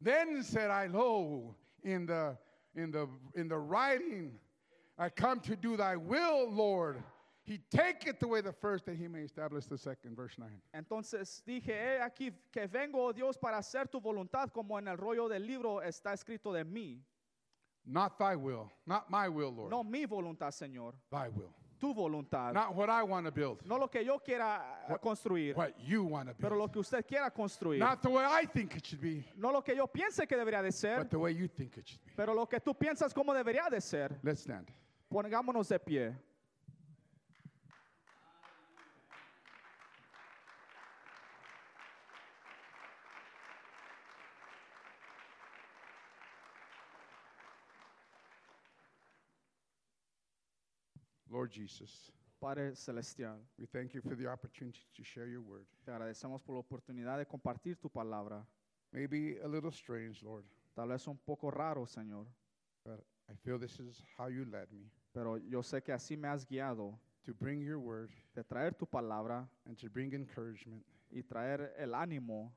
Then 0.00 0.42
said 0.42 0.70
I, 0.70 0.86
Lo, 0.86 1.54
in 1.84 2.06
the 2.06 2.38
in 2.74 2.90
the 2.90 3.06
in 3.34 3.48
the 3.48 3.58
writing, 3.58 4.32
I 4.98 5.10
come 5.10 5.40
to 5.40 5.54
do 5.54 5.76
thy 5.76 5.96
will, 5.96 6.50
Lord. 6.50 7.02
He 7.44 7.60
taketh 7.70 8.22
away 8.22 8.40
the 8.40 8.52
first 8.52 8.86
that 8.86 8.96
he 8.96 9.06
may 9.06 9.20
establish 9.20 9.66
the 9.66 9.76
second. 9.76 10.16
Verse 10.16 10.34
9. 10.38 10.48
Entonces 10.74 11.42
dije, 11.46 11.68
he 11.68 12.00
aquí 12.00 12.32
que 12.50 12.66
vengo, 12.66 13.06
oh 13.06 13.12
Dios, 13.12 13.36
para 13.36 13.58
hacer 13.58 13.90
tu 13.90 14.00
voluntad, 14.00 14.50
como 14.50 14.78
en 14.78 14.88
el 14.88 14.96
rollo 14.96 15.28
del 15.28 15.46
libro 15.46 15.82
está 15.82 16.14
escrito 16.14 16.54
de 16.54 16.64
mí. 16.64 17.00
Not 17.84 18.18
thy 18.18 18.34
will, 18.34 18.72
not 18.86 19.10
my 19.10 19.28
will, 19.28 19.52
Lord. 19.52 19.70
No 19.70 19.84
mi 19.84 20.06
voluntad, 20.06 20.52
Señor, 20.52 20.94
Thy 21.10 21.28
will. 21.28 21.54
Tu 21.78 21.92
voluntad. 21.94 22.52
Not 22.52 22.74
what 22.74 22.88
I 22.88 23.02
want 23.02 23.26
to 23.26 23.32
build, 23.32 23.64
No 23.66 23.78
lo 23.78 23.88
que 23.88 24.04
yo 24.04 24.18
quiera 24.18 24.84
eh, 24.88 24.96
construir, 25.00 25.54
what 25.56 25.72
you 25.78 26.04
want 26.04 26.28
to 26.28 26.34
pero 26.34 26.56
lo 26.56 26.68
que 26.68 26.78
usted 26.80 27.04
quiera 27.06 27.30
construir. 27.30 27.78
Not 27.78 28.02
the 28.02 28.08
way 28.08 28.24
I 28.24 28.46
think 28.46 28.76
it 28.76 28.84
should 28.86 29.00
be, 29.00 29.24
No 29.36 29.50
lo 29.50 29.62
que 29.62 29.74
yo 29.74 29.86
piense 29.86 30.26
que 30.26 30.36
debería 30.36 30.62
de 30.62 30.72
ser, 30.72 30.98
but 30.98 31.10
the 31.10 31.18
way 31.18 31.32
you 31.34 31.48
think 31.48 31.76
it 31.76 31.86
should 31.86 32.04
be. 32.04 32.12
pero 32.16 32.34
lo 32.34 32.46
que 32.46 32.60
tú 32.60 32.74
piensas 32.74 33.12
como 33.14 33.32
debería 33.34 33.68
de 33.70 33.80
ser. 33.80 34.18
Let's 34.22 34.40
stand. 34.40 34.68
Pongámonos 35.08 35.68
de 35.68 35.78
pie. 35.78 36.16
Lord 51.36 51.50
Jesus, 51.50 52.10
Padre 52.40 52.74
Celestial, 52.74 53.36
we 53.58 53.66
thank 53.66 53.92
you 53.92 54.00
for 54.00 54.14
the 54.14 54.26
opportunity 54.26 54.80
to 54.96 55.04
share 55.04 55.26
your 55.26 55.42
word. 55.42 55.66
te 55.84 55.92
agradecemos 55.92 56.42
por 56.42 56.54
la 56.54 56.62
oportunidad 56.62 57.18
de 57.18 57.26
compartir 57.26 57.76
tu 57.78 57.90
palabra. 57.90 58.42
Maybe 58.90 59.36
a 59.44 59.46
little 59.46 59.70
strange, 59.70 60.22
Lord, 60.22 60.44
Tal 60.74 60.88
vez 60.88 61.06
un 61.06 61.18
poco 61.26 61.50
raro, 61.50 61.84
Señor, 61.84 62.24
but 62.84 63.04
I 63.28 63.34
feel 63.44 63.58
this 63.58 63.78
is 63.78 64.02
how 64.16 64.28
you 64.28 64.46
led 64.50 64.72
me 64.72 64.90
pero 65.12 65.36
yo 65.36 65.62
sé 65.62 65.82
que 65.82 65.92
así 65.92 66.16
me 66.16 66.28
has 66.28 66.46
guiado 66.46 66.98
to 67.24 67.34
bring 67.34 67.62
your 67.62 67.78
word 67.78 68.10
de 68.34 68.42
traer 68.42 68.76
tu 68.78 68.86
palabra 68.86 69.46
and 69.66 69.76
to 69.78 69.88
bring 69.90 70.12
encouragement 70.12 70.82
y 71.10 71.22
traer 71.22 71.72
el 71.78 71.94
ánimo 71.94 72.50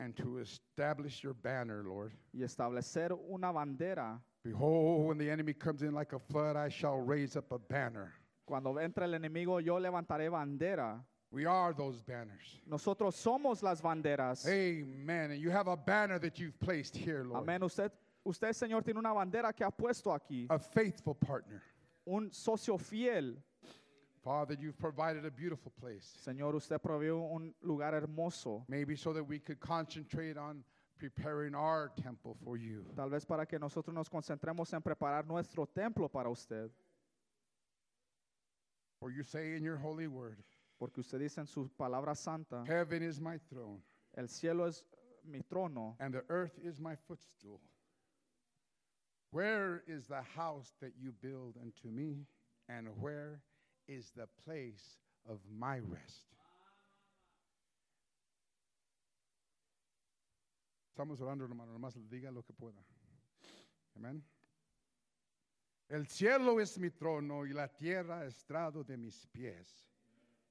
and 0.00 0.16
to 0.16 0.38
establish 0.38 1.22
your 1.22 1.34
banner, 1.34 1.84
Lord. 1.84 2.12
y 2.32 2.42
establecer 2.42 3.12
una 3.12 3.52
bandera. 3.52 4.20
Behold, 4.42 5.06
when 5.06 5.18
the 5.18 5.30
enemy 5.30 5.52
comes 5.52 5.82
in 5.82 5.92
like 5.92 6.12
a 6.14 6.18
flood, 6.18 6.56
I 6.56 6.68
shall 6.68 6.96
raise 6.96 7.36
up 7.36 7.52
a 7.52 7.58
banner. 7.58 8.12
Cuando 8.50 8.80
entre 8.80 9.04
el 9.04 9.14
enemigo, 9.14 9.60
yo 9.60 9.78
levantaré 9.78 10.28
bandera. 10.28 11.00
We 11.30 11.46
are 11.46 11.72
those 11.72 12.02
banners. 12.02 12.60
Nosotros 12.66 13.14
somos 13.14 13.62
las 13.62 13.80
banderas. 13.80 14.44
Amen. 14.44 15.30
And 15.30 15.40
you 15.40 15.52
have 15.52 15.68
a 15.68 15.76
banner 15.76 16.18
that 16.18 16.40
you've 16.40 16.58
placed 16.58 16.96
here, 16.96 17.22
Lord. 17.22 17.44
Amén. 17.44 17.62
Usted, 17.62 17.92
usted, 18.24 18.48
Señor, 18.52 18.82
tiene 18.82 18.98
una 18.98 19.12
bandera 19.12 19.54
que 19.54 19.64
ha 19.64 19.70
puesto 19.70 20.12
aquí. 20.12 20.48
A 20.50 20.58
faithful 20.58 21.14
partner. 21.14 21.62
Un 22.04 22.32
socio 22.32 22.76
fiel. 22.76 23.36
Father, 24.24 24.56
you've 24.60 24.76
provided 24.80 25.24
a 25.24 25.30
beautiful 25.30 25.70
place. 25.80 26.12
Señor, 26.20 26.56
usted 26.56 26.80
proveyó 26.80 27.20
un 27.32 27.54
lugar 27.62 27.94
hermoso. 27.94 28.64
Maybe 28.66 28.96
so 28.96 29.12
that 29.12 29.22
we 29.22 29.38
could 29.38 29.60
concentrate 29.60 30.36
on 30.36 30.64
preparing 30.98 31.54
our 31.54 31.92
temple 32.02 32.36
for 32.44 32.56
you. 32.56 32.84
Tal 32.96 33.10
vez 33.10 33.24
para 33.24 33.46
que 33.46 33.60
nosotros 33.60 33.94
nos 33.94 34.08
concentremos 34.08 34.72
en 34.72 34.82
preparar 34.82 35.24
nuestro 35.24 35.66
templo 35.66 36.08
para 36.08 36.28
usted. 36.28 36.68
For 39.00 39.10
you 39.10 39.22
say 39.24 39.54
in 39.56 39.64
your 39.64 39.78
holy 39.78 40.06
word, 40.06 40.36
Porque 40.78 40.98
usted 41.00 41.18
dice 41.18 41.38
en 41.38 41.46
su 41.46 41.70
palabra 41.78 42.16
santa, 42.16 42.64
Heaven 42.66 43.02
is 43.02 43.20
my 43.20 43.38
throne, 43.50 43.82
el 44.16 44.28
cielo 44.28 44.66
es 44.66 44.84
mi 45.24 45.40
trono 45.40 45.94
and 46.00 46.14
the 46.14 46.24
earth 46.28 46.58
is 46.62 46.80
my 46.80 46.94
footstool. 47.06 47.60
Where 49.30 49.82
is 49.86 50.06
the 50.06 50.22
house 50.22 50.72
that 50.80 50.92
you 50.98 51.12
build 51.12 51.56
unto 51.62 51.88
me, 51.88 52.26
and 52.68 52.88
where 52.98 53.40
is 53.86 54.10
the 54.16 54.26
place 54.44 54.98
of 55.28 55.38
my 55.50 55.78
rest? 55.78 56.24
Estamos 60.92 61.20
orando, 61.20 61.44
hermano, 61.44 61.72
nomás 61.78 61.94
diga 62.10 62.32
lo 62.32 62.42
que 62.42 62.54
pueda. 62.54 62.82
Amén. 63.96 64.20
El 65.90 66.06
cielo 66.06 66.60
es 66.60 66.78
mi 66.78 66.90
trono 66.90 67.44
y 67.44 67.52
la 67.52 67.66
tierra 67.66 68.24
estrado 68.24 68.84
de 68.84 68.96
mis 68.96 69.26
pies. 69.26 69.88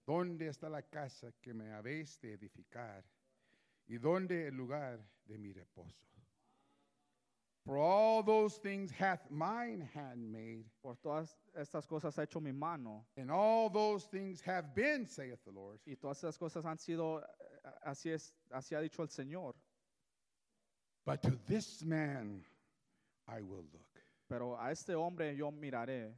¿Dónde 0.06 0.48
está 0.48 0.68
la 0.70 0.82
casa 0.82 1.32
que 1.41 1.53
me 1.53 1.72
habéis 1.72 2.20
de 2.20 2.34
edificar? 2.34 3.06
¿Y 3.88 3.98
dónde 3.98 4.48
el 4.48 4.56
lugar 4.56 4.99
de 5.26 5.38
mi 5.38 5.53
reposo? 5.53 6.06
For 7.64 7.78
all 7.78 8.22
those 8.24 8.57
things 8.60 8.91
hath 8.91 9.30
mine 9.30 9.82
hand 9.94 10.30
made, 10.30 10.66
Por 10.82 10.95
todas 10.98 11.38
estas 11.56 11.86
cosas 11.88 12.18
ha 12.18 12.24
hecho 12.24 12.41
mi 12.41 12.52
mano. 12.52 13.06
and 13.16 13.32
all 13.32 13.70
those 13.70 14.07
things 14.07 14.41
have 14.41 14.74
been, 14.74 15.06
saith 15.06 15.41
the 15.45 15.52
Lord. 15.52 15.80
Y 15.86 15.95
todas 15.95 16.18
estas 16.18 16.38
cosas 16.38 16.66
han 16.66 16.78
sido, 16.78 17.22
eh, 17.22 17.72
así, 17.86 18.10
es, 18.11 18.34
así 18.52 18.76
ha 18.76 18.82
dicho 18.82 19.03
el 19.03 19.10
Señor. 19.10 19.53
But 21.06 21.22
to 21.22 21.32
this 21.48 21.82
man 21.86 22.44
I 23.28 23.41
will 23.41 23.64
look. 23.72 23.98
Pero 24.30 24.56
a 24.56 24.72
este 24.72 24.95
hombre 24.95 25.35
yo 25.35 25.51
miraré. 25.51 26.14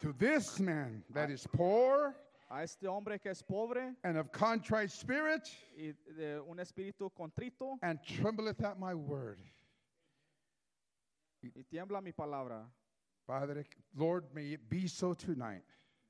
To 0.00 0.12
this 0.12 0.60
man 0.60 1.02
that 1.14 1.30
is 1.30 1.46
poor 1.46 2.14
A 2.50 2.62
este 2.62 2.84
hombre 2.86 3.18
que 3.18 3.30
es 3.30 3.42
pobre 3.42 3.94
and 4.04 4.18
of 4.18 4.30
contrite 4.30 4.90
spirit 4.90 5.48
y 5.76 5.92
de 6.16 6.40
un 6.40 6.58
espíritu 6.58 7.10
contrito 7.12 7.78
and 7.82 7.98
trembleth 8.04 8.62
at 8.62 8.78
my 8.78 8.94
word. 8.94 9.38
y 11.42 11.64
tiembla 11.72 12.02
mi 12.02 12.12
palabra. 12.12 12.64
Father, 13.26 13.64
Lord, 13.96 14.24
may 14.34 14.52
it 14.52 14.68
be 14.68 14.86
so 14.86 15.14
tonight. 15.14 15.64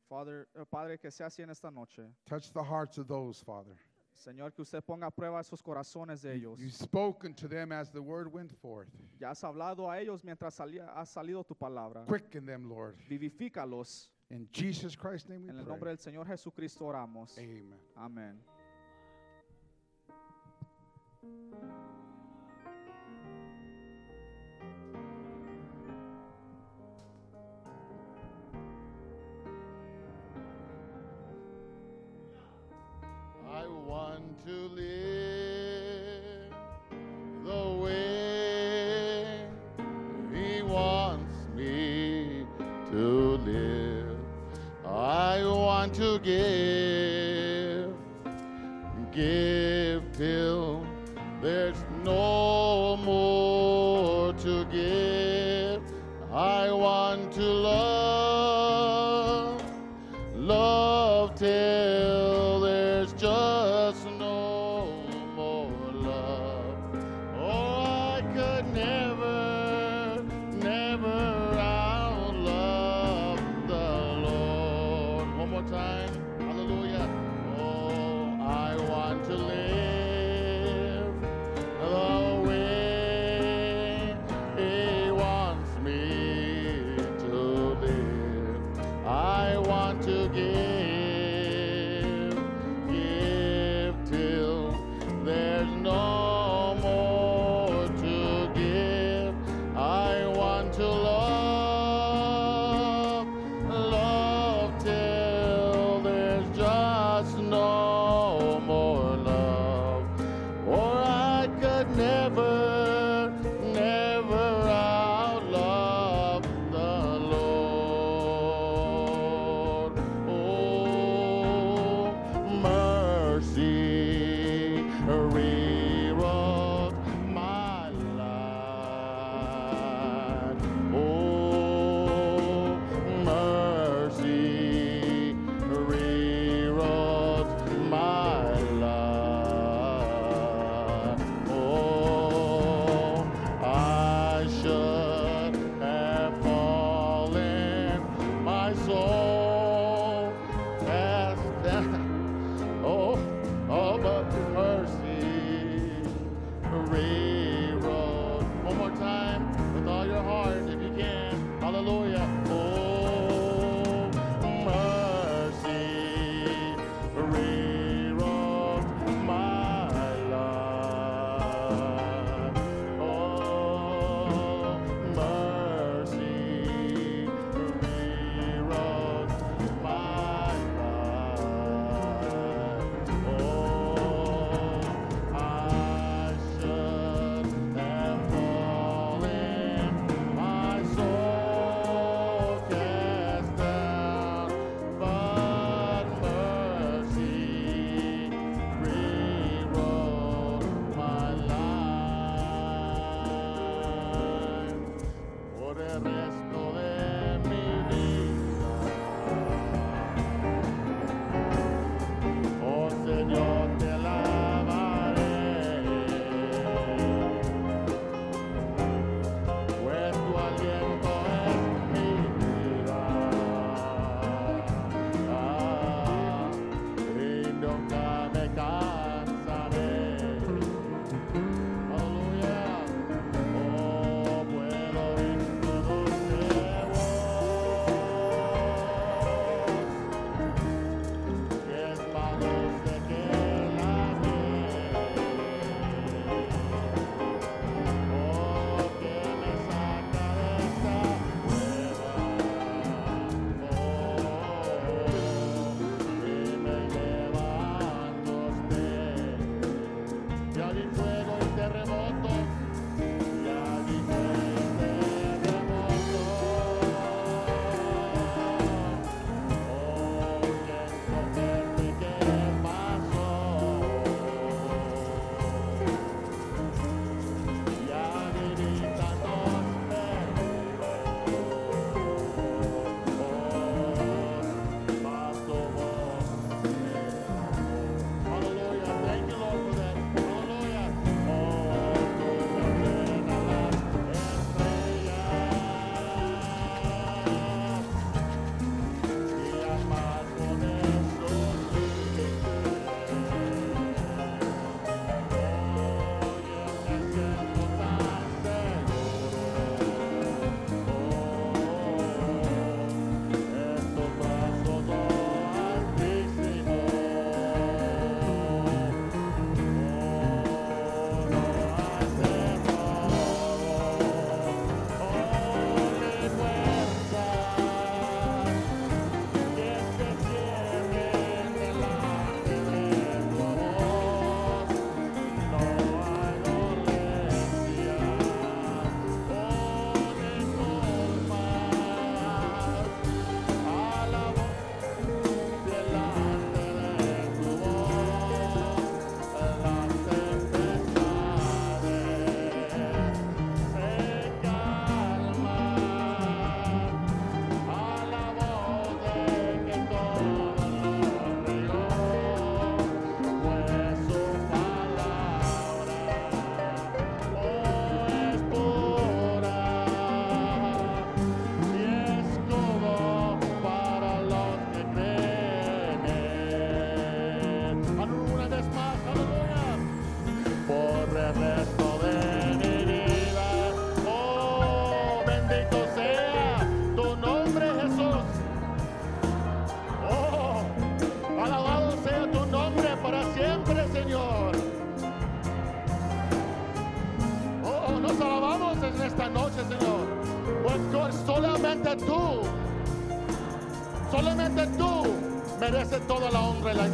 Father, 0.08 0.48
eh, 0.58 0.64
Padre, 0.70 0.98
que 0.98 1.10
sea 1.10 1.26
así 1.26 1.42
en 1.42 1.50
esta 1.50 1.70
noche. 1.70 2.02
Touch 2.26 2.52
the 2.52 2.62
hearts 2.62 2.98
of 2.98 3.06
those, 3.06 3.40
Father. 3.40 3.76
Señor, 4.14 4.52
que 4.52 4.62
usted 4.62 4.82
ponga 4.82 5.06
a 5.08 5.10
prueba 5.10 5.40
esos 5.40 5.60
corazones 5.62 6.22
de 6.22 6.34
ellos. 6.34 6.58
You've 6.58 6.72
spoken 6.72 7.34
to 7.34 7.48
them 7.48 7.72
as 7.72 7.90
the 7.90 8.00
word 8.00 8.32
went 8.32 8.52
forth. 8.52 8.88
Ya 9.18 9.30
has 9.30 9.42
hablado 9.44 9.90
a 9.90 10.00
ellos 10.00 10.24
mientras 10.24 10.54
salía, 10.54 10.88
ha 10.94 11.04
salido 11.04 11.44
tu 11.44 11.54
palabra. 11.54 12.06
Quicken 12.06 12.46
them, 12.46 12.68
Lord. 12.68 12.96
Vivifícalos. 13.08 14.10
In 14.30 14.48
Jesus 14.52 14.96
Christ's 14.96 15.28
name 15.28 15.42
we 15.44 15.50
En 15.50 15.58
el 15.58 15.64
pray. 15.64 15.72
nombre 15.72 15.90
del 15.90 15.98
Señor 15.98 16.26
Jesucristo 16.26 16.86
oramos. 16.86 17.36
Amen. 17.38 17.74
Amén. 17.96 18.40
Want 34.14 34.46
to 34.46 34.68
live 34.76 36.52
the 37.44 37.64
way 37.82 39.46
He 40.32 40.62
wants 40.62 41.34
me 41.56 42.46
to 42.90 43.38
live. 43.38 44.18
I 44.86 45.44
want 45.44 45.94
to 45.94 46.20
give, 46.20 46.73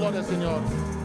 gloria, 0.00 0.22
Señor. 0.22 0.99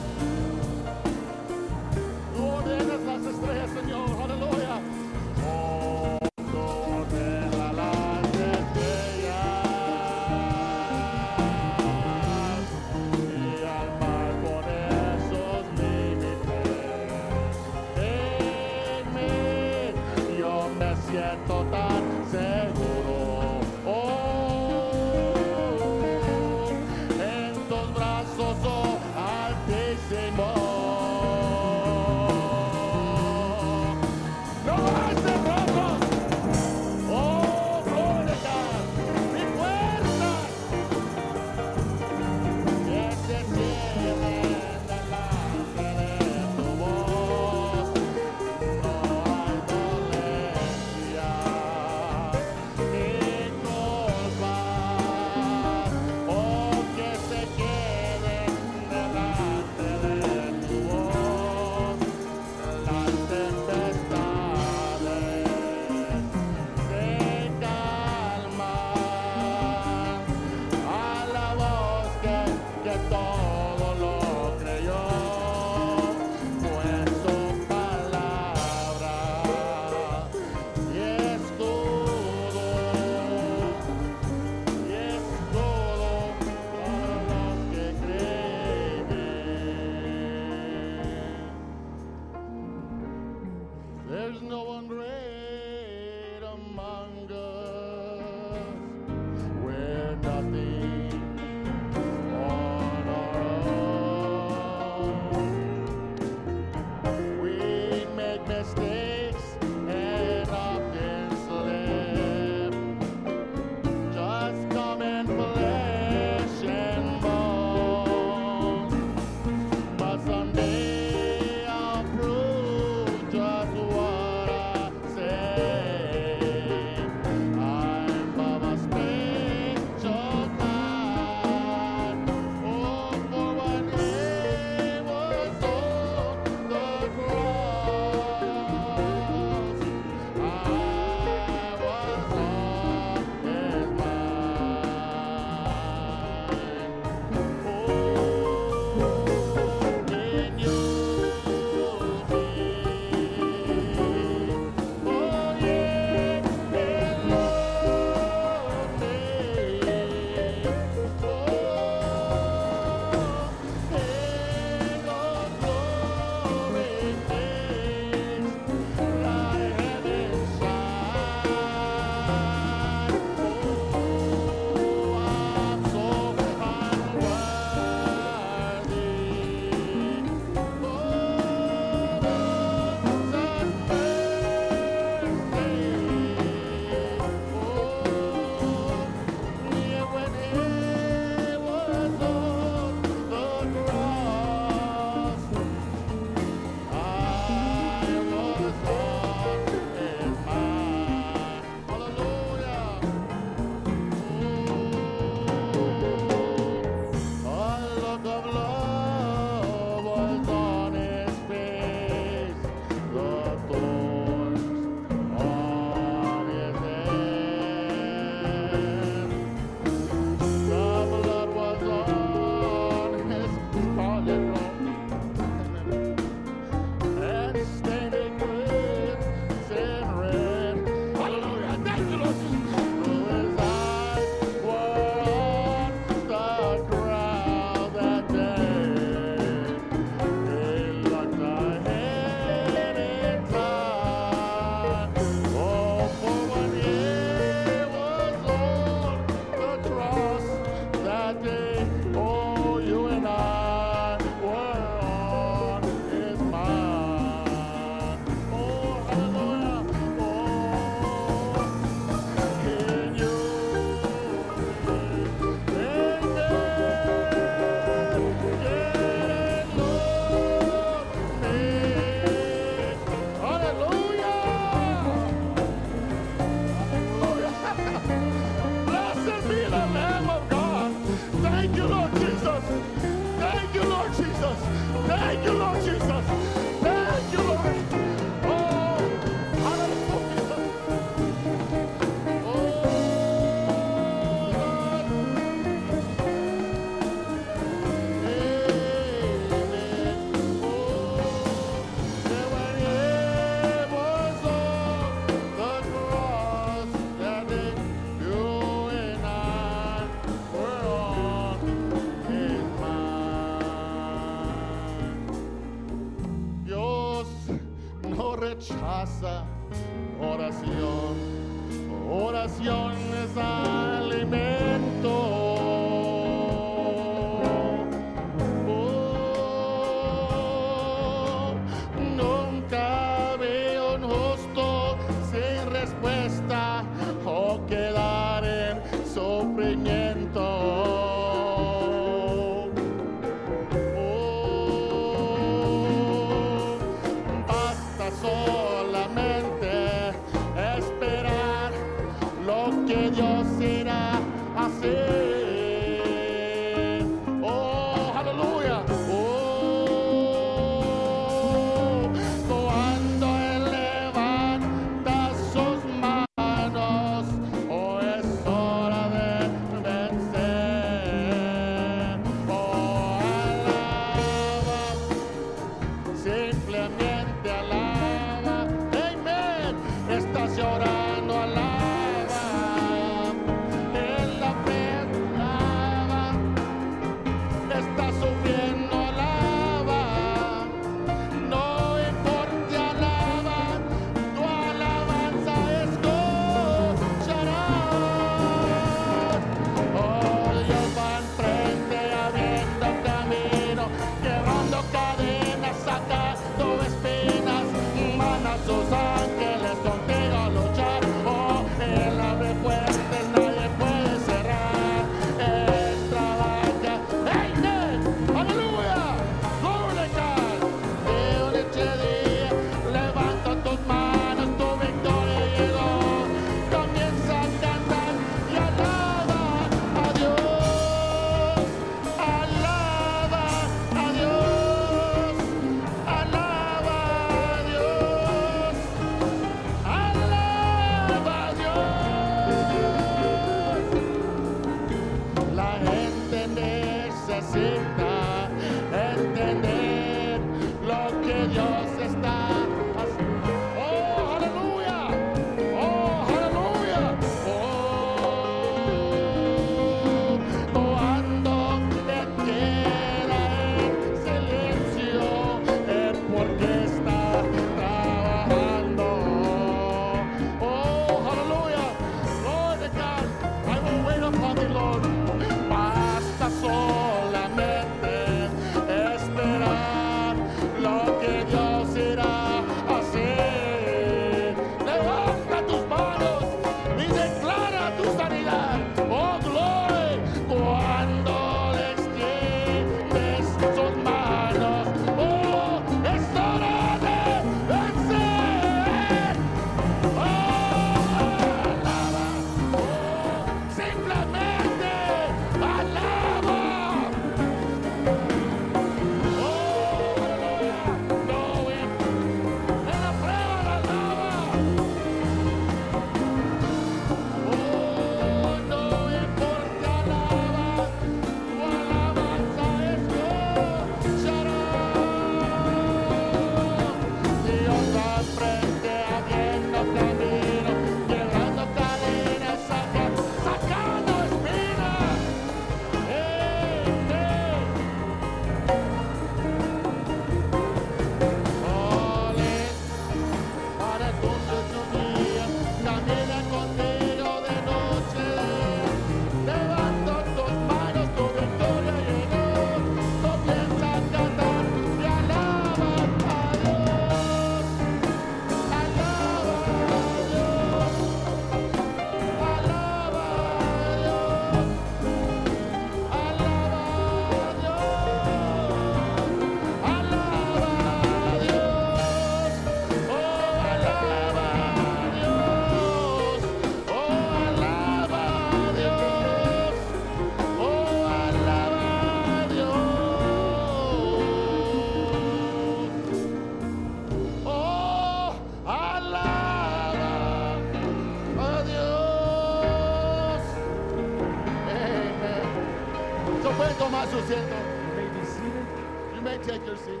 You 597.50 597.94
may 597.96 598.08
be 598.18 598.26
seated. 598.26 598.66
You 599.14 599.20
may 599.20 599.38
take 599.38 599.66
your 599.66 599.76
seat. 599.76 600.00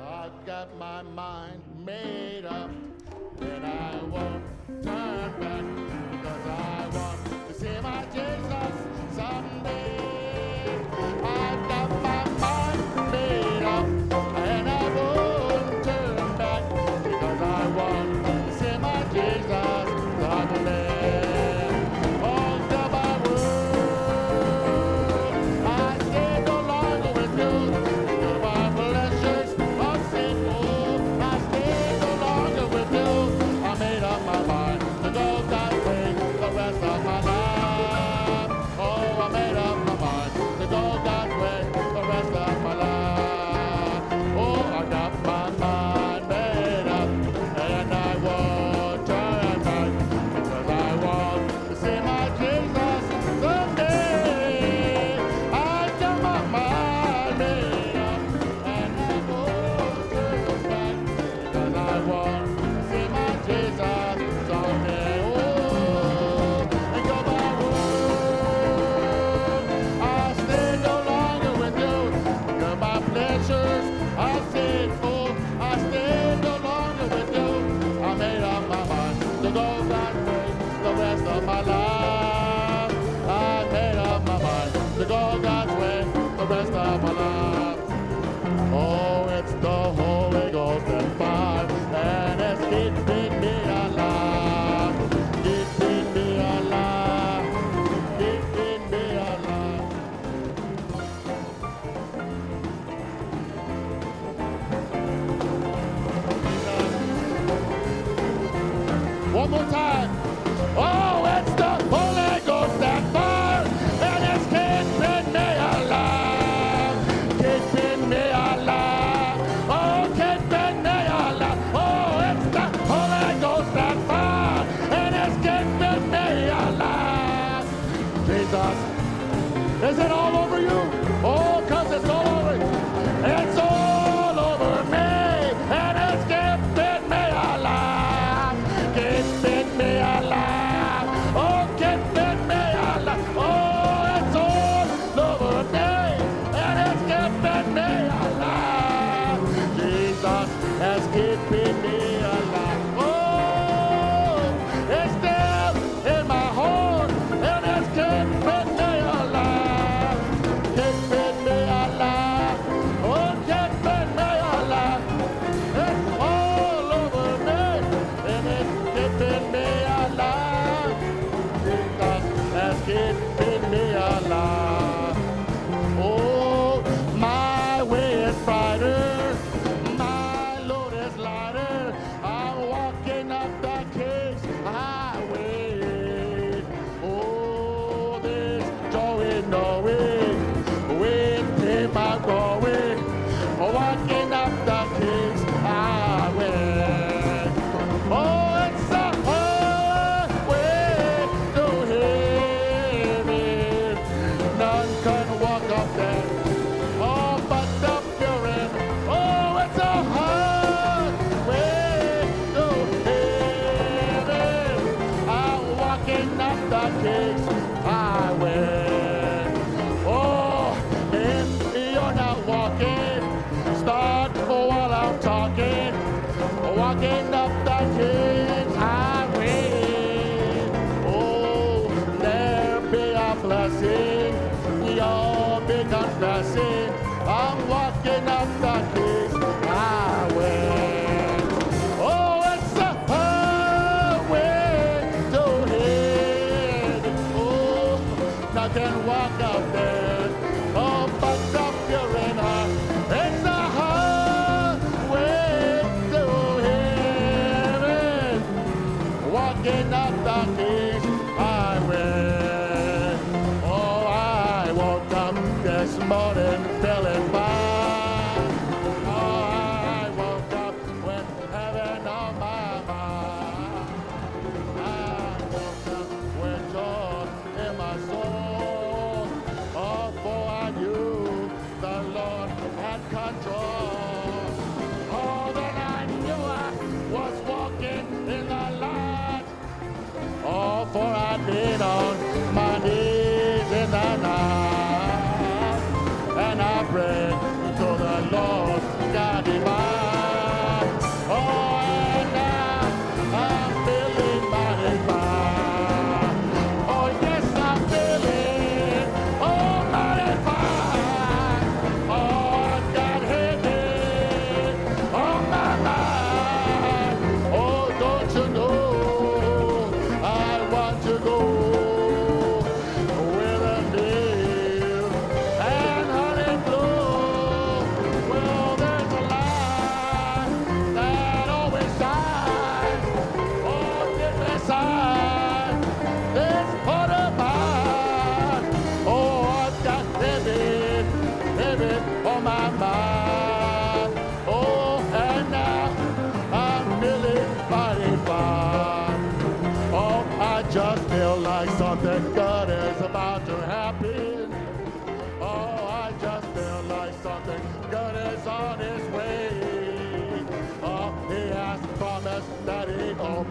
I've 0.00 0.46
got 0.46 0.76
my 0.78 1.02
mind 1.02 1.62
made 1.84 2.44
up 2.44 2.70
that 3.38 3.64
I 3.64 4.02
won't 4.04 4.44
turn 4.82 5.40
back. 5.40 5.91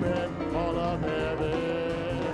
men 0.02 0.30
all 0.56 0.78
of 0.78 1.02
heaven. 1.02 2.26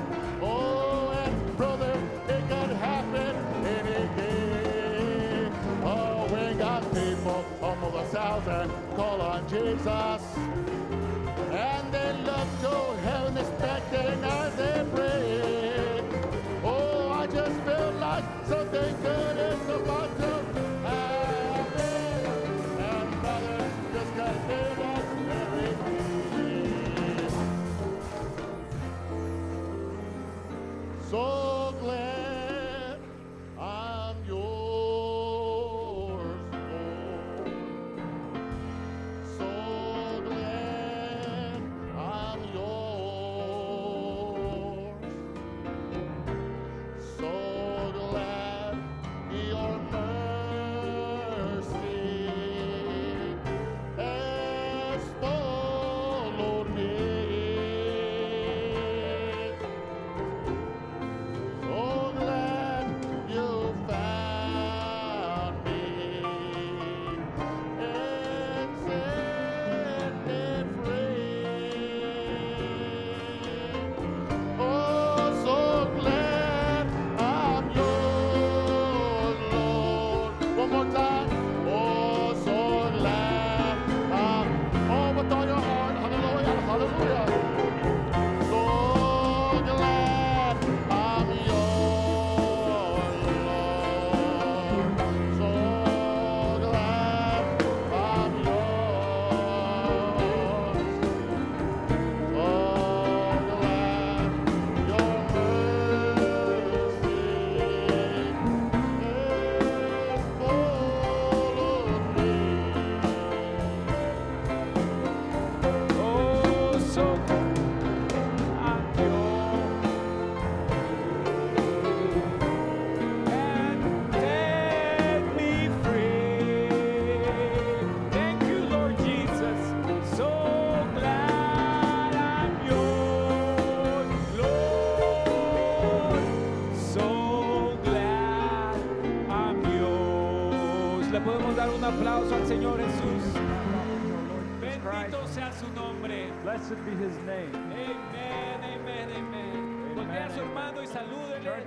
Oh, 0.42 1.12
and 1.24 1.58
brother, 1.58 1.94
it 2.30 2.44
can 2.48 2.70
happen 2.88 3.36
any 3.76 4.02
day. 4.16 5.52
Oh, 5.84 6.26
we 6.34 6.54
got 6.58 6.82
people 6.94 7.44
from 7.60 7.84
all 7.84 7.92
the 7.92 8.06
south 8.10 8.48
and 8.48 8.72
call 8.96 9.22
on 9.22 9.48
Jesus. 9.50 10.22
And 11.52 11.94
they 11.94 12.14
love 12.24 12.52
to 12.64 12.76
heaven 13.08 13.38
expecting 13.38 14.24
as 14.24 14.56
they 14.56 14.86
pray. 14.96 16.04
Oh, 16.64 17.10
I 17.12 17.28
just 17.28 17.60
feel 17.66 17.92
like 18.00 18.26
something 18.48 18.96
good. 19.02 19.17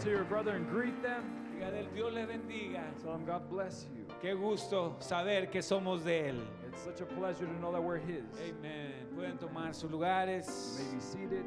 To 0.00 0.10
your 0.10 0.24
brother 0.24 0.52
and 0.56 0.68
greet 0.68 1.00
them. 1.02 1.24
Dígale, 1.54 1.86
Dios 1.94 2.12
les 2.12 2.26
bendiga. 2.26 2.82
Tell 3.02 3.14
him 3.14 3.24
God 3.26 3.48
bless 3.50 3.86
you. 3.94 4.06
Qué 4.22 4.34
gusto 4.34 4.96
saber 5.00 5.50
que 5.50 5.60
somos 5.62 6.04
de 6.04 6.28
Él. 6.30 6.40
It's 6.68 6.82
such 6.82 7.00
a 7.00 7.06
pleasure 7.06 7.46
to 7.46 7.52
know 7.60 7.72
that 7.72 7.82
we're 7.82 7.98
his. 7.98 8.24
Amen. 8.48 8.92
Pueden 9.14 9.38
tomar 9.38 9.72
sus 9.74 9.84
You 9.90 9.96
lugares. 9.98 10.78
may 10.78 10.94
be 10.94 11.00
seated. 11.00 11.44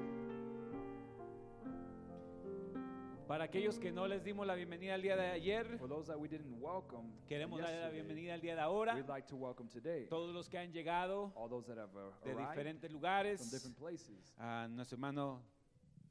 Para 3.27 3.45
aquellos 3.45 3.80
que 3.80 3.89
no 3.91 4.05
les 4.05 4.21
dimos 4.23 4.45
la 4.45 4.53
bienvenida 4.53 4.95
el 4.95 5.01
día 5.01 5.15
de 5.15 5.31
ayer, 5.31 5.65
For 5.80 5.88
those 5.88 6.05
that 6.07 6.19
we 6.19 6.27
didn't 6.27 6.59
welcome, 6.61 7.05
queremos 7.27 7.59
darle 7.61 7.80
la 7.80 7.89
bienvenida 7.89 8.34
el 8.35 8.41
día 8.41 8.53
de 8.55 8.61
ahora. 8.61 8.93
we'd 8.95 9.07
like 9.07 9.25
to 9.27 9.35
welcome 9.38 9.67
today 9.69 10.05
Todos 10.09 10.34
los 10.35 10.47
que 10.49 10.59
han 10.59 10.71
llegado 10.73 11.31
all 11.35 11.47
those 11.49 11.65
that 11.65 11.77
have 11.77 11.89
uh, 11.95 12.11
de 12.25 12.34
arrived 12.34 12.49
diferentes 12.51 12.91
from 12.91 12.99
lugares. 13.01 13.49
different 13.49 13.77
places. 13.80 14.34
A 14.39 14.67
nuestro 14.67 14.97
hermano, 14.97 15.41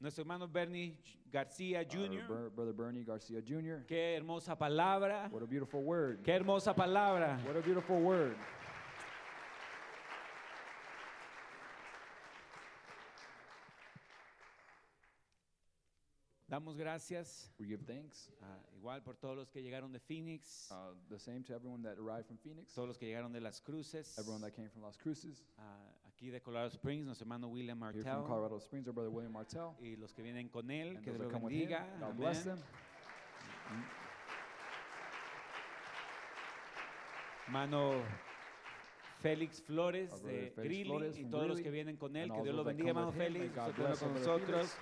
nuestro 0.03 0.21
hermano 0.23 0.47
Bernie 0.49 0.97
García 1.31 1.81
Jr. 1.89 2.49
Brother 2.53 2.73
Bernie 2.73 3.05
Garcia 3.05 3.41
Jr. 3.41 3.85
Qué 3.87 4.15
hermosa 4.17 4.55
palabra. 4.57 5.29
What 5.31 5.41
a 5.43 5.45
beautiful 5.47 5.81
word. 5.81 6.21
Qué 6.23 6.33
hermosa 6.33 6.75
palabra. 6.75 7.39
What 7.47 7.55
a 7.55 7.61
beautiful 7.61 8.01
word. 8.01 8.35
Damos 16.47 16.77
gracias 16.77 17.49
We 17.57 17.65
give 17.67 17.83
thanks. 17.85 18.29
ah, 18.41 18.59
igual 18.75 19.01
por 19.01 19.15
todos 19.15 19.35
los 19.37 19.49
que 19.49 19.61
llegaron 19.63 19.91
de 19.91 19.99
Phoenix, 19.99 20.69
Uh, 20.71 20.93
the 21.09 21.17
same 21.17 21.43
to 21.43 21.53
everyone 21.53 21.81
that 21.81 21.97
arrived 21.97 22.27
from 22.27 22.37
Phoenix, 22.37 22.73
todos 22.73 22.87
los 22.89 22.97
que 22.97 23.07
llegaron 23.07 23.31
de 23.31 23.39
Las 23.39 23.59
Cruces, 23.61 24.17
everyone 24.19 24.41
that 24.41 24.51
came 24.53 24.69
from 24.69 24.83
Las 24.83 24.97
Cruces, 24.97 25.43
ah, 25.57 25.89
aquí 26.23 26.31
de 26.31 26.39
Colorado 26.41 26.69
Springs, 26.69 27.05
nuestro 27.05 27.25
hermano 27.25 27.49
William 27.49 27.77
here 27.83 27.91
from 28.01 28.03
Martel, 28.05 28.23
Colorado 28.25 28.57
Springs, 28.59 28.87
our 28.87 28.93
brother 28.93 29.09
William 29.11 29.33
Martell, 29.33 29.71
y 29.81 29.97
los 29.97 30.13
que 30.13 30.23
vienen 30.23 30.47
con 30.47 30.71
él, 30.71 30.95
and 30.95 31.03
que 31.03 31.11
those 31.11 31.17
Dios 31.17 31.17
that 31.19 31.23
lo 31.25 31.29
come 31.33 31.45
with 31.45 31.51
him. 31.53 31.59
bendiga. 31.69 31.97
God 31.99 32.15
bless 32.15 32.47
Amén. 32.47 32.55
them. 32.55 32.65
Hermano 37.47 37.91
Félix 39.21 39.61
Flores 39.61 40.09
brother 40.11 40.31
de 40.31 40.51
Felix 40.51 40.55
Greeley 40.63 40.85
Flores 40.85 41.17
y 41.17 41.21
from 41.21 41.31
todos 41.31 41.47
los 41.47 41.57
Greeley, 41.57 41.63
que 41.63 41.71
vienen 41.71 41.97
con 41.97 42.15
él, 42.15 42.23
and 42.23 42.31
que 42.31 42.37
all 42.39 42.43
Dios 42.45 42.55
lo 42.55 42.63
those 42.63 42.71
that 42.71 42.77
bendiga, 42.77 42.93
come 42.93 43.01
hermano 43.01 43.07
with 43.07 43.27
him. 43.27 43.33
May 43.33 43.49
Félix, 43.49 43.99
con 43.99 44.13
nosotros. 44.13 44.77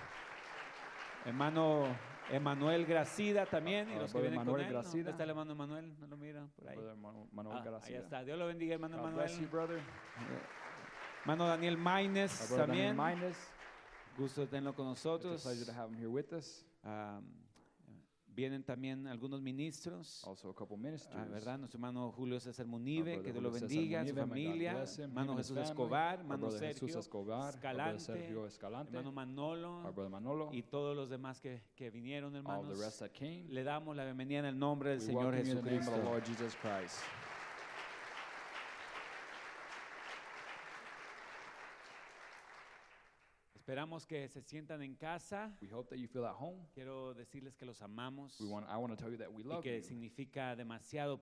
Hermano 1.24 1.96
Emanuel 2.30 2.86
Gracida 2.86 3.46
también 3.46 3.88
y 3.90 3.94
Our 3.94 4.02
los 4.02 4.12
que 4.12 4.18
brother 4.18 4.30
vienen 4.30 4.46
con 4.46 4.46
Manuel 4.46 4.66
él. 4.68 4.72
¿no? 4.72 4.78
Gracida. 4.80 4.98
¿Dónde 5.02 5.10
está 5.10 5.24
el 5.24 5.30
hermano 5.30 5.54
Manuel? 5.56 5.98
¿No 5.98 6.06
lo 6.06 6.16
mira 6.16 6.46
por 6.56 6.68
ahí? 6.68 6.76
Brother 6.76 6.96
Manu- 6.96 7.28
Manuel 7.32 7.56
Ah, 7.58 7.62
ahí 7.64 7.70
Garcia. 7.72 7.98
está. 7.98 8.24
Dios 8.24 8.38
lo 8.38 8.46
bendiga, 8.46 8.74
hermano 8.74 8.96
God 9.02 9.12
bless 9.14 9.32
you, 9.32 9.46
Manuel. 9.48 9.50
brother. 9.50 9.82
Hermano 11.22 11.46
Daniel 11.46 11.76
Maines 11.76 12.48
también. 12.48 12.68
Daniel 12.68 12.94
Maines. 12.94 13.36
Gusto 14.18 14.40
de 14.42 14.48
tenerlo 14.48 14.74
con 14.74 14.86
nosotros. 14.86 15.42
pleasure 15.42 15.64
to 15.64 15.72
have 15.72 15.88
him 15.88 15.96
here 15.96 16.08
with 16.08 16.32
us. 16.32 16.64
Ah, 16.82 17.20
vienen 18.26 18.64
también 18.64 19.06
algunos 19.06 19.40
ministros. 19.40 20.24
Also, 20.26 20.50
a 20.50 20.54
couple 20.54 20.76
ministers. 20.76 21.14
Ah, 21.16 21.24
¿verdad? 21.30 21.58
Nuestro 21.58 21.78
hermano 21.78 22.10
Julio 22.10 22.40
César 22.40 22.66
Munive, 22.66 23.22
que 23.22 23.30
Dios 23.30 23.42
lo 23.42 23.52
bendiga, 23.52 24.00
su 24.04 24.14
Munive, 24.14 24.20
familia, 24.20 24.84
hermano 24.98 25.36
Jesús 25.36 25.58
Escobar, 25.58 26.18
hermano 26.18 26.46
Jesús 26.50 26.58
Sergio 26.58 26.98
Escobar, 26.98 27.54
Escalante, 27.54 28.00
Sergio 28.00 28.46
Escalante, 28.46 28.96
hermano 28.96 29.12
Manolo 29.12 30.10
Manolo, 30.10 30.48
y 30.52 30.62
todos 30.62 30.96
los 30.96 31.08
demás 31.08 31.40
que, 31.40 31.62
que 31.76 31.90
vinieron, 31.90 32.34
all 32.34 32.38
hermanos. 32.40 32.78
the 32.78 32.84
rest 32.84 32.98
that 32.98 33.12
came. 33.12 33.44
Le 33.48 33.62
damos 33.62 33.94
la 33.94 34.04
bienvenida 34.04 34.40
en 34.40 34.46
el 34.46 34.58
nombre 34.58 34.90
del 34.90 34.98
We 34.98 35.06
Señor 35.06 35.34
Jesucristo. 35.36 35.92
the 35.92 36.02
Lord 36.02 36.24
Jesus 36.26 36.56
Christ. 36.56 36.98
Esperamos 43.62 44.04
que 44.08 44.28
se 44.28 44.42
sientan 44.42 44.82
en 44.82 44.96
casa. 44.96 45.56
We 45.62 45.68
hope 45.72 45.88
that 45.90 45.96
you 45.96 46.08
feel 46.08 46.24
at 46.24 46.34
home. 46.36 46.66
Quiero 46.74 47.14
decirles 47.14 47.54
que 47.56 47.64
los 47.64 47.80
amamos 47.80 48.40
We 48.40 48.48
want, 48.48 48.66
I 48.68 48.76
want 48.76 48.92
to 48.92 48.96
tell 48.96 49.08
you 49.08 49.18
that 49.18 49.30
we 49.32 49.42
y 49.42 49.46
love 49.46 49.62
que 49.62 49.76
you. 49.78 49.84
significa 49.84 50.56
demasiado 50.56 51.10